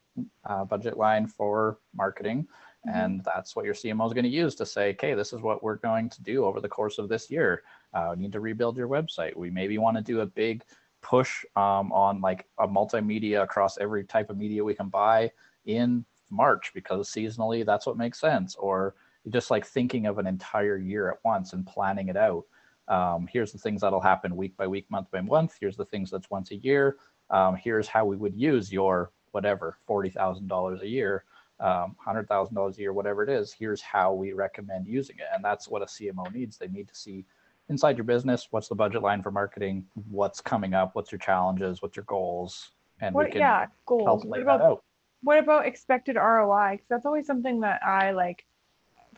uh, 0.45 0.65
budget 0.65 0.97
line 0.97 1.27
for 1.27 1.79
marketing. 1.95 2.47
Mm-hmm. 2.87 2.99
and 2.99 3.25
that's 3.25 3.57
what 3.57 3.65
your 3.65 3.73
cmo 3.73 4.07
is 4.07 4.13
going 4.13 4.25
to 4.25 4.31
use 4.31 4.55
to 4.57 4.67
say 4.67 4.91
okay 4.91 5.15
this 5.15 5.33
is 5.33 5.41
what 5.41 5.63
we're 5.63 5.77
going 5.77 6.11
to 6.11 6.23
do 6.23 6.45
over 6.45 6.61
the 6.61 6.69
course 6.69 6.99
of 6.99 7.09
this 7.09 7.31
year. 7.31 7.63
Uh, 7.95 8.15
need 8.19 8.33
to 8.33 8.41
rebuild 8.41 8.77
your 8.77 8.89
website. 8.89 9.35
We 9.37 9.51
maybe 9.51 9.79
want 9.79 9.97
to 9.97 10.03
do 10.03 10.21
a 10.21 10.27
big 10.27 10.65
push 11.01 11.45
um, 11.55 11.93
on 11.93 12.21
like 12.21 12.47
a 12.59 12.67
multimedia 12.67 13.43
across 13.43 13.79
every 13.79 14.05
type 14.05 14.31
of 14.31 14.37
media 14.37 14.65
we 14.65 14.75
can 14.75 14.89
buy 14.89 15.31
in 15.65 16.05
march 16.35 16.73
because 16.75 17.09
seasonally 17.09 17.65
that's 17.65 17.87
what 17.87 17.97
makes 17.97 18.21
sense 18.21 18.55
or 18.57 18.95
just 19.31 19.51
like 19.51 19.65
thinking 19.65 20.07
of 20.07 20.19
an 20.19 20.27
entire 20.27 20.77
year 20.77 21.11
at 21.11 21.19
once 21.25 21.53
and 21.55 21.67
planning 21.67 22.09
it 22.09 22.17
out 22.17 22.45
um, 22.89 23.29
here's 23.33 23.53
the 23.53 23.59
things 23.59 23.81
that'll 23.81 24.01
happen 24.01 24.37
week 24.37 24.57
by 24.57 24.67
week, 24.67 24.91
month 24.91 25.11
by 25.11 25.21
month. 25.21 25.57
Here's 25.59 25.77
the 25.77 25.87
things 25.87 26.11
that's 26.11 26.31
once 26.31 26.51
a 26.51 26.57
year. 26.57 26.97
Um, 27.31 27.57
here's 27.57 27.89
how 27.89 28.05
we 28.05 28.17
would 28.17 28.35
use 28.35 28.73
your 28.73 29.11
whatever 29.33 29.79
forty 29.87 30.11
thousand 30.11 30.49
dollars 30.49 30.83
a 30.83 30.89
year, 30.89 31.25
um, 31.61 31.97
hundred 31.99 32.29
thousand 32.29 32.55
dollars 32.55 32.77
a 32.77 32.83
year, 32.83 32.93
whatever 32.93 33.23
it 33.23 33.31
is. 33.31 33.53
Here's 33.53 33.81
how 33.81 34.13
we 34.13 34.33
recommend 34.33 34.87
using 34.87 35.17
it, 35.17 35.27
and 35.35 35.43
that's 35.43 35.69
what 35.69 35.83
a 35.83 35.87
CMO 35.87 36.33
needs. 36.33 36.59
They 36.59 36.69
need 36.69 36.89
to 36.89 36.95
see 36.95 37.25
inside 37.71 37.97
your 37.97 38.05
business 38.05 38.49
what's 38.51 38.69
the 38.69 38.75
budget 38.75 39.01
line 39.01 39.23
for 39.23 39.31
marketing, 39.31 39.87
what's 40.11 40.43
coming 40.43 40.75
up, 40.75 40.95
what's 40.95 41.11
your 41.11 41.19
challenges, 41.19 41.81
what's 41.81 41.97
your 41.97 42.05
goals, 42.05 42.73
and 43.01 43.15
what, 43.15 43.27
we 43.27 43.33
can 43.33 43.41
yeah 43.41 43.67
goals. 43.87 44.25
What 44.27 44.43
about, 44.43 44.85
what 45.25 45.39
about 45.39 45.67
expected 45.67 46.17
ROI? 46.17 46.73
Because 46.73 46.89
that's 46.89 47.07
always 47.07 47.27
something 47.27 47.61
that 47.61 47.83
I 47.85 48.13
like. 48.13 48.45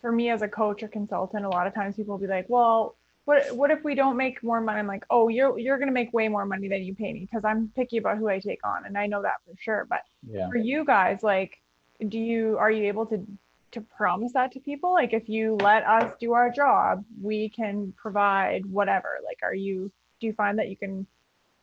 For 0.01 0.13
me 0.13 0.29
as 0.31 0.43
a 0.43 0.49
coach 0.49 0.83
or 0.83 0.89
consultant, 0.89 1.45
a 1.45 1.49
lot 1.49 1.67
of 1.67 1.75
times 1.75 1.97
people 1.97 2.15
will 2.15 2.21
be 2.21 2.27
like, 2.27 2.47
"Well, 2.49 2.97
what 3.27 3.55
what 3.57 3.71
if 3.71 3.83
we 3.85 3.95
don't 3.95 4.17
make 4.17 4.43
more 4.43 4.61
money? 4.61 4.79
I'm 4.79 4.87
like, 4.87 5.05
oh, 5.11 5.29
you're 5.29 5.59
you're 5.59 5.79
gonna 5.79 5.93
make 5.93 6.13
way 6.13 6.29
more 6.29 6.47
money 6.47 6.69
than 6.69 6.83
you 6.85 6.95
pay 6.95 7.13
me 7.13 7.21
because 7.21 7.45
I'm 7.45 7.71
picky 7.75 7.99
about 7.99 8.19
who 8.19 8.29
I 8.29 8.39
take 8.39 8.65
on, 8.65 8.87
and 8.87 8.97
I 8.97 9.07
know 9.07 9.21
that 9.23 9.35
for 9.45 9.55
sure. 9.59 9.85
But 9.91 10.03
yeah. 10.27 10.49
for 10.49 10.57
you 10.57 10.85
guys, 10.85 11.23
like, 11.23 11.61
do 12.09 12.19
you 12.19 12.57
are 12.59 12.71
you 12.71 12.85
able 12.85 13.05
to 13.07 13.27
to 13.73 13.81
promise 13.81 14.33
that 14.35 14.53
to 14.53 14.61
people? 14.61 14.93
Like, 14.93 15.13
if 15.13 15.29
you 15.29 15.57
let 15.57 15.85
us 15.85 16.13
do 16.21 16.35
our 16.35 16.51
job, 16.51 17.05
we 17.21 17.49
can 17.49 17.93
provide 17.97 18.65
whatever. 18.65 19.19
Like, 19.25 19.41
are 19.43 19.55
you 19.55 19.91
do 20.21 20.29
you 20.29 20.33
find 20.33 20.57
that 20.61 20.69
you 20.69 20.77
can 20.77 21.05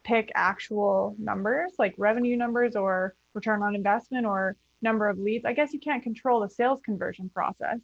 pick 0.03 0.31
actual 0.35 1.15
numbers 1.17 1.73
like 1.79 1.93
revenue 1.97 2.35
numbers 2.37 2.75
or 2.75 3.15
return 3.33 3.61
on 3.63 3.75
investment 3.75 4.25
or 4.25 4.55
number 4.81 5.07
of 5.07 5.17
leads? 5.17 5.45
I 5.45 5.53
guess 5.53 5.73
you 5.73 5.79
can't 5.79 6.03
control 6.03 6.41
the 6.41 6.49
sales 6.49 6.81
conversion 6.83 7.29
process. 7.33 7.79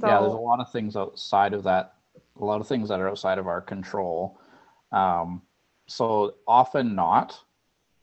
So, 0.00 0.06
yeah, 0.06 0.20
there's 0.20 0.32
a 0.32 0.36
lot 0.36 0.60
of 0.60 0.70
things 0.70 0.96
outside 0.96 1.54
of 1.54 1.64
that 1.64 1.94
a 2.40 2.44
lot 2.44 2.60
of 2.60 2.66
things 2.66 2.88
that 2.88 3.00
are 3.00 3.08
outside 3.08 3.38
of 3.38 3.46
our 3.46 3.60
control. 3.60 4.38
Um, 4.92 5.42
so 5.86 6.34
often 6.46 6.94
not. 6.94 7.38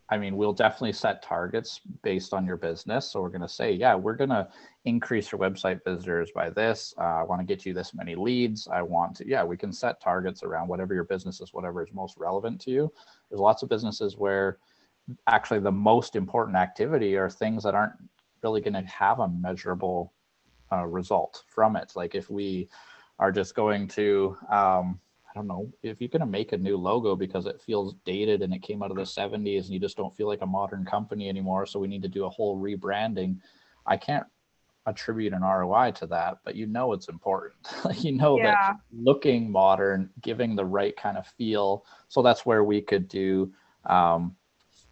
I 0.10 0.18
mean, 0.18 0.38
we'll 0.38 0.54
definitely 0.54 0.94
set 0.94 1.24
targets 1.24 1.82
based 2.04 2.34
on 2.34 2.46
your 2.46 2.58
business. 2.58 3.10
So 3.10 3.22
we're 3.22 3.30
going 3.30 3.42
to 3.42 3.50
say, 3.50 3.72
yeah, 3.72 3.96
we're 3.96 4.16
going 4.16 4.30
to 4.30 4.48
increase 4.86 5.32
your 5.32 5.40
website 5.40 5.84
visitors 5.84 6.32
by 6.34 6.52
this. 6.52 6.94
Uh, 7.00 7.04
I 7.04 7.24
want 7.24 7.42
to 7.42 7.46
get 7.46 7.66
you 7.66 7.74
this 7.74 7.94
many 7.96 8.14
leads. 8.14 8.68
I 8.68 8.84
want 8.84 9.16
to, 9.18 9.28
yeah, 9.28 9.44
we 9.44 9.58
can 9.58 9.74
set 9.74 10.00
targets 10.00 10.44
around 10.44 10.68
whatever 10.68 10.94
your 10.94 11.06
business 11.06 11.42
is, 11.42 11.54
whatever 11.54 11.84
is 11.84 11.92
most 11.92 12.18
relevant 12.18 12.62
to 12.62 12.72
you. 12.72 12.94
There's 13.30 13.42
lots 13.42 13.64
of 13.64 13.70
businesses 13.70 14.16
where 14.16 14.60
actually 15.28 15.60
the 15.60 15.72
most 15.72 16.16
important 16.16 16.56
activity 16.56 17.16
are 17.18 17.30
things 17.30 17.64
that 17.64 17.74
aren't 17.74 17.94
really 18.44 18.62
going 18.62 18.74
to 18.74 18.82
have 18.82 19.20
a 19.20 19.28
measurable 19.28 20.14
uh, 20.72 20.86
result 20.86 21.44
from 21.48 21.76
it. 21.76 21.94
Like 21.96 22.14
if 22.14 22.30
we, 22.30 22.70
are 23.20 23.32
just 23.32 23.56
going 23.56 23.88
to 23.88 24.38
um, 24.52 25.00
don't 25.36 25.48
know 25.48 25.72
if 25.84 26.00
you're 26.00 26.10
going 26.10 26.22
to 26.22 26.26
make 26.26 26.54
a 26.54 26.58
new 26.58 26.78
logo 26.78 27.16
because 27.16 27.46
it 27.46 27.62
feels 27.62 27.94
dated 28.06 28.42
and 28.42 28.54
it 28.54 28.62
came 28.62 28.82
out 28.82 28.90
of 28.90 28.98
the 28.98 29.04
70s 29.04 29.66
and 29.66 29.72
you 29.72 29.80
just 29.80 29.98
don't 29.98 30.16
feel 30.16 30.28
like 30.28 30.42
a 30.42 30.48
modern 30.48 30.86
company 30.86 31.30
anymore. 31.30 31.66
So 31.66 31.80
we 31.80 31.88
need 31.88 32.02
to 32.04 32.08
do 32.08 32.26
a 32.26 32.30
whole 32.30 32.58
rebranding. 32.58 33.38
I 33.86 33.98
can't 33.98 34.26
attribute 34.88 35.34
an 35.34 35.42
ROI 35.42 35.92
to 35.92 36.08
that, 36.08 36.38
but 36.46 36.56
you 36.56 36.68
know 36.68 36.94
it's 36.94 37.10
important. 37.10 37.56
you 37.98 38.14
know 38.14 38.38
yeah. 38.38 38.52
that 38.52 38.76
looking 38.94 39.52
modern, 39.52 40.10
giving 40.22 40.56
the 40.56 40.66
right 40.66 40.96
kind 40.96 41.18
of 41.18 41.28
feel. 41.28 41.86
So 42.08 42.22
that's 42.22 42.46
where 42.46 42.64
we 42.64 42.82
could 42.82 43.08
do 43.08 43.52
um, 43.86 44.36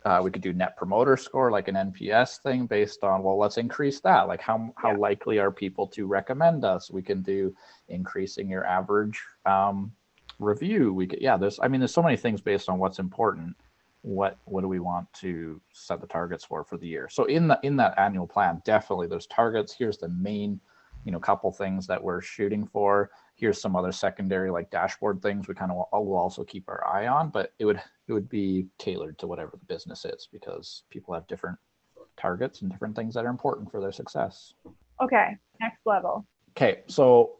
uh, 0.05 0.19
we 0.21 0.29
could 0.29 0.41
do 0.41 0.51
net 0.51 0.75
promoter 0.75 1.15
score 1.15 1.49
like 1.49 1.69
an 1.69 1.75
nps 1.75 2.41
thing 2.41 2.65
based 2.65 3.03
on 3.03 3.23
well 3.23 3.37
let's 3.37 3.57
increase 3.57 4.01
that 4.01 4.27
like 4.27 4.41
how, 4.41 4.73
how 4.75 4.91
yeah. 4.91 4.97
likely 4.97 5.39
are 5.39 5.49
people 5.49 5.87
to 5.87 6.05
recommend 6.05 6.65
us 6.65 6.91
we 6.91 7.01
can 7.01 7.21
do 7.21 7.55
increasing 7.87 8.49
your 8.49 8.65
average 8.65 9.21
um, 9.45 9.91
review 10.43 10.93
we 10.93 11.07
could 11.07 11.19
yeah 11.21 11.37
there's 11.37 11.59
i 11.61 11.67
mean 11.67 11.79
there's 11.79 11.93
so 11.93 12.03
many 12.03 12.17
things 12.17 12.41
based 12.41 12.69
on 12.69 12.79
what's 12.79 12.99
important. 12.99 13.55
What 14.01 14.37
what 14.45 14.61
do 14.61 14.67
we 14.67 14.79
want 14.79 15.11
to 15.21 15.61
set 15.71 16.01
the 16.01 16.07
targets 16.07 16.43
for 16.43 16.63
for 16.65 16.77
the 16.77 16.87
year? 16.87 17.07
So 17.09 17.23
in 17.25 17.47
the 17.47 17.57
in 17.63 17.77
that 17.77 17.97
annual 17.97 18.27
plan 18.27 18.61
definitely 18.65 19.07
there's 19.07 19.27
targets. 19.27 19.73
Here's 19.73 19.97
the 19.97 20.09
main 20.09 20.59
you 21.05 21.11
know 21.11 21.19
couple 21.19 21.51
things 21.51 21.87
that 21.87 22.03
we're 22.03 22.21
shooting 22.21 22.67
for. 22.67 23.11
Here's 23.35 23.61
some 23.61 23.75
other 23.77 23.93
secondary 23.93 24.51
like 24.51 24.69
dashboard 24.71 25.21
things 25.21 25.47
we 25.47 25.55
kind 25.55 25.71
of 25.71 25.77
will 25.93 26.17
also 26.17 26.43
keep 26.43 26.67
our 26.67 26.85
eye 26.85 27.07
on 27.07 27.29
but 27.29 27.53
it 27.59 27.65
would 27.65 27.81
it 28.07 28.13
would 28.13 28.27
be 28.27 28.67
tailored 28.77 29.17
to 29.19 29.27
whatever 29.27 29.51
the 29.53 29.65
business 29.73 30.03
is 30.03 30.27
because 30.31 30.83
people 30.89 31.13
have 31.13 31.25
different 31.27 31.57
targets 32.17 32.61
and 32.61 32.69
different 32.69 32.95
things 32.95 33.13
that 33.13 33.25
are 33.25 33.29
important 33.29 33.71
for 33.71 33.79
their 33.79 33.93
success. 33.93 34.53
Okay 35.01 35.37
next 35.61 35.79
level. 35.85 36.25
Okay 36.57 36.81
so 36.87 37.37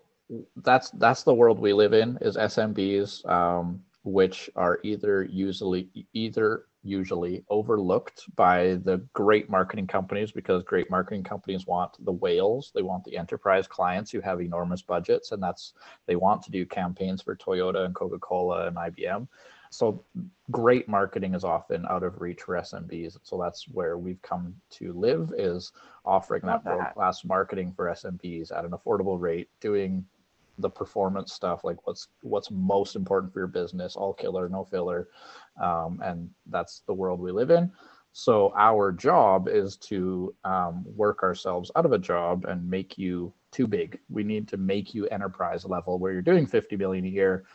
that's 0.58 0.92
that's 0.92 1.24
the 1.24 1.34
world 1.34 1.60
we 1.60 1.74
live 1.74 1.94
in 1.94 2.18
is 2.22 2.38
smbs 2.38 3.28
um, 3.30 3.82
which 4.04 4.50
are 4.56 4.80
either 4.84 5.24
usually 5.24 5.90
either 6.14 6.66
usually 6.84 7.44
overlooked 7.50 8.24
by 8.36 8.76
the 8.84 8.98
great 9.14 9.50
marketing 9.50 9.88
companies 9.88 10.32
because 10.32 10.64
great 10.64 10.90
marketing 10.90 11.24
companies 11.24 11.66
want 11.66 11.92
the 12.06 12.12
whales 12.12 12.72
they 12.76 12.82
want 12.82 13.04
the 13.06 13.18
enterprise 13.18 13.68
clients 13.68 14.12
who 14.12 14.20
have 14.20 14.42
enormous 14.42 14.82
budgets 14.82 15.32
and 15.32 15.42
that's 15.42 15.74
they 16.06 16.16
want 16.16 16.42
to 16.44 16.52
do 16.52 16.66
campaigns 16.66 17.22
for 17.22 17.36
toyota 17.36 17.86
and 17.86 17.96
coca-cola 17.96 18.68
and 18.68 18.76
ibm 18.76 19.28
so 19.70 20.04
great 20.52 20.88
marketing 20.88 21.34
is 21.34 21.44
often 21.44 21.86
out 21.90 22.04
of 22.04 22.20
reach 22.20 22.42
for 22.42 22.56
smbs 22.56 23.18
so 23.24 23.40
that's 23.42 23.68
where 23.70 23.98
we've 23.98 24.22
come 24.22 24.54
to 24.70 24.92
live 24.94 25.34
is 25.38 25.72
offering 26.06 26.42
that, 26.46 26.64
that. 26.66 26.76
world 26.76 26.88
class 26.94 27.24
marketing 27.24 27.72
for 27.74 27.86
smbs 27.92 28.52
at 28.52 28.66
an 28.66 28.72
affordable 28.72 29.20
rate 29.20 29.48
doing 29.62 30.06
the 30.60 30.70
performance 30.70 31.34
stuff 31.34 31.64
like 31.64 31.86
what's 31.88 32.10
what's 32.22 32.52
most 32.52 32.96
important 32.96 33.34
for 33.34 33.40
your 33.40 33.48
business 33.48 33.96
all 33.96 34.14
killer 34.14 34.48
no 34.50 34.64
filler 34.64 35.08
um, 35.62 36.00
and 36.04 36.30
that's 36.48 36.82
the 36.88 36.94
world 36.94 37.20
we 37.20 37.32
live 37.32 37.50
in 37.52 37.72
So 38.12 38.54
our 38.56 38.92
job 38.92 39.48
is 39.50 39.76
to 39.78 40.36
um, 40.44 40.86
work 40.96 41.24
ourselves 41.24 41.72
out 41.76 41.86
of 41.86 41.94
a 41.94 41.98
job 41.98 42.46
and 42.46 42.70
make 42.70 42.98
you 42.98 43.34
too 43.52 43.68
big. 43.68 44.00
We 44.10 44.24
need 44.24 44.48
to 44.50 44.58
make 44.58 44.94
you 44.94 45.08
enterprise 45.08 45.66
level 45.66 45.98
where 45.98 46.12
you're 46.14 46.22
doing 46.22 46.46
50 46.46 46.78
million 46.78 47.06
a 47.06 47.10
year. 47.10 47.46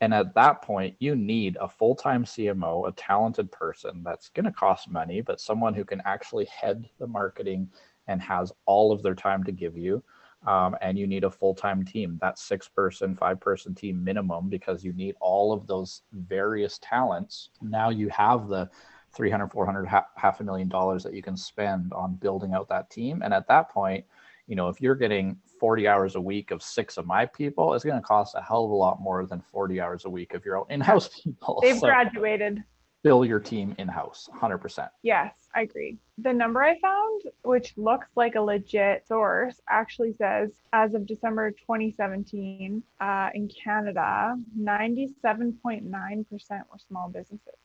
And 0.00 0.12
at 0.14 0.34
that 0.34 0.62
point, 0.62 0.96
you 1.00 1.16
need 1.16 1.56
a 1.60 1.68
full-time 1.68 2.24
CMO, 2.24 2.88
a 2.88 2.92
talented 2.92 3.50
person 3.52 4.02
that's 4.02 4.28
going 4.30 4.44
to 4.44 4.52
cost 4.52 4.90
money, 4.90 5.20
but 5.20 5.40
someone 5.40 5.74
who 5.74 5.84
can 5.84 6.02
actually 6.04 6.46
head 6.46 6.88
the 6.98 7.06
marketing 7.06 7.70
and 8.06 8.20
has 8.22 8.52
all 8.66 8.92
of 8.92 9.02
their 9.02 9.14
time 9.14 9.42
to 9.44 9.52
give 9.52 9.76
you. 9.76 10.02
Um, 10.46 10.76
and 10.80 10.98
you 10.98 11.06
need 11.06 11.24
a 11.24 11.30
full-time 11.30 11.84
team. 11.84 12.18
That 12.20 12.38
six 12.38 12.68
person 12.68 13.14
five 13.14 13.40
person 13.40 13.74
team 13.74 14.02
minimum 14.02 14.48
because 14.48 14.84
you 14.84 14.92
need 14.92 15.16
all 15.20 15.52
of 15.52 15.66
those 15.66 16.02
various 16.12 16.78
talents. 16.82 17.50
Now 17.60 17.90
you 17.90 18.08
have 18.10 18.48
the 18.48 18.70
300 19.12 19.48
400 19.48 19.86
half 19.86 20.40
a 20.40 20.44
million 20.44 20.68
dollars 20.68 21.02
that 21.02 21.14
you 21.14 21.22
can 21.22 21.36
spend 21.36 21.92
on 21.92 22.14
building 22.14 22.52
out 22.54 22.68
that 22.68 22.90
team. 22.90 23.22
And 23.22 23.34
at 23.34 23.48
that 23.48 23.70
point 23.70 24.04
you 24.46 24.54
know 24.54 24.68
if 24.68 24.80
you're 24.80 24.94
getting 24.94 25.36
40 25.58 25.88
hours 25.88 26.14
a 26.14 26.20
week 26.20 26.50
of 26.50 26.62
six 26.62 26.98
of 26.98 27.06
my 27.06 27.26
people 27.26 27.74
it's 27.74 27.84
going 27.84 27.96
to 27.96 28.06
cost 28.06 28.34
a 28.36 28.42
hell 28.42 28.64
of 28.64 28.70
a 28.70 28.74
lot 28.74 29.00
more 29.00 29.26
than 29.26 29.40
40 29.40 29.80
hours 29.80 30.04
a 30.04 30.10
week 30.10 30.34
of 30.34 30.44
your 30.44 30.58
own 30.58 30.66
in-house 30.70 31.08
people. 31.22 31.60
They've 31.62 31.76
so 31.76 31.86
graduated 31.86 32.62
build 33.06 33.28
your 33.28 33.38
team 33.38 33.72
in-house 33.78 34.28
100% 34.36 34.88
yes 35.04 35.32
i 35.54 35.62
agree. 35.62 35.96
The 36.18 36.32
number 36.32 36.60
i 36.60 36.76
found 36.80 37.22
which 37.44 37.72
looks 37.76 38.08
like 38.16 38.34
a 38.34 38.40
legit 38.40 39.06
source 39.06 39.60
actually 39.68 40.12
says 40.14 40.50
as 40.72 40.94
of 40.94 41.06
december 41.06 41.52
2017 41.52 42.82
uh, 43.00 43.28
in 43.32 43.48
canada 43.48 44.36
97.9% 44.58 46.24
were 46.68 46.78
small 46.78 47.08
businesses 47.08 47.60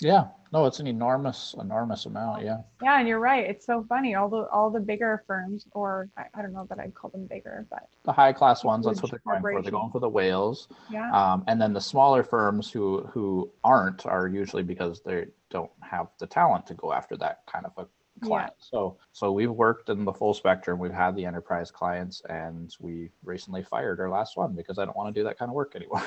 yeah, 0.00 0.28
no, 0.52 0.66
it's 0.66 0.80
an 0.80 0.86
enormous, 0.86 1.54
enormous 1.58 2.06
amount. 2.06 2.44
Yeah. 2.44 2.58
Yeah, 2.82 2.98
and 2.98 3.08
you're 3.08 3.20
right. 3.20 3.44
It's 3.48 3.66
so 3.66 3.84
funny. 3.88 4.14
All 4.14 4.28
the 4.28 4.48
all 4.48 4.70
the 4.70 4.80
bigger 4.80 5.22
firms, 5.26 5.66
or 5.72 6.08
I, 6.16 6.24
I 6.34 6.42
don't 6.42 6.52
know 6.52 6.66
that 6.68 6.78
I'd 6.78 6.94
call 6.94 7.10
them 7.10 7.26
bigger, 7.26 7.66
but 7.70 7.88
the 8.04 8.12
high 8.12 8.32
class 8.32 8.64
ones. 8.64 8.86
That's 8.86 9.02
what 9.02 9.10
they're 9.10 9.20
going 9.26 9.40
for. 9.40 9.62
They're 9.62 9.70
going 9.70 9.90
for 9.90 10.00
the 10.00 10.08
whales. 10.08 10.68
Yeah. 10.90 11.10
Um, 11.10 11.44
and 11.46 11.60
then 11.60 11.72
the 11.72 11.80
smaller 11.80 12.22
firms 12.22 12.70
who 12.70 13.02
who 13.12 13.50
aren't 13.64 14.06
are 14.06 14.28
usually 14.28 14.62
because 14.62 15.02
they 15.02 15.26
don't 15.50 15.70
have 15.80 16.08
the 16.18 16.26
talent 16.26 16.66
to 16.66 16.74
go 16.74 16.92
after 16.92 17.16
that 17.16 17.40
kind 17.50 17.66
of 17.66 17.72
a 17.76 17.86
client. 18.24 18.52
Yeah. 18.58 18.66
So 18.70 18.98
so 19.12 19.32
we've 19.32 19.50
worked 19.50 19.88
in 19.88 20.04
the 20.04 20.12
full 20.12 20.34
spectrum. 20.34 20.78
We've 20.78 20.92
had 20.92 21.16
the 21.16 21.24
enterprise 21.24 21.70
clients, 21.70 22.22
and 22.28 22.74
we 22.80 23.10
recently 23.24 23.62
fired 23.62 24.00
our 24.00 24.10
last 24.10 24.36
one 24.36 24.54
because 24.54 24.78
I 24.78 24.84
don't 24.84 24.96
want 24.96 25.14
to 25.14 25.20
do 25.20 25.24
that 25.24 25.38
kind 25.38 25.50
of 25.50 25.54
work 25.54 25.74
anymore. 25.74 26.04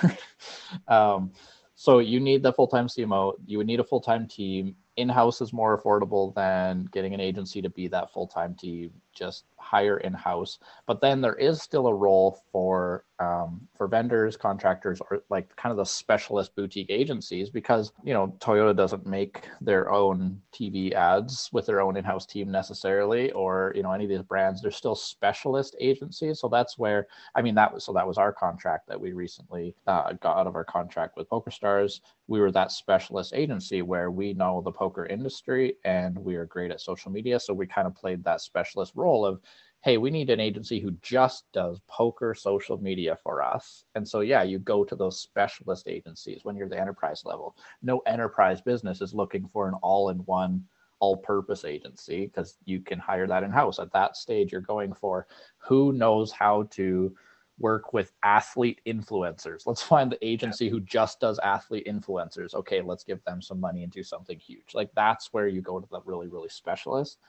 um, 0.87 1.31
so 1.79 1.99
you 1.99 2.19
need 2.19 2.43
the 2.43 2.51
full-time 2.51 2.87
CMO. 2.87 3.35
You 3.45 3.57
would 3.57 3.67
need 3.67 3.79
a 3.79 3.85
full-time 3.85 4.27
team. 4.27 4.75
In-house 4.97 5.39
is 5.39 5.53
more 5.53 5.81
affordable 5.81 6.35
than 6.35 6.89
getting 6.91 7.13
an 7.13 7.21
agency 7.21 7.61
to 7.61 7.69
be 7.69 7.87
that 7.87 8.11
full-time 8.11 8.53
team. 8.55 8.91
Just 9.15 9.45
hire 9.69 9.97
in-house. 9.97 10.59
But 10.87 11.01
then 11.01 11.21
there 11.21 11.35
is 11.35 11.61
still 11.61 11.87
a 11.87 11.93
role 11.93 12.41
for 12.51 13.05
um, 13.19 13.67
for 13.77 13.87
vendors, 13.87 14.37
contractors, 14.37 15.01
or 15.11 15.23
like 15.29 15.53
kind 15.57 15.71
of 15.71 15.77
the 15.77 15.85
specialist 15.85 16.55
boutique 16.55 16.89
agencies 16.89 17.49
because 17.49 17.91
you 18.03 18.13
know 18.13 18.33
Toyota 18.39 18.75
doesn't 18.75 19.05
make 19.05 19.47
their 19.59 19.91
own 19.91 20.41
TV 20.53 20.93
ads 20.93 21.49
with 21.51 21.65
their 21.65 21.81
own 21.81 21.97
in-house 21.97 22.25
team 22.25 22.49
necessarily, 22.49 23.31
or 23.31 23.73
you 23.75 23.83
know 23.83 23.91
any 23.91 24.05
of 24.05 24.09
these 24.09 24.21
brands. 24.21 24.61
They're 24.61 24.71
still 24.71 24.95
specialist 24.95 25.75
agencies, 25.79 26.39
so 26.39 26.47
that's 26.47 26.77
where 26.77 27.07
I 27.35 27.41
mean 27.41 27.55
that 27.55 27.73
was 27.73 27.83
so 27.83 27.93
that 27.93 28.07
was 28.07 28.17
our 28.17 28.31
contract 28.31 28.87
that 28.87 28.99
we 28.99 29.11
recently 29.11 29.75
uh, 29.85 30.13
got 30.13 30.37
out 30.37 30.47
of 30.47 30.55
our 30.55 30.65
contract 30.65 31.17
with 31.17 31.29
PokerStars. 31.29 31.99
We 32.27 32.39
were 32.39 32.51
that 32.51 32.71
specialist 32.71 33.33
agency 33.35 33.81
where 33.81 34.11
we 34.11 34.33
know 34.33 34.61
the 34.61 34.71
poker 34.71 35.05
industry 35.05 35.75
and 35.83 36.17
we 36.17 36.35
are 36.35 36.45
great 36.45 36.71
at 36.71 36.79
social 36.79 37.11
media, 37.11 37.39
so 37.39 37.53
we 37.53 37.67
kind 37.67 37.87
of 37.87 37.95
played 37.95 38.23
that 38.23 38.39
specialist 38.39 38.93
role 38.95 39.25
of 39.25 39.41
hey, 39.81 39.97
we 39.97 40.09
need 40.09 40.29
an 40.29 40.41
agency 40.41 40.79
who 40.79 40.91
just 41.01 41.45
does 41.53 41.79
poker 41.87 42.33
social 42.33 42.77
media 42.77 43.17
for 43.23 43.41
us. 43.41 43.85
And 43.95 44.07
so, 44.07 44.19
yeah, 44.19 44.43
you 44.43 44.59
go 44.59 44.83
to 44.83 44.95
those 44.95 45.21
specialist 45.21 45.87
agencies 45.87 46.41
when 46.43 46.57
you're 46.57 46.67
the 46.67 46.79
enterprise 46.79 47.23
level. 47.23 47.55
No 47.81 47.99
enterprise 47.99 48.61
business 48.61 49.01
is 49.01 49.13
looking 49.13 49.47
for 49.47 49.69
an 49.69 49.75
all 49.75 50.09
in 50.09 50.17
one, 50.19 50.65
all 50.99 51.15
purpose 51.15 51.63
agency 51.63 52.25
because 52.25 52.57
you 52.65 52.81
can 52.81 52.99
hire 52.99 53.25
that 53.27 53.43
in 53.43 53.51
house. 53.51 53.79
At 53.79 53.93
that 53.93 54.17
stage, 54.17 54.51
you're 54.51 54.59
going 54.59 54.93
for 54.93 55.27
who 55.59 55.93
knows 55.93 56.31
how 56.31 56.63
to 56.71 57.15
work 57.57 57.93
with 57.93 58.11
athlete 58.23 58.81
influencers. 58.85 59.65
Let's 59.65 59.81
find 59.81 60.11
the 60.11 60.25
agency 60.25 60.69
who 60.69 60.79
just 60.81 61.19
does 61.21 61.39
athlete 61.39 61.87
influencers. 61.87 62.53
Okay, 62.53 62.81
let's 62.81 63.03
give 63.03 63.23
them 63.23 63.41
some 63.41 63.59
money 63.59 63.83
and 63.83 63.91
do 63.91 64.03
something 64.03 64.37
huge. 64.39 64.73
Like 64.73 64.89
that's 64.95 65.31
where 65.31 65.47
you 65.47 65.61
go 65.61 65.79
to 65.79 65.87
the 65.89 66.01
really, 66.05 66.27
really 66.27 66.49
specialist. 66.49 67.19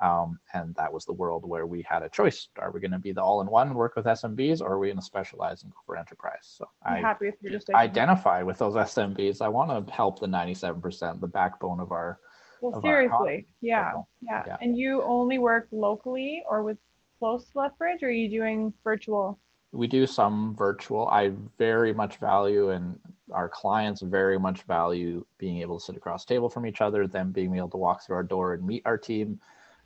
Um, 0.00 0.38
and 0.54 0.74
that 0.76 0.92
was 0.92 1.04
the 1.04 1.12
world 1.12 1.46
where 1.46 1.66
we 1.66 1.82
had 1.82 2.02
a 2.02 2.08
choice. 2.08 2.48
Are 2.58 2.70
we 2.70 2.80
going 2.80 2.90
to 2.92 2.98
be 2.98 3.12
the 3.12 3.22
all-in-one 3.22 3.74
work 3.74 3.96
with 3.96 4.06
SMBs 4.06 4.62
or 4.62 4.72
are 4.72 4.78
we 4.78 4.88
going 4.88 4.98
to 4.98 5.04
specialize 5.04 5.62
and 5.62 5.72
go 5.72 5.78
for 5.84 5.96
enterprise? 5.96 6.40
So 6.42 6.66
I'm 6.84 7.04
I 7.04 7.08
happy 7.08 7.32
with 7.42 7.70
identify 7.74 8.42
with 8.42 8.58
those 8.58 8.74
SMBs. 8.74 9.42
I 9.42 9.48
want 9.48 9.86
to 9.86 9.92
help 9.92 10.18
the 10.18 10.26
97%, 10.26 11.20
the 11.20 11.26
backbone 11.26 11.80
of 11.80 11.92
our 11.92 12.18
Well, 12.62 12.76
of 12.76 12.82
seriously. 12.82 13.46
Our 13.46 13.54
yeah, 13.60 13.92
yeah. 14.22 14.44
Yeah. 14.46 14.56
And 14.62 14.76
you 14.76 15.02
only 15.02 15.38
work 15.38 15.68
locally 15.70 16.42
or 16.48 16.62
with 16.62 16.78
close 17.18 17.50
to 17.50 17.58
Lethbridge 17.58 18.02
or 18.02 18.08
are 18.08 18.10
you 18.10 18.30
doing 18.30 18.72
virtual? 18.82 19.38
We 19.72 19.86
do 19.86 20.06
some 20.06 20.56
virtual. 20.56 21.08
I 21.08 21.32
very 21.58 21.92
much 21.92 22.16
value 22.16 22.70
and 22.70 22.98
our 23.32 23.50
clients 23.50 24.00
very 24.00 24.38
much 24.38 24.62
value 24.62 25.24
being 25.36 25.58
able 25.58 25.78
to 25.78 25.84
sit 25.84 25.96
across 25.96 26.24
table 26.24 26.48
from 26.48 26.64
each 26.64 26.80
other, 26.80 27.06
them 27.06 27.32
being 27.32 27.54
able 27.54 27.68
to 27.68 27.76
walk 27.76 28.04
through 28.04 28.16
our 28.16 28.22
door 28.22 28.54
and 28.54 28.66
meet 28.66 28.82
our 28.86 28.96
team 28.96 29.38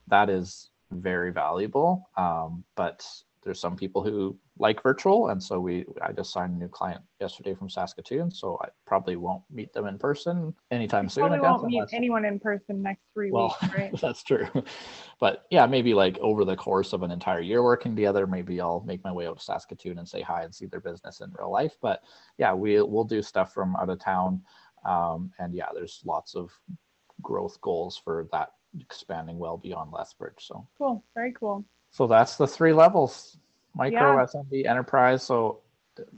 that 0.09 0.31
is 0.31 0.71
very 0.91 1.33
valuable. 1.33 2.09
Um, 2.17 2.65
but 2.77 3.07
there's 3.45 3.61
some 3.61 3.77
people 3.77 4.03
who 4.03 4.37
like 4.59 4.83
virtual, 4.83 5.29
and 5.29 5.43
so 5.43 5.61
we 5.61 5.85
I 6.01 6.13
just 6.13 6.33
signed 6.33 6.55
a 6.55 6.59
new 6.59 6.69
client 6.69 7.03
yesterday 7.21 7.55
from 7.55 7.69
Saskatoon, 7.69 8.31
so 8.31 8.59
I 8.63 8.69
probably 8.87 9.17
won't 9.17 9.43
meet 9.51 9.73
them 9.75 9.87
in 9.87 9.99
person 9.99 10.55
anytime 10.71 11.05
you 11.05 11.11
soon. 11.11 11.29
Probably 11.29 11.41
won't 11.41 11.65
meet 11.65 11.85
anyone 11.93 12.25
in 12.25 12.41
person 12.41 12.83
next 12.83 13.03
three 13.13 13.31
well, 13.31 13.57
weeks, 13.61 13.75
right? 13.75 13.93
that's 14.01 14.23
true. 14.23 14.49
But 15.21 15.45
yeah, 15.51 15.67
maybe 15.67 15.93
like 15.93 16.19
over 16.19 16.45
the 16.45 16.57
course 16.57 16.93
of 16.93 17.03
an 17.03 17.11
entire 17.11 17.41
year 17.41 17.63
working 17.63 17.95
together, 17.95 18.27
maybe 18.27 18.61
I'll 18.61 18.83
make 18.87 19.05
my 19.05 19.13
way 19.13 19.27
out 19.27 19.39
to 19.39 19.45
Saskatoon 19.45 19.99
and 19.99 20.09
say 20.09 20.23
hi 20.23 20.43
and 20.43 20.55
see 20.55 20.67
their 20.67 20.81
business 20.81 21.21
in 21.21 21.33
real 21.39 21.53
life. 21.53 21.77
But 21.83 22.03
yeah, 22.39 22.55
we 22.55 22.81
we'll 22.81 23.05
do 23.05 23.21
stuff 23.21 23.53
from 23.53 23.77
out 23.77 23.91
of 23.91 24.01
town, 24.01 24.43
um, 24.87 25.33
and 25.39 25.55
yeah, 25.55 25.69
there's 25.75 26.01
lots 26.05 26.35
of 26.35 26.51
growth 27.21 27.61
goals 27.61 28.01
for 28.03 28.27
that 28.33 28.51
expanding 28.81 29.39
well 29.39 29.57
beyond 29.57 29.93
Lethbridge. 29.93 30.47
So 30.47 30.67
cool, 30.79 31.03
very 31.15 31.33
cool. 31.33 31.65
So 31.91 32.07
that's 32.07 32.37
the 32.37 32.47
three 32.47 32.73
levels: 32.73 33.39
micro, 33.75 34.17
yeah. 34.17 34.27
SMB, 34.27 34.67
enterprise. 34.67 35.23
So 35.23 35.61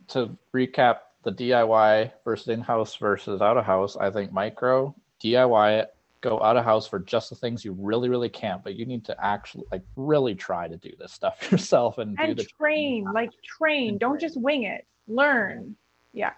to 0.09 0.37
recap, 0.55 0.99
the 1.23 1.33
DIY 1.33 2.13
versus 2.25 2.49
in-house 2.49 2.97
versus 2.97 3.43
out-of-house. 3.43 3.97
I 3.97 4.11
think 4.11 4.33
micro, 4.33 4.95
DIY, 5.23 5.87
go 6.21 6.41
out 6.43 6.57
of 6.57 6.65
house 6.65 6.87
for 6.87 6.99
just 7.01 7.31
the 7.31 7.37
things 7.37 7.65
you 7.65 7.73
really, 7.73 8.09
really 8.09 8.29
can't. 8.29 8.63
But 8.65 8.77
you 8.77 8.87
need 8.87 9.05
to 9.07 9.25
actually 9.25 9.65
like 9.71 9.83
really 9.97 10.35
try 10.35 10.69
to 10.69 10.77
do 10.77 10.93
this 10.99 11.13
stuff 11.13 11.49
yourself 11.51 11.99
and, 11.99 12.19
and 12.19 12.37
do 12.37 12.43
the 12.43 12.49
train, 12.59 13.05
like 13.13 13.31
train. 13.45 13.99
Don't 13.99 14.21
just 14.21 14.41
wing 14.41 14.63
it. 14.63 14.87
Learn. 15.09 15.77
Yeah 16.13 16.33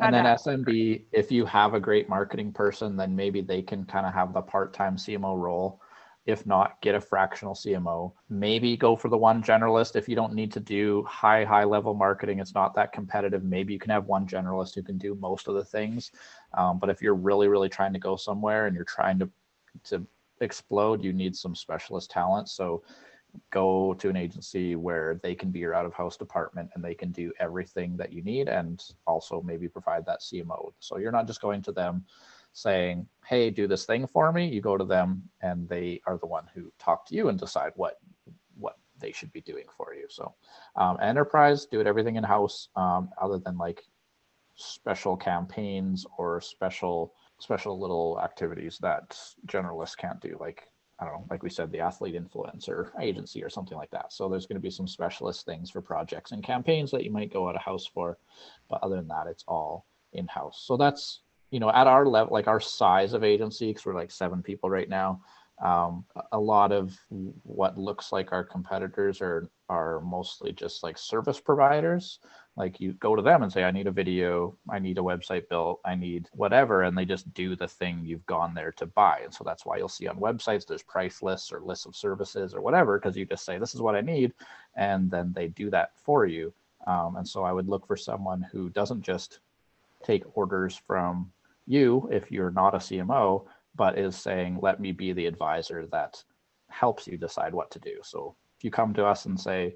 and 0.00 0.14
then 0.14 0.24
SMB, 0.24 1.04
if 1.12 1.30
you 1.30 1.44
have 1.46 1.74
a 1.74 1.80
great 1.80 2.08
marketing 2.08 2.52
person, 2.52 2.96
then 2.96 3.14
maybe 3.14 3.40
they 3.40 3.62
can 3.62 3.84
kind 3.84 4.06
of 4.06 4.12
have 4.12 4.32
the 4.32 4.42
part-time 4.42 4.96
CMO 4.96 5.38
role. 5.38 5.80
If 6.26 6.46
not, 6.46 6.80
get 6.82 6.94
a 6.94 7.00
fractional 7.00 7.54
CMO. 7.54 8.12
Maybe 8.28 8.76
go 8.76 8.94
for 8.94 9.08
the 9.08 9.16
one 9.16 9.42
generalist 9.42 9.96
if 9.96 10.08
you 10.08 10.14
don't 10.14 10.34
need 10.34 10.52
to 10.52 10.60
do 10.60 11.02
high, 11.04 11.44
high 11.44 11.64
level 11.64 11.94
marketing. 11.94 12.38
It's 12.38 12.54
not 12.54 12.74
that 12.74 12.92
competitive. 12.92 13.42
Maybe 13.42 13.72
you 13.72 13.78
can 13.78 13.90
have 13.90 14.06
one 14.06 14.26
generalist 14.26 14.74
who 14.74 14.82
can 14.82 14.98
do 14.98 15.14
most 15.16 15.48
of 15.48 15.54
the 15.54 15.64
things. 15.64 16.12
Um, 16.56 16.78
but 16.78 16.90
if 16.90 17.00
you're 17.00 17.14
really, 17.14 17.48
really 17.48 17.68
trying 17.68 17.92
to 17.94 17.98
go 17.98 18.16
somewhere 18.16 18.66
and 18.66 18.76
you're 18.76 18.84
trying 18.84 19.18
to 19.20 19.30
to 19.84 20.04
explode, 20.40 21.02
you 21.02 21.12
need 21.12 21.36
some 21.36 21.54
specialist 21.54 22.10
talent. 22.10 22.48
So 22.48 22.82
go 23.50 23.94
to 23.94 24.08
an 24.08 24.16
agency 24.16 24.76
where 24.76 25.20
they 25.22 25.34
can 25.34 25.50
be 25.50 25.58
your 25.58 25.74
out 25.74 25.86
of 25.86 25.94
house 25.94 26.16
department 26.16 26.70
and 26.74 26.84
they 26.84 26.94
can 26.94 27.10
do 27.10 27.32
everything 27.40 27.96
that 27.96 28.12
you 28.12 28.22
need 28.22 28.48
and 28.48 28.84
also 29.06 29.42
maybe 29.42 29.68
provide 29.68 30.06
that 30.06 30.20
CMO. 30.20 30.72
So 30.78 30.98
you're 30.98 31.12
not 31.12 31.26
just 31.26 31.40
going 31.40 31.62
to 31.62 31.72
them 31.72 32.04
saying, 32.52 33.06
"Hey, 33.26 33.50
do 33.50 33.66
this 33.66 33.86
thing 33.86 34.06
for 34.06 34.32
me." 34.32 34.48
You 34.48 34.60
go 34.60 34.76
to 34.76 34.84
them 34.84 35.22
and 35.42 35.68
they 35.68 36.00
are 36.06 36.18
the 36.18 36.26
one 36.26 36.44
who 36.54 36.72
talk 36.78 37.06
to 37.06 37.14
you 37.14 37.28
and 37.28 37.38
decide 37.38 37.72
what 37.76 37.98
what 38.58 38.78
they 38.98 39.12
should 39.12 39.32
be 39.32 39.40
doing 39.40 39.66
for 39.76 39.94
you. 39.94 40.06
So 40.08 40.34
um, 40.76 40.98
enterprise, 41.00 41.66
do 41.66 41.80
it 41.80 41.86
everything 41.86 42.16
in 42.16 42.24
house, 42.24 42.68
um, 42.76 43.10
other 43.20 43.38
than 43.38 43.56
like 43.56 43.82
special 44.56 45.16
campaigns 45.16 46.06
or 46.18 46.40
special 46.40 47.14
special 47.38 47.80
little 47.80 48.20
activities 48.22 48.78
that 48.82 49.18
generalists 49.46 49.96
can't 49.96 50.20
do, 50.20 50.36
like 50.38 50.69
I 51.00 51.04
don't 51.04 51.14
know, 51.14 51.26
like 51.30 51.42
we 51.42 51.50
said, 51.50 51.72
the 51.72 51.80
athlete 51.80 52.14
influencer 52.14 52.90
agency 53.00 53.42
or 53.42 53.48
something 53.48 53.78
like 53.78 53.90
that. 53.90 54.12
So 54.12 54.28
there's 54.28 54.46
going 54.46 54.56
to 54.56 54.60
be 54.60 54.70
some 54.70 54.86
specialist 54.86 55.46
things 55.46 55.70
for 55.70 55.80
projects 55.80 56.32
and 56.32 56.44
campaigns 56.44 56.90
that 56.90 57.04
you 57.04 57.10
might 57.10 57.32
go 57.32 57.48
out 57.48 57.56
of 57.56 57.62
house 57.62 57.86
for, 57.86 58.18
but 58.68 58.82
other 58.82 58.96
than 58.96 59.08
that, 59.08 59.26
it's 59.26 59.44
all 59.48 59.86
in 60.12 60.26
house. 60.26 60.62
So 60.66 60.76
that's 60.76 61.20
you 61.50 61.58
know, 61.58 61.70
at 61.70 61.86
our 61.86 62.06
level, 62.06 62.32
like 62.32 62.46
our 62.46 62.60
size 62.60 63.12
of 63.12 63.24
agency, 63.24 63.68
because 63.68 63.84
we're 63.84 63.94
like 63.94 64.10
seven 64.10 64.42
people 64.42 64.70
right 64.70 64.88
now, 64.88 65.20
um, 65.62 66.04
a 66.32 66.38
lot 66.38 66.72
of 66.72 66.96
what 67.42 67.76
looks 67.76 68.12
like 68.12 68.32
our 68.32 68.44
competitors 68.44 69.20
are 69.20 69.50
are 69.70 70.00
mostly 70.00 70.52
just 70.52 70.82
like 70.82 70.98
service 70.98 71.38
providers. 71.38 72.18
Like 72.56 72.80
you 72.80 72.92
go 72.94 73.14
to 73.14 73.22
them 73.22 73.44
and 73.44 73.52
say, 73.52 73.62
I 73.62 73.70
need 73.70 73.86
a 73.86 73.92
video, 73.92 74.56
I 74.68 74.80
need 74.80 74.98
a 74.98 75.02
website 75.02 75.48
built, 75.48 75.80
I 75.84 75.94
need 75.94 76.28
whatever, 76.32 76.82
and 76.82 76.98
they 76.98 77.04
just 77.04 77.32
do 77.32 77.54
the 77.54 77.68
thing 77.68 78.02
you've 78.04 78.26
gone 78.26 78.52
there 78.52 78.72
to 78.72 78.86
buy. 78.86 79.20
And 79.22 79.32
so 79.32 79.44
that's 79.44 79.64
why 79.64 79.76
you'll 79.76 79.88
see 79.88 80.08
on 80.08 80.18
websites 80.18 80.66
there's 80.66 80.82
price 80.82 81.22
lists 81.22 81.52
or 81.52 81.60
lists 81.60 81.86
of 81.86 81.94
services 81.94 82.52
or 82.52 82.60
whatever, 82.60 82.98
because 82.98 83.16
you 83.16 83.24
just 83.24 83.44
say, 83.44 83.58
This 83.58 83.74
is 83.74 83.80
what 83.80 83.94
I 83.94 84.00
need, 84.00 84.34
and 84.74 85.08
then 85.08 85.32
they 85.32 85.46
do 85.46 85.70
that 85.70 85.92
for 85.96 86.26
you. 86.26 86.52
Um, 86.88 87.14
and 87.16 87.26
so 87.26 87.44
I 87.44 87.52
would 87.52 87.68
look 87.68 87.86
for 87.86 87.96
someone 87.96 88.44
who 88.50 88.70
doesn't 88.70 89.02
just 89.02 89.38
take 90.02 90.24
orders 90.34 90.80
from 90.84 91.30
you 91.68 92.08
if 92.10 92.32
you're 92.32 92.50
not 92.50 92.74
a 92.74 92.78
CMO, 92.78 93.44
but 93.76 93.96
is 93.96 94.16
saying, 94.16 94.58
let 94.60 94.80
me 94.80 94.90
be 94.90 95.12
the 95.12 95.26
advisor 95.26 95.86
that 95.92 96.24
helps 96.70 97.06
you 97.06 97.16
decide 97.16 97.54
what 97.54 97.70
to 97.72 97.78
do. 97.78 97.98
So 98.02 98.36
if 98.58 98.64
you 98.64 98.70
come 98.70 98.94
to 98.94 99.04
us 99.04 99.26
and 99.26 99.38
say, 99.38 99.74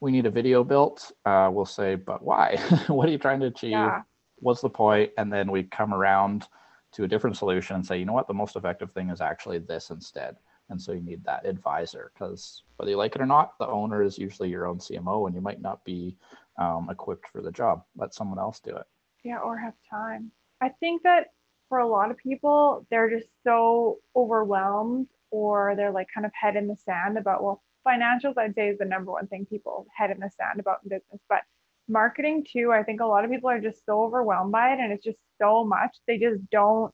we 0.00 0.12
need 0.12 0.26
a 0.26 0.30
video 0.30 0.64
built, 0.64 1.12
uh, 1.24 1.48
we'll 1.52 1.64
say, 1.64 1.94
but 1.94 2.22
why? 2.22 2.56
what 2.88 3.08
are 3.08 3.12
you 3.12 3.18
trying 3.18 3.40
to 3.40 3.46
achieve? 3.46 3.70
Yeah. 3.70 4.02
What's 4.36 4.60
the 4.60 4.70
point? 4.70 5.12
And 5.16 5.32
then 5.32 5.50
we 5.50 5.62
come 5.64 5.94
around 5.94 6.46
to 6.92 7.04
a 7.04 7.08
different 7.08 7.36
solution 7.36 7.76
and 7.76 7.86
say, 7.86 7.98
you 7.98 8.04
know 8.04 8.12
what, 8.12 8.28
the 8.28 8.34
most 8.34 8.56
effective 8.56 8.92
thing 8.92 9.10
is 9.10 9.20
actually 9.20 9.58
this 9.58 9.90
instead. 9.90 10.36
And 10.70 10.80
so 10.80 10.92
you 10.92 11.00
need 11.00 11.24
that 11.24 11.46
advisor 11.46 12.12
because 12.14 12.62
whether 12.76 12.90
you 12.90 12.96
like 12.96 13.14
it 13.14 13.20
or 13.20 13.26
not, 13.26 13.58
the 13.58 13.66
owner 13.66 14.02
is 14.02 14.18
usually 14.18 14.48
your 14.48 14.66
own 14.66 14.78
CMO 14.78 15.26
and 15.26 15.34
you 15.34 15.40
might 15.40 15.60
not 15.60 15.84
be 15.84 16.16
um, 16.58 16.88
equipped 16.90 17.28
for 17.28 17.42
the 17.42 17.50
job. 17.50 17.84
Let 17.96 18.14
someone 18.14 18.38
else 18.38 18.60
do 18.60 18.76
it. 18.76 18.86
Yeah, 19.24 19.38
or 19.38 19.56
have 19.56 19.74
time. 19.90 20.30
I 20.60 20.68
think 20.80 21.02
that 21.02 21.28
for 21.68 21.78
a 21.78 21.88
lot 21.88 22.10
of 22.10 22.16
people, 22.16 22.86
they're 22.90 23.10
just 23.10 23.28
so 23.42 23.98
overwhelmed 24.14 25.08
or 25.30 25.74
they're 25.76 25.90
like 25.90 26.08
kind 26.12 26.26
of 26.26 26.32
head 26.40 26.56
in 26.56 26.68
the 26.68 26.76
sand 26.76 27.18
about, 27.18 27.42
well, 27.42 27.62
financials, 27.86 28.38
I'd 28.38 28.54
say, 28.54 28.68
is 28.68 28.78
the 28.78 28.84
number 28.84 29.12
one 29.12 29.26
thing 29.26 29.46
people 29.46 29.86
head 29.94 30.10
in 30.10 30.20
the 30.20 30.30
sand 30.30 30.60
about 30.60 30.78
in 30.84 30.88
business. 30.88 31.20
But 31.28 31.40
marketing, 31.88 32.46
too, 32.50 32.72
I 32.72 32.82
think 32.82 33.00
a 33.00 33.06
lot 33.06 33.24
of 33.24 33.30
people 33.30 33.50
are 33.50 33.60
just 33.60 33.84
so 33.84 34.02
overwhelmed 34.02 34.52
by 34.52 34.72
it 34.72 34.80
and 34.80 34.92
it's 34.92 35.04
just 35.04 35.18
so 35.40 35.64
much. 35.64 35.96
They 36.06 36.18
just 36.18 36.40
don't, 36.50 36.92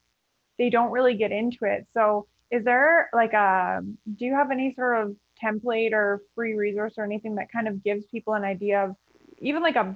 they 0.59 0.71
don't 0.71 0.91
really 0.91 1.15
get 1.15 1.33
into 1.33 1.65
it. 1.65 1.87
So, 1.95 2.27
is 2.51 2.65
there 2.65 3.09
like 3.13 3.33
a, 3.33 3.81
do 4.17 4.25
you 4.25 4.35
have 4.35 4.51
any 4.51 4.75
sort 4.75 5.01
of 5.01 5.17
template 5.43 5.93
or 5.93 6.21
free 6.35 6.55
resource 6.55 6.95
or 6.99 7.05
anything 7.05 7.37
that 7.37 7.53
kind 7.53 7.69
of 7.69 7.83
gives 7.85 8.05
people 8.07 8.35
an 8.35 8.43
idea 8.43 8.85
of 8.85 8.97
even 9.39 9.63
like 9.63 9.77
a, 9.77 9.95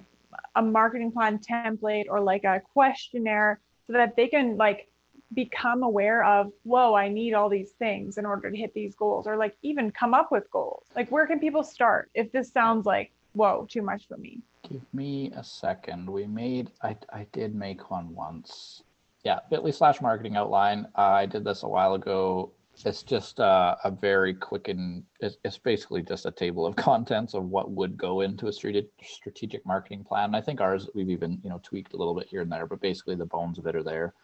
a 0.55 0.62
marketing 0.62 1.12
plan 1.12 1.39
template 1.39 2.05
or 2.09 2.20
like 2.20 2.45
a 2.45 2.62
questionnaire 2.72 3.61
so 3.87 3.95
that 3.95 4.16
they 4.16 4.28
can 4.28 4.57
like 4.57 4.89
become 5.35 5.82
aware 5.82 6.24
of 6.24 6.53
whoa 6.62 6.95
i 6.95 7.09
need 7.09 7.35
all 7.35 7.49
these 7.49 7.70
things 7.78 8.18
in 8.18 8.26
order 8.26 8.51
to 8.51 8.57
hit 8.57 8.72
these 8.74 8.95
goals 8.95 9.26
or 9.26 9.37
like 9.37 9.57
even 9.62 9.91
come 9.91 10.14
up 10.14 10.30
with 10.30 10.51
goals. 10.51 10.87
Like 10.95 11.11
where 11.11 11.26
can 11.26 11.39
people 11.39 11.62
start 11.62 12.11
if 12.14 12.32
this 12.32 12.51
sounds 12.51 12.87
like 12.87 13.12
whoa 13.32 13.66
too 13.68 13.82
much 13.82 14.07
for 14.07 14.16
me? 14.16 14.41
Give 14.68 14.82
me 14.93 15.32
a 15.37 15.45
second. 15.45 16.09
We 16.09 16.26
made 16.26 16.70
i, 16.82 16.97
I 17.12 17.26
did 17.32 17.55
make 17.55 17.91
one 17.91 18.14
once. 18.14 18.82
Yeah 19.24 19.41
bitly 19.51 19.74
slash 19.74 20.01
marketing 20.01 20.37
outline. 20.37 20.87
Uh, 20.97 21.22
i 21.22 21.26
did 21.26 21.45
this 21.45 21.62
a 21.62 21.68
while 21.68 21.95
ago. 21.95 22.53
It's 22.85 23.05
just 23.05 23.39
uh, 23.39 23.76
a 23.85 23.91
very 23.93 24.35
quick 24.35 24.66
and 24.66 25.05
it's, 25.20 25.37
it's, 25.45 25.59
basically 25.59 26.03
just 26.03 26.26
a 26.26 26.32
table 26.32 26.66
of 26.66 26.74
contents 26.91 27.35
of 27.35 27.45
what 27.45 27.70
would 27.70 27.97
go 27.97 28.22
into 28.22 28.49
a 28.49 28.53
strategic 28.53 29.64
marketing 29.64 30.03
plan. 30.03 30.35
I 30.35 30.41
think 30.41 30.61
ours 30.61 30.89
we've 30.93 31.11
even 31.11 31.39
you 31.45 31.51
know 31.51 31.61
tweaked 31.62 31.93
a 31.93 31.97
little 31.97 32.14
bit 32.14 32.26
here 32.26 32.41
and 32.41 32.51
there, 32.51 32.66
but 32.66 32.80
basically 32.80 33.14
the 33.14 33.26
bones 33.26 33.59
of 33.59 33.66
it 33.66 33.76
are 33.76 33.85
there. 33.85 34.14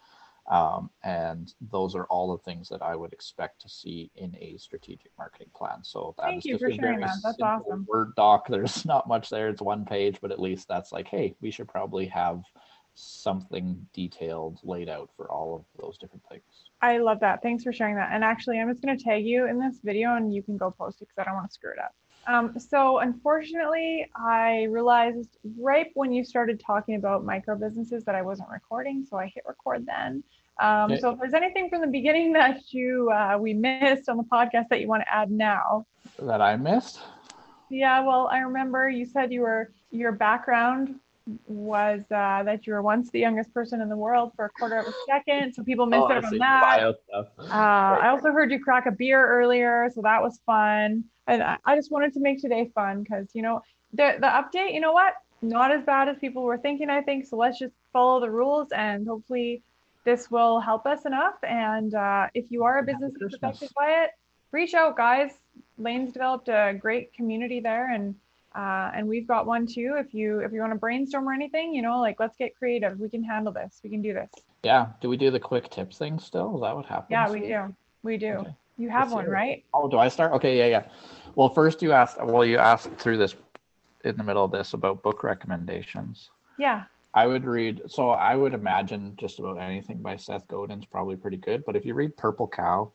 Um, 0.50 0.90
and 1.04 1.54
those 1.70 1.94
are 1.94 2.06
all 2.06 2.36
the 2.36 2.42
things 2.42 2.68
that 2.70 2.82
I 2.82 2.96
would 2.96 3.12
expect 3.12 3.60
to 3.62 3.68
see 3.68 4.10
in 4.16 4.36
a 4.40 4.56
strategic 4.58 5.12
marketing 5.16 5.50
plan. 5.54 5.84
So 5.84 6.14
that 6.18 6.26
Thank 6.26 6.38
is 6.38 6.44
just 6.44 6.64
a 6.64 6.76
very 6.76 7.00
that. 7.00 7.18
That's 7.22 7.40
awesome. 7.40 7.86
Word 7.88 8.14
doc. 8.16 8.46
There's 8.50 8.84
not 8.84 9.06
much 9.06 9.30
there. 9.30 9.48
It's 9.48 9.62
one 9.62 9.84
page, 9.84 10.18
but 10.20 10.32
at 10.32 10.40
least 10.40 10.66
that's 10.66 10.90
like, 10.90 11.06
hey, 11.06 11.36
we 11.40 11.52
should 11.52 11.68
probably 11.68 12.06
have 12.06 12.42
something 12.94 13.86
detailed 13.94 14.58
laid 14.64 14.88
out 14.88 15.10
for 15.16 15.30
all 15.30 15.54
of 15.54 15.64
those 15.80 15.96
different 15.98 16.24
things. 16.28 16.42
I 16.82 16.98
love 16.98 17.20
that. 17.20 17.42
Thanks 17.42 17.62
for 17.62 17.72
sharing 17.72 17.94
that. 17.94 18.10
And 18.12 18.24
actually, 18.24 18.58
I'm 18.58 18.68
just 18.68 18.82
going 18.82 18.98
to 18.98 19.02
tag 19.02 19.24
you 19.24 19.46
in 19.46 19.60
this 19.60 19.78
video 19.84 20.16
and 20.16 20.34
you 20.34 20.42
can 20.42 20.56
go 20.56 20.72
post 20.72 21.00
it 21.00 21.08
because 21.08 21.22
I 21.22 21.30
don't 21.30 21.36
want 21.36 21.48
to 21.48 21.54
screw 21.54 21.70
it 21.70 21.78
up. 21.78 21.94
Um, 22.26 22.58
so 22.58 22.98
unfortunately, 22.98 24.10
I 24.14 24.64
realized 24.64 25.38
right 25.58 25.86
when 25.94 26.12
you 26.12 26.24
started 26.24 26.60
talking 26.64 26.96
about 26.96 27.24
micro 27.24 27.56
businesses 27.56 28.04
that 28.04 28.14
I 28.14 28.22
wasn't 28.22 28.50
recording, 28.50 29.06
so 29.08 29.16
I 29.16 29.26
hit 29.26 29.44
record 29.46 29.86
then. 29.86 30.22
Um. 30.60 30.96
So 30.98 31.10
if 31.10 31.18
there's 31.18 31.34
anything 31.34 31.68
from 31.70 31.80
the 31.80 31.86
beginning 31.86 32.32
that 32.40 32.72
you 32.72 33.10
uh, 33.10 33.38
we 33.38 33.54
missed 33.54 34.08
on 34.08 34.16
the 34.16 34.24
podcast 34.24 34.68
that 34.70 34.80
you 34.80 34.88
want 34.88 35.02
to 35.02 35.12
add 35.12 35.30
now, 35.30 35.86
that 36.18 36.40
I 36.40 36.56
missed. 36.56 37.00
Yeah, 37.68 38.00
well, 38.00 38.28
I 38.32 38.38
remember 38.38 38.88
you 38.88 39.06
said 39.06 39.32
you 39.32 39.42
were 39.42 39.72
your 39.90 40.12
background 40.12 40.98
was 41.46 42.00
uh, 42.10 42.42
that 42.42 42.66
you 42.66 42.72
were 42.72 42.82
once 42.82 43.10
the 43.10 43.20
youngest 43.20 43.52
person 43.52 43.80
in 43.80 43.88
the 43.88 43.96
world 43.96 44.32
for 44.34 44.46
a 44.46 44.50
quarter 44.50 44.78
of 44.78 44.86
a 44.86 44.92
second. 45.06 45.54
So 45.54 45.62
people 45.62 45.86
missed 45.86 46.02
oh, 46.02 46.12
out 46.12 46.24
on 46.24 46.38
that. 46.38 46.94
Uh, 47.12 47.52
I 47.52 48.08
also 48.08 48.32
heard 48.32 48.50
you 48.50 48.62
crack 48.62 48.86
a 48.86 48.90
beer 48.90 49.24
earlier, 49.24 49.90
so 49.94 50.02
that 50.02 50.22
was 50.22 50.40
fun. 50.46 51.04
And 51.26 51.42
I, 51.42 51.58
I 51.64 51.76
just 51.76 51.90
wanted 51.90 52.12
to 52.14 52.20
make 52.20 52.40
today 52.40 52.70
fun 52.74 53.02
because 53.02 53.28
you 53.34 53.42
know 53.42 53.60
the 53.92 54.16
the 54.18 54.26
update. 54.26 54.74
You 54.74 54.80
know 54.80 54.92
what? 54.92 55.14
Not 55.42 55.72
as 55.72 55.82
bad 55.84 56.08
as 56.08 56.18
people 56.18 56.42
were 56.42 56.58
thinking. 56.58 56.90
I 56.90 57.02
think 57.02 57.26
so. 57.26 57.36
Let's 57.36 57.58
just 57.58 57.74
follow 57.92 58.20
the 58.20 58.30
rules, 58.30 58.68
and 58.72 59.06
hopefully, 59.06 59.62
this 60.10 60.30
will 60.30 60.58
help 60.58 60.86
us 60.86 61.04
enough. 61.06 61.36
And 61.42 61.94
uh, 61.94 62.26
if 62.34 62.50
you 62.50 62.64
are 62.64 62.78
a 62.80 62.82
business 62.82 63.12
that's 63.20 63.34
affected 63.34 63.70
by 63.76 64.04
it, 64.04 64.10
reach 64.50 64.74
out, 64.74 64.96
guys. 64.96 65.30
Lane's 65.78 66.12
developed 66.12 66.48
a 66.48 66.74
great 66.78 67.12
community 67.14 67.60
there, 67.60 67.92
and 67.94 68.14
uh, 68.54 68.90
and 68.94 69.06
we've 69.06 69.28
got 69.28 69.46
one 69.46 69.66
too. 69.66 69.94
If 69.96 70.12
you 70.12 70.40
if 70.40 70.52
you 70.52 70.60
want 70.60 70.72
to 70.72 70.78
brainstorm 70.78 71.28
or 71.28 71.32
anything, 71.32 71.72
you 71.72 71.82
know, 71.82 72.00
like 72.00 72.18
let's 72.18 72.36
get 72.36 72.56
creative. 72.56 72.98
We 72.98 73.08
can 73.08 73.22
handle 73.22 73.52
this. 73.52 73.80
We 73.84 73.90
can 73.90 74.02
do 74.02 74.12
this. 74.12 74.30
Yeah. 74.64 74.86
Do 75.00 75.08
we 75.08 75.16
do 75.16 75.30
the 75.30 75.40
quick 75.40 75.70
tips 75.70 75.98
thing 75.98 76.18
still? 76.18 76.56
Is 76.56 76.62
that 76.62 76.74
what 76.74 76.86
happens? 76.86 77.10
Yeah, 77.10 77.30
we 77.30 77.40
do. 77.40 77.74
We 78.02 78.16
do. 78.16 78.32
Okay. 78.32 78.54
You 78.78 78.88
have 78.90 79.12
Let's 79.12 79.14
one, 79.14 79.28
right? 79.28 79.64
Oh, 79.72 79.88
do 79.88 79.98
I 79.98 80.08
start? 80.08 80.32
Okay, 80.32 80.58
yeah, 80.58 80.66
yeah. 80.66 80.84
Well, 81.36 81.48
first 81.48 81.82
you 81.82 81.92
asked. 81.92 82.16
Well, 82.20 82.44
you 82.44 82.58
asked 82.58 82.90
through 82.98 83.18
this 83.18 83.36
in 84.04 84.16
the 84.16 84.24
middle 84.24 84.44
of 84.44 84.50
this 84.50 84.74
about 84.74 85.02
book 85.02 85.22
recommendations. 85.22 86.30
Yeah. 86.58 86.84
I 87.12 87.26
would 87.26 87.44
read. 87.44 87.82
So 87.88 88.10
I 88.10 88.36
would 88.36 88.54
imagine 88.54 89.14
just 89.18 89.38
about 89.38 89.58
anything 89.58 90.00
by 90.02 90.16
Seth 90.16 90.46
Godin's 90.48 90.86
probably 90.86 91.16
pretty 91.16 91.36
good. 91.36 91.64
But 91.64 91.76
if 91.76 91.84
you 91.84 91.94
read 91.94 92.16
Purple 92.16 92.48
Cow, 92.48 92.92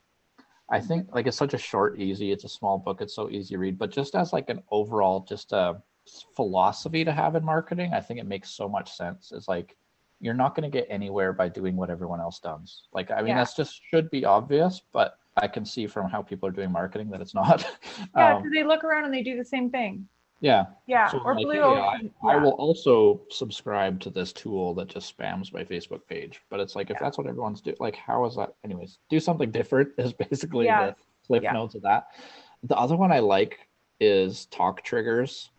I 0.69 0.79
think 0.79 1.13
like 1.13 1.27
it's 1.27 1.37
such 1.37 1.53
a 1.53 1.59
short, 1.59 1.99
easy. 1.99 2.31
It's 2.31 2.43
a 2.43 2.49
small 2.49 2.77
book. 2.77 3.01
It's 3.01 3.15
so 3.15 3.29
easy 3.29 3.55
to 3.55 3.59
read. 3.59 3.77
But 3.77 3.91
just 3.91 4.15
as 4.15 4.33
like 4.33 4.49
an 4.49 4.63
overall, 4.71 5.25
just 5.27 5.51
a 5.51 5.81
philosophy 6.35 7.03
to 7.03 7.11
have 7.11 7.35
in 7.35 7.43
marketing, 7.43 7.93
I 7.93 7.99
think 7.99 8.19
it 8.19 8.25
makes 8.25 8.49
so 8.49 8.69
much 8.69 8.93
sense. 8.95 9.31
It's 9.35 9.47
like 9.47 9.75
you're 10.21 10.33
not 10.33 10.55
going 10.55 10.69
to 10.69 10.75
get 10.75 10.87
anywhere 10.89 11.33
by 11.33 11.49
doing 11.49 11.75
what 11.75 11.89
everyone 11.89 12.21
else 12.21 12.39
does. 12.39 12.83
Like 12.93 13.11
I 13.11 13.17
mean, 13.17 13.27
yeah. 13.27 13.37
that's 13.37 13.55
just 13.55 13.81
should 13.91 14.09
be 14.09 14.25
obvious, 14.25 14.81
but 14.93 15.17
I 15.37 15.47
can 15.47 15.65
see 15.65 15.87
from 15.87 16.09
how 16.09 16.21
people 16.21 16.47
are 16.47 16.53
doing 16.53 16.71
marketing 16.71 17.09
that 17.09 17.21
it's 17.21 17.35
not. 17.35 17.65
yeah, 18.15 18.37
um, 18.37 18.49
they 18.53 18.63
look 18.63 18.83
around 18.83 19.05
and 19.05 19.13
they 19.13 19.23
do 19.23 19.37
the 19.37 19.45
same 19.45 19.69
thing. 19.69 20.07
Yeah. 20.39 20.65
Yeah. 20.85 21.07
So 21.07 21.19
or 21.19 21.35
like, 21.35 21.45
Blue 21.45 21.59
Ocean. 21.59 22.11
Yeah, 22.23 22.29
I, 22.29 22.33
yeah. 22.33 22.39
I, 22.39 22.43
will 22.43 22.51
also 22.51 23.21
subscribe 23.29 23.99
to 24.01 24.09
this 24.09 24.33
tool 24.33 24.73
that 24.75 24.89
just 24.89 25.17
spams 25.17 25.53
my 25.53 25.63
Facebook 25.63 26.01
page. 26.07 26.41
But 26.49 26.59
it's 26.59 26.75
like 26.75 26.89
if 26.89 26.97
that's 26.99 27.17
what 27.17 27.27
everyone's 27.27 27.61
doing, 27.61 27.77
like 27.79 27.95
how 27.95 28.25
is 28.25 28.35
that? 28.35 28.53
Anyways, 28.63 28.99
do 29.09 29.19
something 29.19 29.51
different 29.51 29.89
is 29.97 30.13
basically 30.13 30.65
the 30.67 30.95
cliff 31.25 31.43
notes 31.43 31.75
of 31.75 31.81
that. 31.83 32.07
The 32.63 32.75
other 32.75 32.95
one 32.95 33.11
I 33.11 33.19
like 33.19 33.67
is 33.99 34.45
talk 34.47 34.83
triggers. 34.83 35.49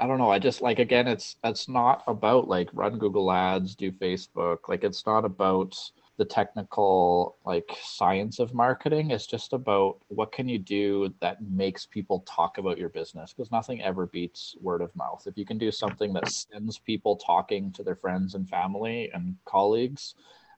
I 0.00 0.06
don't 0.06 0.18
know. 0.18 0.30
I 0.30 0.38
just 0.38 0.62
like 0.62 0.80
again, 0.80 1.06
it's 1.06 1.36
it's 1.44 1.68
not 1.68 2.02
about 2.06 2.48
like 2.48 2.68
run 2.72 2.98
Google 2.98 3.30
Ads, 3.30 3.74
do 3.74 3.92
Facebook. 3.92 4.68
Like 4.68 4.84
it's 4.84 5.06
not 5.06 5.24
about 5.24 5.78
the 6.18 6.24
technical 6.24 7.36
like 7.44 7.70
science 7.82 8.38
of 8.38 8.54
marketing 8.54 9.10
it's 9.10 9.26
just 9.26 9.52
about 9.52 9.98
what 10.08 10.32
can 10.32 10.48
you 10.48 10.58
do 10.58 11.12
that 11.20 11.42
makes 11.42 11.84
people 11.84 12.20
talk 12.26 12.58
about 12.58 12.78
your 12.78 12.88
business 12.88 13.32
because 13.32 13.52
nothing 13.52 13.82
ever 13.82 14.06
beats 14.06 14.56
word 14.60 14.80
of 14.80 14.94
mouth. 14.96 15.22
If 15.26 15.36
you 15.36 15.44
can 15.44 15.58
do 15.58 15.70
something 15.70 16.12
that 16.14 16.28
sends 16.28 16.78
people 16.78 17.16
talking 17.16 17.72
to 17.72 17.82
their 17.82 17.96
friends 17.96 18.34
and 18.34 18.48
family 18.48 19.10
and 19.12 19.36
colleagues 19.44 20.14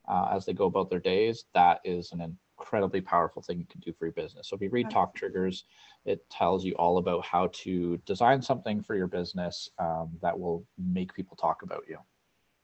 uh, 0.09 0.28
as 0.32 0.46
they 0.46 0.52
go 0.52 0.66
about 0.66 0.90
their 0.90 1.00
days 1.00 1.44
that 1.54 1.80
is 1.84 2.12
an 2.12 2.20
incredibly 2.59 3.00
powerful 3.00 3.42
thing 3.42 3.59
you 3.59 3.66
can 3.66 3.80
do 3.80 3.92
for 3.92 4.06
your 4.06 4.12
business. 4.12 4.48
So 4.48 4.56
if 4.56 4.62
you 4.62 4.70
read 4.70 4.90
talk 4.90 5.14
triggers 5.14 5.64
it 6.04 6.28
tells 6.30 6.64
you 6.64 6.72
all 6.74 6.98
about 6.98 7.24
how 7.24 7.50
to 7.52 7.96
design 8.06 8.40
something 8.40 8.82
for 8.82 8.94
your 8.94 9.09
business 9.09 9.70
um, 9.78 10.11
that 10.22 10.38
will 10.38 10.64
make 10.78 11.12
people 11.14 11.36
talk 11.36 11.62
about 11.62 11.84
you. 11.88 11.98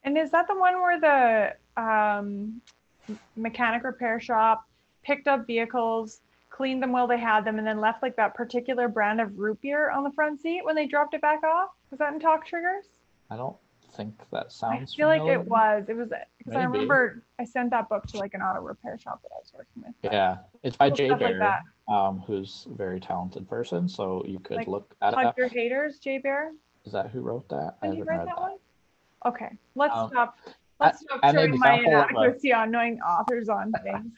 And 0.05 0.19
is 0.19 0.31
that 0.31 0.47
the 0.47 0.55
one 0.55 0.81
where 0.81 1.01
the 1.01 1.83
um, 1.83 2.61
mechanic 3.37 3.85
repair 3.85 4.21
shop, 4.21 4.67
picked 5.03 5.29
up 5.29 5.47
vehicles, 5.47 6.21
cleaned 6.51 6.83
them 6.83 6.93
while 6.93 7.07
they 7.07 7.19
had 7.19 7.45
them, 7.45 7.59
and 7.59 7.67
then 7.67 7.81
left 7.81 8.03
like 8.03 8.17
that 8.17 8.35
particular 8.35 8.89
brand 8.89 9.21
of 9.21 9.39
root 9.39 9.61
beer 9.61 9.91
on 9.91 10.05
the 10.05 10.13
front 10.13 10.41
seat 10.41 10.65
when 10.65 10.75
they 10.75 10.87
dropped 10.87 11.15
it 11.15 11.21
back 11.21 11.43
off. 11.43 11.71
Was 11.91 11.99
that 11.99 12.13
in 12.13 12.21
Talk 12.21 12.47
Triggers? 12.47 12.87
I 13.31 13.37
don't 13.37 13.57
think 13.97 14.15
that 14.33 14.53
sounds. 14.53 14.95
I 14.95 14.97
feel 14.97 15.09
familiar. 15.11 15.39
like 15.39 15.47
it 15.47 15.49
was. 15.49 15.85
It 15.89 15.97
was 15.97 16.09
because 16.39 16.55
I 16.55 16.65
remember 16.65 17.23
I 17.39 17.45
sent 17.45 17.71
that 17.71 17.89
book 17.89 18.07
to 18.09 18.19
like 18.19 18.35
an 18.35 18.43
auto 18.43 18.61
repair 18.61 18.99
shop 18.99 19.23
that 19.23 19.31
I 19.33 19.39
was 19.39 19.53
working 19.55 19.83
with. 19.85 20.13
Yeah, 20.13 20.39
it's 20.63 20.77
by 20.77 20.91
Jay 20.91 21.13
Baer, 21.13 21.39
like 21.39 21.95
um, 21.95 22.23
who's 22.27 22.67
a 22.71 22.75
very 22.75 23.01
talented 23.01 23.49
person. 23.49 23.89
So 23.89 24.25
you 24.27 24.39
could 24.41 24.59
like, 24.59 24.69
look 24.69 24.95
at 25.03 25.15
it. 25.15 25.35
Your 25.37 25.49
haters, 25.49 25.99
Jay 25.99 26.19
Baer. 26.19 26.53
Is 26.85 26.93
that 26.93 27.11
who 27.11 27.21
wrote 27.21 27.49
that? 27.49 27.77
Did 27.83 27.87
I 27.87 27.91
haven't 27.91 28.05
read 28.05 28.21
that, 28.21 28.27
that, 28.27 28.41
one. 28.41 28.57
Okay, 29.27 29.51
let's 29.75 29.97
um, 29.97 30.11
stop. 30.11 30.37
Let's 30.81 31.01
stop 31.01 31.21
showing 31.33 31.59
my 31.59 31.79
inaccuracy 31.79 32.53
on 32.53 32.71
knowing 32.71 33.01
authors 33.01 33.49
on 33.49 33.73
things. 33.83 34.13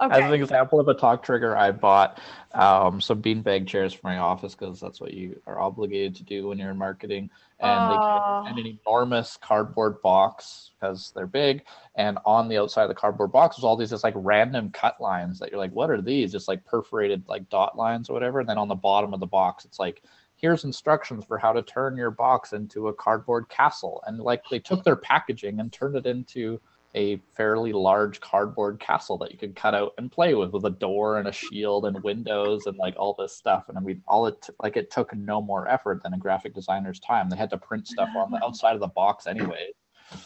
Okay. 0.00 0.14
As 0.20 0.24
an 0.24 0.34
example 0.34 0.80
of 0.80 0.88
a 0.88 0.94
talk 0.94 1.22
trigger, 1.22 1.56
I 1.56 1.70
bought 1.70 2.20
um, 2.54 3.00
some 3.00 3.22
beanbag 3.22 3.66
chairs 3.66 3.92
for 3.92 4.06
my 4.08 4.18
office 4.18 4.54
because 4.54 4.80
that's 4.80 5.00
what 5.00 5.14
you 5.14 5.40
are 5.46 5.60
obligated 5.60 6.16
to 6.16 6.24
do 6.24 6.48
when 6.48 6.58
you're 6.58 6.70
in 6.70 6.78
marketing. 6.78 7.30
And 7.60 7.70
uh, 7.70 7.88
they 7.88 8.48
came 8.48 8.58
in 8.58 8.66
an 8.66 8.78
enormous 8.84 9.38
cardboard 9.40 10.02
box 10.02 10.70
because 10.78 11.12
they're 11.14 11.26
big. 11.26 11.64
And 11.94 12.18
on 12.26 12.48
the 12.48 12.58
outside 12.58 12.82
of 12.82 12.88
the 12.88 12.94
cardboard 12.94 13.30
box 13.30 13.56
was 13.56 13.64
all 13.64 13.76
these 13.76 13.90
just 13.90 14.04
like 14.04 14.14
random 14.16 14.70
cut 14.70 15.00
lines 15.00 15.38
that 15.38 15.50
you're 15.50 15.60
like, 15.60 15.72
what 15.72 15.90
are 15.90 16.02
these? 16.02 16.32
Just 16.32 16.48
like 16.48 16.64
perforated 16.64 17.22
like 17.28 17.48
dot 17.48 17.76
lines 17.76 18.10
or 18.10 18.14
whatever. 18.14 18.40
And 18.40 18.48
then 18.48 18.58
on 18.58 18.68
the 18.68 18.74
bottom 18.74 19.14
of 19.14 19.20
the 19.20 19.26
box, 19.26 19.64
it's 19.64 19.78
like 19.78 20.02
here's 20.42 20.64
instructions 20.64 21.24
for 21.24 21.38
how 21.38 21.52
to 21.52 21.62
turn 21.62 21.96
your 21.96 22.10
box 22.10 22.52
into 22.52 22.88
a 22.88 22.92
cardboard 22.92 23.48
castle. 23.48 24.02
And 24.06 24.18
like 24.18 24.42
they 24.50 24.58
took 24.58 24.82
their 24.82 24.96
packaging 24.96 25.60
and 25.60 25.72
turned 25.72 25.96
it 25.96 26.04
into 26.04 26.60
a 26.94 27.22
fairly 27.34 27.72
large 27.72 28.20
cardboard 28.20 28.78
castle 28.78 29.16
that 29.16 29.30
you 29.30 29.38
could 29.38 29.56
cut 29.56 29.74
out 29.74 29.92
and 29.96 30.12
play 30.12 30.34
with 30.34 30.50
with 30.50 30.64
a 30.66 30.70
door 30.70 31.18
and 31.18 31.28
a 31.28 31.32
shield 31.32 31.86
and 31.86 32.02
windows 32.02 32.66
and 32.66 32.76
like 32.76 32.94
all 32.98 33.14
this 33.18 33.34
stuff. 33.34 33.68
And 33.68 33.78
i 33.78 33.80
mean 33.80 34.02
all 34.06 34.26
it 34.26 34.42
t- 34.42 34.52
like 34.60 34.76
it 34.76 34.90
took 34.90 35.14
no 35.14 35.40
more 35.40 35.68
effort 35.68 36.02
than 36.02 36.12
a 36.12 36.18
graphic 36.18 36.54
designer's 36.54 37.00
time. 37.00 37.30
They 37.30 37.36
had 37.36 37.50
to 37.50 37.56
print 37.56 37.86
stuff 37.86 38.10
on 38.16 38.32
the 38.32 38.44
outside 38.44 38.74
of 38.74 38.80
the 38.80 38.88
box 38.88 39.26
anyway. 39.26 39.68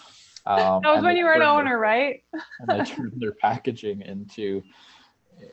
Um, 0.49 0.81
that 0.85 0.95
was 0.95 1.03
when 1.03 1.17
you 1.17 1.25
were 1.25 1.33
an 1.33 1.43
owner 1.43 1.71
their, 1.71 1.79
right? 1.79 2.23
and 2.61 2.69
they 2.69 2.85
turned 2.85 3.15
their 3.17 3.33
packaging 3.33 4.03
into 4.03 4.63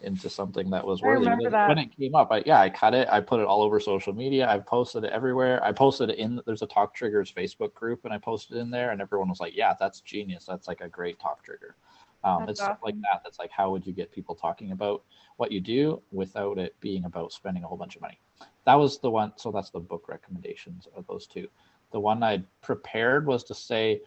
into 0.01 0.29
something 0.29 0.69
that 0.69 0.85
was 0.85 1.01
worthy. 1.01 1.27
When, 1.27 1.51
that. 1.51 1.67
when 1.67 1.77
it 1.77 1.95
came 1.97 2.15
up, 2.15 2.31
I, 2.31 2.43
yeah, 2.45 2.59
I 2.59 2.69
cut 2.69 2.93
it. 2.93 3.07
I 3.09 3.19
put 3.19 3.39
it 3.39 3.45
all 3.45 3.61
over 3.61 3.79
social 3.79 4.13
media. 4.13 4.47
I've 4.49 4.65
posted 4.65 5.03
it 5.03 5.11
everywhere. 5.11 5.63
I 5.63 5.71
posted 5.71 6.09
it 6.09 6.17
in 6.17 6.41
there's 6.45 6.61
a 6.61 6.67
Talk 6.67 6.93
Triggers 6.93 7.31
Facebook 7.31 7.73
group, 7.73 8.05
and 8.05 8.13
I 8.13 8.17
posted 8.17 8.57
it 8.57 8.61
in 8.61 8.71
there, 8.71 8.91
and 8.91 9.01
everyone 9.01 9.29
was 9.29 9.39
like, 9.39 9.55
"Yeah, 9.55 9.73
that's 9.79 10.01
genius. 10.01 10.45
That's 10.45 10.67
like 10.67 10.81
a 10.81 10.87
great 10.87 11.19
talk 11.19 11.43
trigger." 11.43 11.75
Um, 12.23 12.47
it's 12.47 12.61
awesome. 12.61 12.73
stuff 12.73 12.79
like 12.83 12.95
that. 13.01 13.21
That's 13.23 13.39
like 13.39 13.51
how 13.51 13.71
would 13.71 13.85
you 13.85 13.93
get 13.93 14.11
people 14.11 14.35
talking 14.35 14.71
about 14.71 15.03
what 15.37 15.51
you 15.51 15.59
do 15.59 16.01
without 16.11 16.57
it 16.57 16.75
being 16.79 17.05
about 17.05 17.33
spending 17.33 17.63
a 17.63 17.67
whole 17.67 17.77
bunch 17.77 17.95
of 17.95 18.01
money. 18.01 18.19
That 18.65 18.75
was 18.75 18.99
the 18.99 19.09
one. 19.09 19.33
So 19.35 19.51
that's 19.51 19.71
the 19.71 19.79
book 19.79 20.07
recommendations 20.07 20.87
of 20.95 21.05
those 21.07 21.27
two. 21.27 21.47
The 21.91 21.99
one 21.99 22.23
I 22.23 22.43
prepared 22.61 23.27
was 23.27 23.43
to 23.45 23.53
say, 23.53 24.01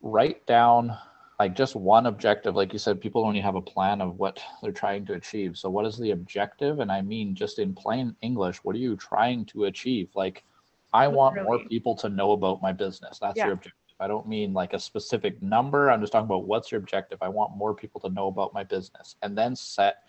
write 0.00 0.46
down 0.46 0.96
like 1.38 1.54
just 1.54 1.76
one 1.76 2.06
objective 2.06 2.56
like 2.56 2.72
you 2.72 2.78
said 2.78 3.00
people 3.00 3.24
only 3.24 3.40
have 3.40 3.56
a 3.56 3.60
plan 3.60 4.00
of 4.00 4.18
what 4.18 4.40
they're 4.62 4.72
trying 4.72 5.04
to 5.06 5.14
achieve. 5.14 5.56
So 5.56 5.68
what 5.68 5.86
is 5.86 5.98
the 5.98 6.12
objective? 6.12 6.80
And 6.80 6.90
i 6.90 7.02
mean 7.02 7.34
just 7.34 7.58
in 7.58 7.74
plain 7.74 8.14
english 8.22 8.58
what 8.58 8.74
are 8.74 8.80
you 8.80 8.96
trying 8.96 9.44
to 9.46 9.64
achieve? 9.64 10.08
Like 10.14 10.44
i 10.92 11.06
want 11.08 11.42
more 11.42 11.58
people 11.66 11.94
to 11.96 12.08
know 12.08 12.32
about 12.32 12.62
my 12.62 12.72
business. 12.72 13.18
That's 13.18 13.36
yeah. 13.36 13.46
your 13.46 13.54
objective. 13.54 13.80
I 13.98 14.06
don't 14.06 14.28
mean 14.28 14.52
like 14.52 14.74
a 14.74 14.78
specific 14.78 15.40
number. 15.42 15.90
I'm 15.90 16.00
just 16.00 16.12
talking 16.12 16.26
about 16.26 16.44
what's 16.44 16.70
your 16.70 16.80
objective. 16.80 17.18
I 17.22 17.28
want 17.28 17.56
more 17.56 17.74
people 17.74 18.00
to 18.02 18.10
know 18.10 18.26
about 18.26 18.52
my 18.52 18.62
business. 18.62 19.16
And 19.22 19.36
then 19.36 19.56
set 19.56 20.02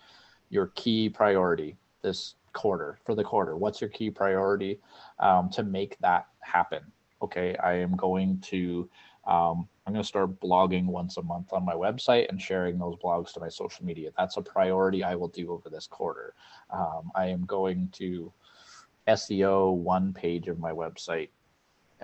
your 0.50 0.66
key 0.74 1.08
priority 1.08 1.76
this 2.02 2.34
quarter 2.52 2.98
for 3.04 3.14
the 3.14 3.24
quarter. 3.24 3.56
What's 3.56 3.80
your 3.80 3.88
key 3.88 4.10
priority 4.10 4.78
um, 5.20 5.48
to 5.50 5.62
make 5.62 5.98
that 6.00 6.26
happen? 6.40 6.80
Okay 7.22 7.56
i 7.56 7.74
am 7.74 7.96
going 7.96 8.38
to 8.40 8.88
um, 9.26 9.68
I'm 9.88 9.94
going 9.94 10.02
to 10.02 10.06
start 10.06 10.38
blogging 10.38 10.84
once 10.84 11.16
a 11.16 11.22
month 11.22 11.54
on 11.54 11.64
my 11.64 11.72
website 11.72 12.28
and 12.28 12.38
sharing 12.38 12.78
those 12.78 12.96
blogs 13.02 13.32
to 13.32 13.40
my 13.40 13.48
social 13.48 13.86
media. 13.86 14.10
That's 14.18 14.36
a 14.36 14.42
priority 14.42 15.02
I 15.02 15.14
will 15.14 15.28
do 15.28 15.50
over 15.50 15.70
this 15.70 15.86
quarter. 15.86 16.34
Um, 16.68 17.10
I 17.14 17.28
am 17.28 17.46
going 17.46 17.88
to 17.92 18.30
SEO 19.08 19.74
one 19.74 20.12
page 20.12 20.48
of 20.48 20.58
my 20.58 20.72
website 20.72 21.30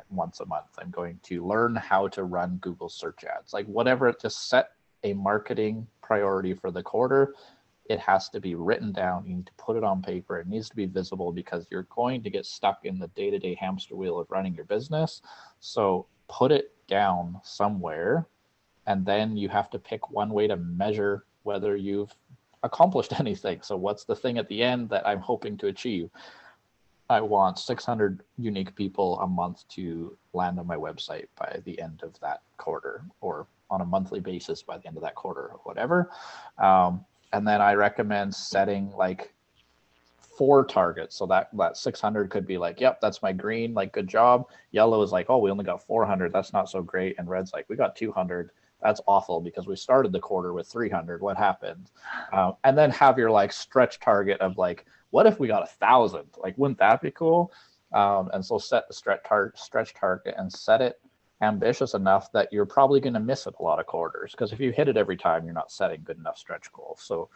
once 0.09 0.41
a 0.41 0.47
month. 0.47 0.69
I'm 0.79 0.91
going 0.93 1.21
to 1.25 1.47
learn 1.47 1.77
how 1.77 2.09
to 2.09 2.25
run 2.25 2.57
Google 2.63 2.89
search 2.89 3.23
ads. 3.23 3.53
Like 3.53 3.67
whatever, 3.67 4.11
just 4.19 4.49
set 4.49 4.71
a 5.03 5.13
marketing 5.13 5.87
priority 6.01 6.55
for 6.55 6.71
the 6.71 6.83
quarter. 6.83 7.35
It 7.91 7.99
has 7.99 8.31
to 8.31 8.41
be 8.41 8.55
written 8.55 8.93
down. 8.93 9.27
You 9.27 9.37
need 9.37 9.47
to 9.47 9.53
put 9.59 9.77
it 9.77 9.85
on 9.85 10.01
paper. 10.01 10.39
It 10.39 10.47
needs 10.47 10.71
to 10.71 10.77
be 10.77 10.87
visible 10.87 11.33
because 11.33 11.67
you're 11.71 11.87
going 11.95 12.23
to 12.23 12.31
get 12.31 12.47
stuck 12.47 12.87
in 12.87 12.99
the 12.99 13.09
day 13.09 13.29
to 13.29 13.39
day 13.39 13.55
hamster 13.61 13.95
wheel 13.95 14.19
of 14.19 14.31
running 14.31 14.55
your 14.55 14.65
business. 14.65 15.21
So 15.61 16.07
put 16.29 16.51
it 16.51 16.74
down 16.87 17.41
somewhere, 17.43 18.27
and 18.87 19.05
then 19.05 19.37
you 19.37 19.49
have 19.49 19.71
to 19.71 19.79
pick 19.79 20.11
one 20.11 20.31
way 20.31 20.47
to 20.47 20.57
measure 20.57 21.25
whether 21.43 21.77
you've 21.77 22.15
accomplished 22.63 23.13
anything. 23.21 23.61
So, 23.63 23.77
what's 23.77 24.05
the 24.05 24.17
thing 24.17 24.39
at 24.39 24.49
the 24.49 24.63
end 24.63 24.89
that 24.91 25.07
I'm 25.07 25.21
hoping 25.21 25.57
to 25.59 25.69
achieve? 25.69 26.11
I 27.11 27.21
want 27.21 27.59
600 27.59 28.23
unique 28.39 28.75
people 28.75 29.21
a 29.21 29.27
month 29.27 29.69
to 29.71 30.17
land 30.33 30.59
on 30.59 30.67
my 30.67 30.77
website 30.77 31.27
by 31.39 31.61
the 31.65 31.79
end 31.81 32.03
of 32.03 32.19
that 32.21 32.41
quarter, 32.57 33.05
or 33.21 33.47
on 33.71 33.83
a 33.83 33.85
monthly 33.85 34.21
basis 34.21 34.63
by 34.63 34.79
the 34.79 34.87
end 34.87 34.97
of 34.97 35.03
that 35.03 35.15
quarter, 35.15 35.49
or 35.53 35.61
whatever. 35.65 36.11
Um, 36.59 37.05
and 37.33 37.47
then 37.47 37.61
I 37.61 37.75
recommend 37.75 38.35
setting 38.35 38.91
like 38.97 39.34
four 40.37 40.65
targets. 40.65 41.17
So 41.17 41.27
that 41.27 41.49
that 41.57 41.77
600 41.77 42.31
could 42.31 42.47
be 42.47 42.59
like, 42.59 42.81
yep, 42.81 43.01
that's 43.01 43.23
my 43.23 43.33
green, 43.33 43.75
like 43.75 43.93
good 43.93 44.09
job. 44.09 44.49
Yellow 44.73 45.03
is 45.03 45.13
like, 45.13 45.27
oh, 45.29 45.39
we 45.39 45.51
only 45.51 45.65
got 45.65 45.87
400. 45.87 46.33
That's 46.33 46.53
not 46.53 46.69
so 46.69 46.83
great. 46.83 47.17
And 47.19 47.29
red's 47.29 47.53
like, 47.53 47.67
we 47.69 47.77
got 47.77 47.97
200. 47.97 48.51
That's 48.83 49.01
awful 49.07 49.41
because 49.41 49.67
we 49.67 49.77
started 49.77 50.13
the 50.13 50.21
quarter 50.21 50.53
with 50.53 50.69
300. 50.69 51.23
What 51.23 51.37
happened? 51.37 51.91
Um, 52.33 52.55
and 52.65 52.77
then 52.77 52.91
have 52.91 53.19
your 53.19 53.31
like 53.31 53.53
stretch 53.53 54.01
target 54.01 54.41
of 54.41 54.59
like, 54.59 54.85
what 55.11 55.27
if 55.27 55.39
we 55.39 55.49
got 55.49 55.63
a 55.63 55.67
thousand? 55.67 56.27
Like, 56.37 56.59
wouldn't 56.59 56.79
that 56.79 57.01
be 57.01 57.11
cool? 57.11 57.53
Um, 57.93 58.29
and 58.35 58.45
so 58.45 58.59
set 58.59 58.89
the 58.89 58.95
stretch 58.95 59.21
tar- 59.25 59.53
stretch 59.55 59.95
target 59.95 60.35
and 60.37 60.53
set 60.53 60.83
it 60.83 61.01
ambitious 61.41 61.95
enough 61.95 62.31
that 62.33 62.53
you're 62.53 62.67
probably 62.67 63.01
going 63.01 63.15
to 63.15 63.21
miss 63.21 63.47
it 63.47 63.55
a 63.59 63.63
lot 63.63 63.79
of 63.79 63.87
quarters 63.87 64.33
because 64.33 64.53
if 64.53 64.61
you 64.61 64.73
hit 64.73 64.89
it 64.89 64.97
every 64.97 65.17
time, 65.17 65.45
you're 65.45 65.55
not 65.55 65.71
setting 65.71 66.03
good 66.05 66.19
enough 66.19 66.39
stretch 66.39 66.73
goals. 66.73 67.01
So 67.03 67.29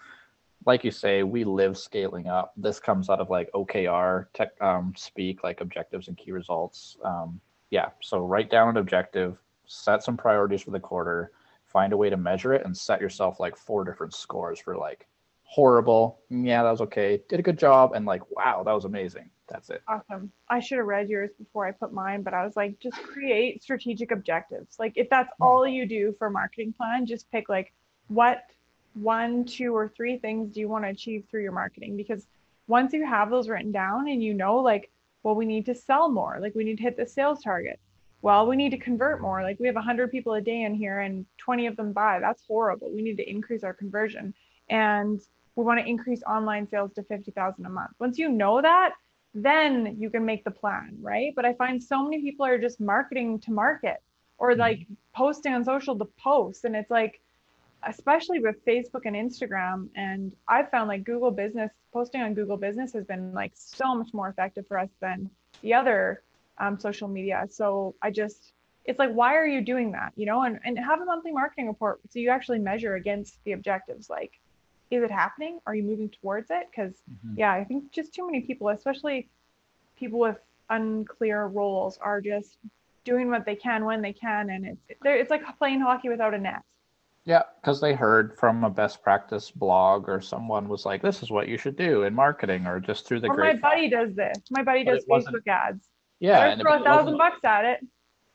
like 0.66 0.84
you 0.84 0.90
say, 0.90 1.22
we 1.22 1.44
live 1.44 1.78
scaling 1.78 2.26
up. 2.26 2.52
This 2.56 2.80
comes 2.80 3.08
out 3.08 3.20
of 3.20 3.30
like 3.30 3.50
OKR 3.52 4.26
tech 4.34 4.60
um, 4.60 4.92
speak, 4.96 5.42
like 5.42 5.60
objectives 5.60 6.08
and 6.08 6.16
key 6.16 6.32
results. 6.32 6.96
Um, 7.04 7.40
yeah, 7.70 7.90
so 8.00 8.18
write 8.18 8.50
down 8.50 8.68
an 8.68 8.76
objective, 8.76 9.38
set 9.66 10.02
some 10.02 10.16
priorities 10.16 10.62
for 10.62 10.70
the 10.70 10.80
quarter, 10.80 11.32
find 11.66 11.92
a 11.92 11.96
way 11.96 12.10
to 12.10 12.16
measure 12.16 12.54
it, 12.54 12.64
and 12.64 12.76
set 12.76 13.00
yourself 13.00 13.40
like 13.40 13.56
four 13.56 13.84
different 13.84 14.14
scores 14.14 14.58
for 14.58 14.76
like 14.76 15.06
horrible, 15.48 16.20
yeah, 16.28 16.62
that 16.62 16.70
was 16.70 16.82
okay, 16.82 17.22
did 17.28 17.40
a 17.40 17.42
good 17.42 17.58
job, 17.58 17.92
and 17.94 18.04
like 18.04 18.22
wow, 18.30 18.62
that 18.64 18.72
was 18.72 18.84
amazing. 18.84 19.30
That's 19.48 19.70
it. 19.70 19.82
Awesome. 19.88 20.30
I 20.50 20.60
should 20.60 20.76
have 20.76 20.86
read 20.86 21.08
yours 21.08 21.30
before 21.38 21.66
I 21.66 21.72
put 21.72 21.90
mine, 21.90 22.22
but 22.22 22.34
I 22.34 22.44
was 22.44 22.54
like, 22.54 22.78
just 22.80 22.96
create 22.98 23.62
strategic 23.62 24.10
objectives. 24.10 24.76
Like 24.78 24.92
if 24.96 25.08
that's 25.08 25.32
hmm. 25.38 25.42
all 25.42 25.66
you 25.66 25.86
do 25.86 26.14
for 26.18 26.28
marketing 26.28 26.74
plan, 26.74 27.06
just 27.06 27.30
pick 27.32 27.48
like 27.48 27.72
what 28.08 28.42
one, 28.98 29.44
two, 29.44 29.74
or 29.74 29.88
three 29.88 30.18
things 30.18 30.52
do 30.52 30.60
you 30.60 30.68
want 30.68 30.84
to 30.84 30.90
achieve 30.90 31.24
through 31.30 31.42
your 31.42 31.52
marketing? 31.52 31.96
Because 31.96 32.26
once 32.66 32.92
you 32.92 33.04
have 33.06 33.30
those 33.30 33.48
written 33.48 33.72
down 33.72 34.08
and 34.08 34.22
you 34.22 34.34
know, 34.34 34.56
like, 34.56 34.90
well, 35.22 35.34
we 35.34 35.46
need 35.46 35.66
to 35.66 35.74
sell 35.74 36.08
more, 36.10 36.38
like, 36.40 36.54
we 36.54 36.64
need 36.64 36.76
to 36.76 36.82
hit 36.82 36.96
the 36.96 37.06
sales 37.06 37.42
target. 37.42 37.80
Well, 38.20 38.46
we 38.46 38.56
need 38.56 38.70
to 38.70 38.78
convert 38.78 39.20
more. 39.20 39.42
Like, 39.42 39.60
we 39.60 39.66
have 39.66 39.76
100 39.76 40.10
people 40.10 40.34
a 40.34 40.40
day 40.40 40.62
in 40.62 40.74
here 40.74 41.00
and 41.00 41.24
20 41.38 41.66
of 41.66 41.76
them 41.76 41.92
buy. 41.92 42.18
That's 42.20 42.42
horrible. 42.46 42.90
We 42.92 43.02
need 43.02 43.16
to 43.16 43.28
increase 43.28 43.62
our 43.62 43.72
conversion. 43.72 44.34
And 44.68 45.20
we 45.54 45.64
want 45.64 45.80
to 45.80 45.86
increase 45.86 46.22
online 46.24 46.68
sales 46.68 46.92
to 46.94 47.02
50,000 47.04 47.64
a 47.64 47.68
month. 47.68 47.92
Once 47.98 48.18
you 48.18 48.28
know 48.28 48.60
that, 48.60 48.94
then 49.34 49.96
you 49.98 50.10
can 50.10 50.24
make 50.24 50.44
the 50.44 50.50
plan, 50.50 50.98
right? 51.00 51.32
But 51.36 51.44
I 51.44 51.54
find 51.54 51.82
so 51.82 52.02
many 52.02 52.20
people 52.20 52.44
are 52.44 52.58
just 52.58 52.80
marketing 52.80 53.38
to 53.40 53.52
market 53.52 53.98
or 54.38 54.50
mm-hmm. 54.50 54.60
like 54.60 54.86
posting 55.14 55.54
on 55.54 55.64
social 55.64 55.96
to 55.98 56.06
post. 56.20 56.64
And 56.64 56.74
it's 56.74 56.90
like, 56.90 57.20
especially 57.88 58.38
with 58.38 58.64
Facebook 58.66 59.06
and 59.06 59.16
Instagram. 59.16 59.88
And 59.96 60.32
I've 60.46 60.70
found 60.70 60.88
like 60.88 61.04
Google 61.04 61.30
Business, 61.30 61.70
posting 61.92 62.20
on 62.20 62.34
Google 62.34 62.58
Business 62.58 62.92
has 62.92 63.04
been 63.04 63.32
like 63.32 63.52
so 63.54 63.94
much 63.94 64.12
more 64.12 64.28
effective 64.28 64.66
for 64.68 64.78
us 64.78 64.90
than 65.00 65.30
the 65.62 65.72
other 65.74 66.22
um, 66.58 66.78
social 66.78 67.08
media. 67.08 67.46
So 67.50 67.94
I 68.02 68.10
just, 68.10 68.52
it's 68.84 68.98
like, 68.98 69.12
why 69.12 69.34
are 69.36 69.46
you 69.46 69.62
doing 69.62 69.92
that? 69.92 70.12
You 70.16 70.26
know, 70.26 70.42
and, 70.42 70.60
and 70.64 70.78
have 70.78 71.00
a 71.00 71.04
monthly 71.04 71.32
marketing 71.32 71.66
report 71.66 72.00
so 72.10 72.18
you 72.18 72.30
actually 72.30 72.58
measure 72.58 72.94
against 72.94 73.42
the 73.44 73.52
objectives. 73.52 74.10
Like, 74.10 74.38
is 74.90 75.02
it 75.02 75.10
happening? 75.10 75.58
Are 75.66 75.74
you 75.74 75.82
moving 75.82 76.10
towards 76.10 76.50
it? 76.50 76.68
Because, 76.70 76.92
mm-hmm. 76.92 77.38
yeah, 77.38 77.52
I 77.52 77.64
think 77.64 77.90
just 77.90 78.14
too 78.14 78.26
many 78.26 78.42
people, 78.42 78.68
especially 78.68 79.28
people 79.98 80.18
with 80.18 80.38
unclear 80.68 81.46
roles, 81.46 81.98
are 81.98 82.20
just 82.20 82.58
doing 83.04 83.30
what 83.30 83.46
they 83.46 83.56
can 83.56 83.86
when 83.86 84.02
they 84.02 84.12
can. 84.12 84.50
And 84.50 84.66
it's, 84.66 84.82
it's 85.04 85.30
like 85.30 85.42
playing 85.58 85.80
hockey 85.80 86.10
without 86.10 86.34
a 86.34 86.38
net 86.38 86.62
yeah, 87.28 87.42
because 87.60 87.78
they 87.78 87.92
heard 87.92 88.38
from 88.38 88.64
a 88.64 88.70
best 88.70 89.02
practice 89.02 89.50
blog 89.50 90.08
or 90.08 90.18
someone 90.18 90.66
was 90.66 90.86
like, 90.86 91.02
"This 91.02 91.22
is 91.22 91.30
what 91.30 91.46
you 91.46 91.58
should 91.58 91.76
do 91.76 92.04
in 92.04 92.14
marketing," 92.14 92.66
or 92.66 92.80
just 92.80 93.06
through 93.06 93.20
the. 93.20 93.28
Or 93.28 93.36
my 93.36 93.52
buddy 93.52 93.90
does 93.90 94.14
this. 94.14 94.38
My 94.50 94.62
buddy 94.62 94.82
does 94.82 95.04
Facebook 95.04 95.46
ads. 95.46 95.90
Yeah, 96.20 96.40
I 96.40 96.56
throw 96.58 96.80
a 96.80 96.82
thousand 96.82 97.18
bucks 97.18 97.44
at 97.44 97.66
it. 97.66 97.86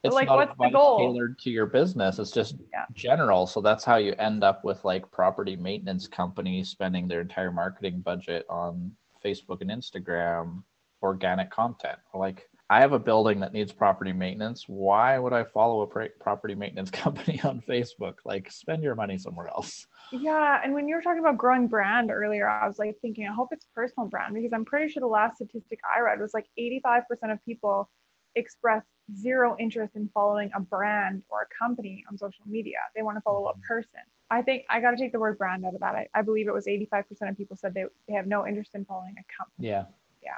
it's 0.03 0.13
like, 0.13 0.27
not 0.27 0.35
what's 0.35 0.57
the 0.59 0.69
goal? 0.69 0.99
tailored 0.99 1.39
to 1.39 1.49
your 1.49 1.65
business. 1.65 2.19
It's 2.19 2.29
just 2.29 2.55
Yeah. 2.71 2.85
general. 2.93 3.47
So 3.47 3.61
that's 3.61 3.83
how 3.83 3.95
you 3.95 4.13
end 4.19 4.43
up 4.43 4.63
with 4.63 4.85
like 4.85 5.09
property 5.09 5.55
maintenance 5.55 6.07
companies 6.07 6.69
spending 6.69 7.07
their 7.07 7.21
entire 7.21 7.51
marketing 7.51 8.01
budget 8.01 8.45
on 8.47 8.95
Facebook 9.25 9.61
and 9.61 9.71
Instagram 9.71 10.61
organic 11.01 11.49
content. 11.49 11.97
Like 12.13 12.47
I 12.73 12.79
have 12.79 12.93
a 12.93 12.97
building 12.97 13.39
that 13.41 13.53
needs 13.53 13.71
property 13.71 14.13
maintenance. 14.13 14.67
Why 14.67 15.19
would 15.19 15.31
I 15.31 15.43
follow 15.43 15.81
a 15.81 15.87
pra- 15.87 16.09
property 16.19 16.55
maintenance 16.55 16.89
company 17.03 17.39
on 17.43 17.61
Facebook? 17.69 18.15
Like 18.25 18.51
spend 18.51 18.81
your 18.81 18.95
money 18.95 19.19
somewhere 19.19 19.47
else. 19.47 19.85
Yeah, 20.11 20.59
and 20.63 20.73
when 20.73 20.87
you 20.87 20.95
were 20.95 21.03
talking 21.03 21.19
about 21.19 21.37
growing 21.37 21.67
brand 21.67 22.09
earlier, 22.09 22.49
I 22.49 22.65
was 22.65 22.79
like 22.79 22.95
thinking, 22.99 23.27
I 23.27 23.31
hope 23.31 23.49
it's 23.51 23.67
personal 23.75 24.07
brand 24.07 24.33
because 24.33 24.53
I'm 24.53 24.65
pretty 24.65 24.91
sure 24.91 25.01
the 25.01 25.05
last 25.07 25.35
statistic 25.35 25.77
I 25.95 25.99
read 25.99 26.19
was 26.19 26.33
like 26.33 26.47
85% 26.59 27.03
of 27.31 27.45
people 27.45 27.91
express 28.33 28.83
zero 29.15 29.55
interest 29.59 29.95
in 29.95 30.09
following 30.11 30.49
a 30.55 30.59
brand 30.59 31.21
or 31.29 31.43
a 31.43 31.63
company 31.63 32.03
on 32.09 32.17
social 32.17 32.45
media. 32.47 32.79
They 32.95 33.03
want 33.03 33.17
to 33.17 33.21
follow 33.21 33.49
a 33.49 33.53
mm-hmm. 33.53 33.67
person. 33.67 34.01
I 34.31 34.41
think 34.41 34.63
I 34.67 34.81
got 34.81 34.91
to 34.91 34.97
take 34.97 35.11
the 35.11 35.19
word 35.19 35.37
brand 35.37 35.63
out 35.63 35.75
of 35.75 35.81
that. 35.81 35.93
I, 35.93 36.07
I 36.15 36.23
believe 36.23 36.47
it 36.47 36.53
was 36.55 36.65
85% 36.65 37.03
of 37.29 37.37
people 37.37 37.55
said 37.55 37.75
they, 37.75 37.85
they 38.07 38.15
have 38.15 38.25
no 38.25 38.47
interest 38.47 38.71
in 38.73 38.83
following 38.85 39.13
a 39.19 39.25
company. 39.37 39.67
Yeah. 39.67 39.83
Yeah. 40.23 40.37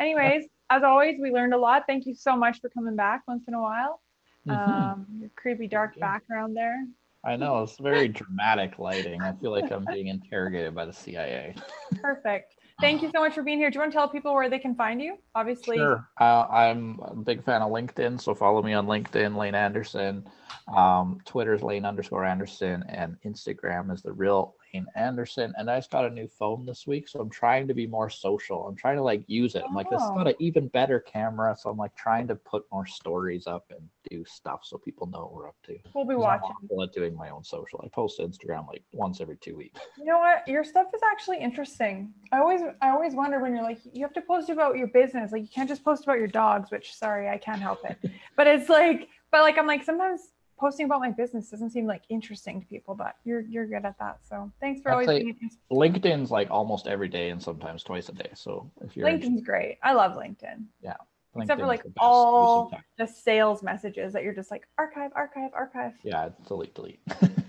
Anyways, 0.00 0.46
as 0.70 0.82
always, 0.82 1.16
we 1.20 1.30
learned 1.30 1.54
a 1.54 1.58
lot. 1.58 1.84
Thank 1.86 2.06
you 2.06 2.14
so 2.14 2.36
much 2.36 2.60
for 2.60 2.68
coming 2.70 2.96
back 2.96 3.22
once 3.28 3.44
in 3.48 3.54
a 3.54 3.60
while. 3.60 4.00
Mhm. 4.46 4.56
Um, 4.96 5.06
your 5.20 5.30
creepy 5.36 5.66
dark 5.66 5.96
you. 5.96 6.00
background 6.00 6.56
there. 6.56 6.86
I 7.24 7.34
know 7.34 7.62
it's 7.64 7.76
very 7.78 8.06
dramatic 8.06 8.78
lighting. 8.78 9.20
I 9.20 9.32
feel 9.32 9.50
like 9.50 9.72
I'm 9.72 9.84
being 9.92 10.06
interrogated 10.06 10.74
by 10.76 10.84
the 10.84 10.92
CIA. 10.92 11.56
Perfect. 12.00 12.54
Thank 12.80 13.02
you 13.02 13.10
so 13.12 13.20
much 13.20 13.34
for 13.34 13.42
being 13.42 13.58
here. 13.58 13.70
Do 13.70 13.76
you 13.76 13.80
want 13.80 13.90
to 13.92 13.96
tell 13.96 14.08
people 14.08 14.32
where 14.34 14.48
they 14.48 14.60
can 14.60 14.76
find 14.76 15.00
you? 15.02 15.16
Obviously, 15.34 15.78
Sure. 15.78 16.06
Uh, 16.20 16.46
I'm 16.48 17.00
a 17.02 17.16
big 17.16 17.42
fan 17.42 17.62
of 17.62 17.70
LinkedIn, 17.72 18.20
so 18.20 18.34
follow 18.34 18.62
me 18.62 18.74
on 18.74 18.86
LinkedIn, 18.86 19.34
Lane 19.36 19.54
Anderson. 19.56 20.28
Um, 20.76 21.18
Twitter's 21.24 21.62
Lane 21.62 21.84
underscore 21.84 22.24
Anderson, 22.24 22.84
and 22.88 23.16
Instagram 23.24 23.92
is 23.92 24.02
the 24.02 24.12
real 24.12 24.54
Anderson. 24.96 25.54
And 25.56 25.70
I 25.70 25.78
just 25.78 25.90
got 25.90 26.04
a 26.04 26.10
new 26.10 26.26
phone 26.26 26.66
this 26.66 26.86
week, 26.86 27.08
so 27.08 27.20
I'm 27.20 27.30
trying 27.30 27.68
to 27.68 27.74
be 27.74 27.86
more 27.86 28.10
social. 28.10 28.66
I'm 28.66 28.74
trying 28.74 28.96
to 28.96 29.02
like 29.02 29.22
use 29.28 29.54
it. 29.54 29.62
I'm 29.66 29.74
like, 29.74 29.88
this 29.88 30.00
got 30.00 30.26
oh. 30.26 30.30
an 30.30 30.34
even 30.38 30.68
better 30.68 31.00
camera, 31.00 31.56
so 31.58 31.70
I'm 31.70 31.76
like 31.76 31.94
trying 31.94 32.26
to 32.28 32.34
put 32.34 32.64
more 32.72 32.86
stories 32.86 33.46
up 33.46 33.64
and 33.70 33.80
do 34.10 34.24
stuff 34.26 34.60
so 34.64 34.78
people 34.78 35.06
know 35.06 35.20
what 35.20 35.34
we're 35.34 35.48
up 35.48 35.56
to. 35.66 35.76
we'll 35.94 36.04
be 36.04 36.14
'Cause 36.14 36.24
I'm 36.24 36.40
watching. 36.42 36.82
at 36.82 36.92
doing 36.92 37.16
my 37.16 37.30
own 37.30 37.44
social. 37.44 37.80
I 37.84 37.88
post 37.88 38.18
to 38.18 38.22
Instagram 38.24 38.66
like 38.68 38.82
once 38.92 39.20
every 39.20 39.36
two 39.36 39.56
weeks. 39.56 39.80
You 39.98 40.04
know 40.04 40.18
what? 40.18 40.46
Your 40.48 40.64
stuff 40.64 40.88
is 40.94 41.00
actually 41.10 41.38
interesting. 41.38 42.12
I 42.32 42.38
always 42.38 42.60
I 42.82 42.90
always 42.90 43.14
wonder 43.14 43.40
when 43.40 43.54
you're 43.54 43.62
like 43.62 43.78
you 43.92 44.02
have 44.02 44.14
to 44.14 44.22
post 44.22 44.50
about 44.50 44.76
your 44.76 44.88
business. 44.88 45.32
Like 45.32 45.42
you 45.42 45.48
can't 45.48 45.68
just 45.68 45.84
post 45.84 46.04
about 46.04 46.18
your 46.18 46.28
dogs, 46.28 46.70
which 46.70 46.94
sorry, 46.94 47.28
I 47.28 47.38
can't 47.38 47.60
help 47.60 47.84
it. 47.84 47.98
but 48.36 48.46
it's 48.46 48.68
like 48.68 49.08
but 49.30 49.42
like 49.42 49.58
I'm 49.58 49.66
like 49.66 49.84
sometimes 49.84 50.20
posting 50.58 50.86
about 50.86 51.00
my 51.00 51.10
business 51.10 51.50
doesn't 51.50 51.70
seem 51.70 51.86
like 51.86 52.02
interesting 52.08 52.60
to 52.60 52.66
people, 52.66 52.94
but 52.94 53.16
you're 53.24 53.40
you're 53.40 53.66
good 53.66 53.84
at 53.84 53.98
that. 53.98 54.18
So 54.28 54.50
thanks 54.60 54.80
for 54.80 54.90
I'd 54.90 54.94
always 54.94 55.08
being 55.08 55.36
ins- 55.42 55.58
LinkedIn's 55.70 56.30
like 56.30 56.50
almost 56.50 56.86
every 56.86 57.08
day 57.08 57.30
and 57.30 57.42
sometimes 57.42 57.82
twice 57.82 58.08
a 58.08 58.12
day. 58.12 58.30
So 58.34 58.70
if 58.82 58.96
you're 58.96 59.08
LinkedIn's 59.08 59.42
great. 59.42 59.78
I 59.82 59.92
love 59.92 60.12
LinkedIn. 60.12 60.64
Yeah. 60.82 60.94
Except 61.38 61.60
for 61.60 61.66
like 61.66 61.82
the 61.82 61.90
best 61.90 62.02
use 62.02 62.02
of 62.02 62.06
all 62.06 62.72
the 62.96 63.06
sales 63.06 63.62
messages 63.62 64.14
that 64.14 64.22
you're 64.22 64.32
just 64.32 64.50
like 64.50 64.66
archive, 64.78 65.10
archive, 65.14 65.50
archive. 65.52 65.92
Yeah, 66.02 66.30
delete, 66.46 66.74
delete. 66.74 67.00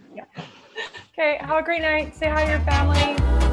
Okay, 1.19 1.37
have 1.41 1.57
a 1.57 1.63
great 1.63 1.81
night. 1.81 2.15
Say 2.15 2.29
hi 2.29 2.45
to 2.45 2.51
your 2.51 2.59
family. 2.59 3.46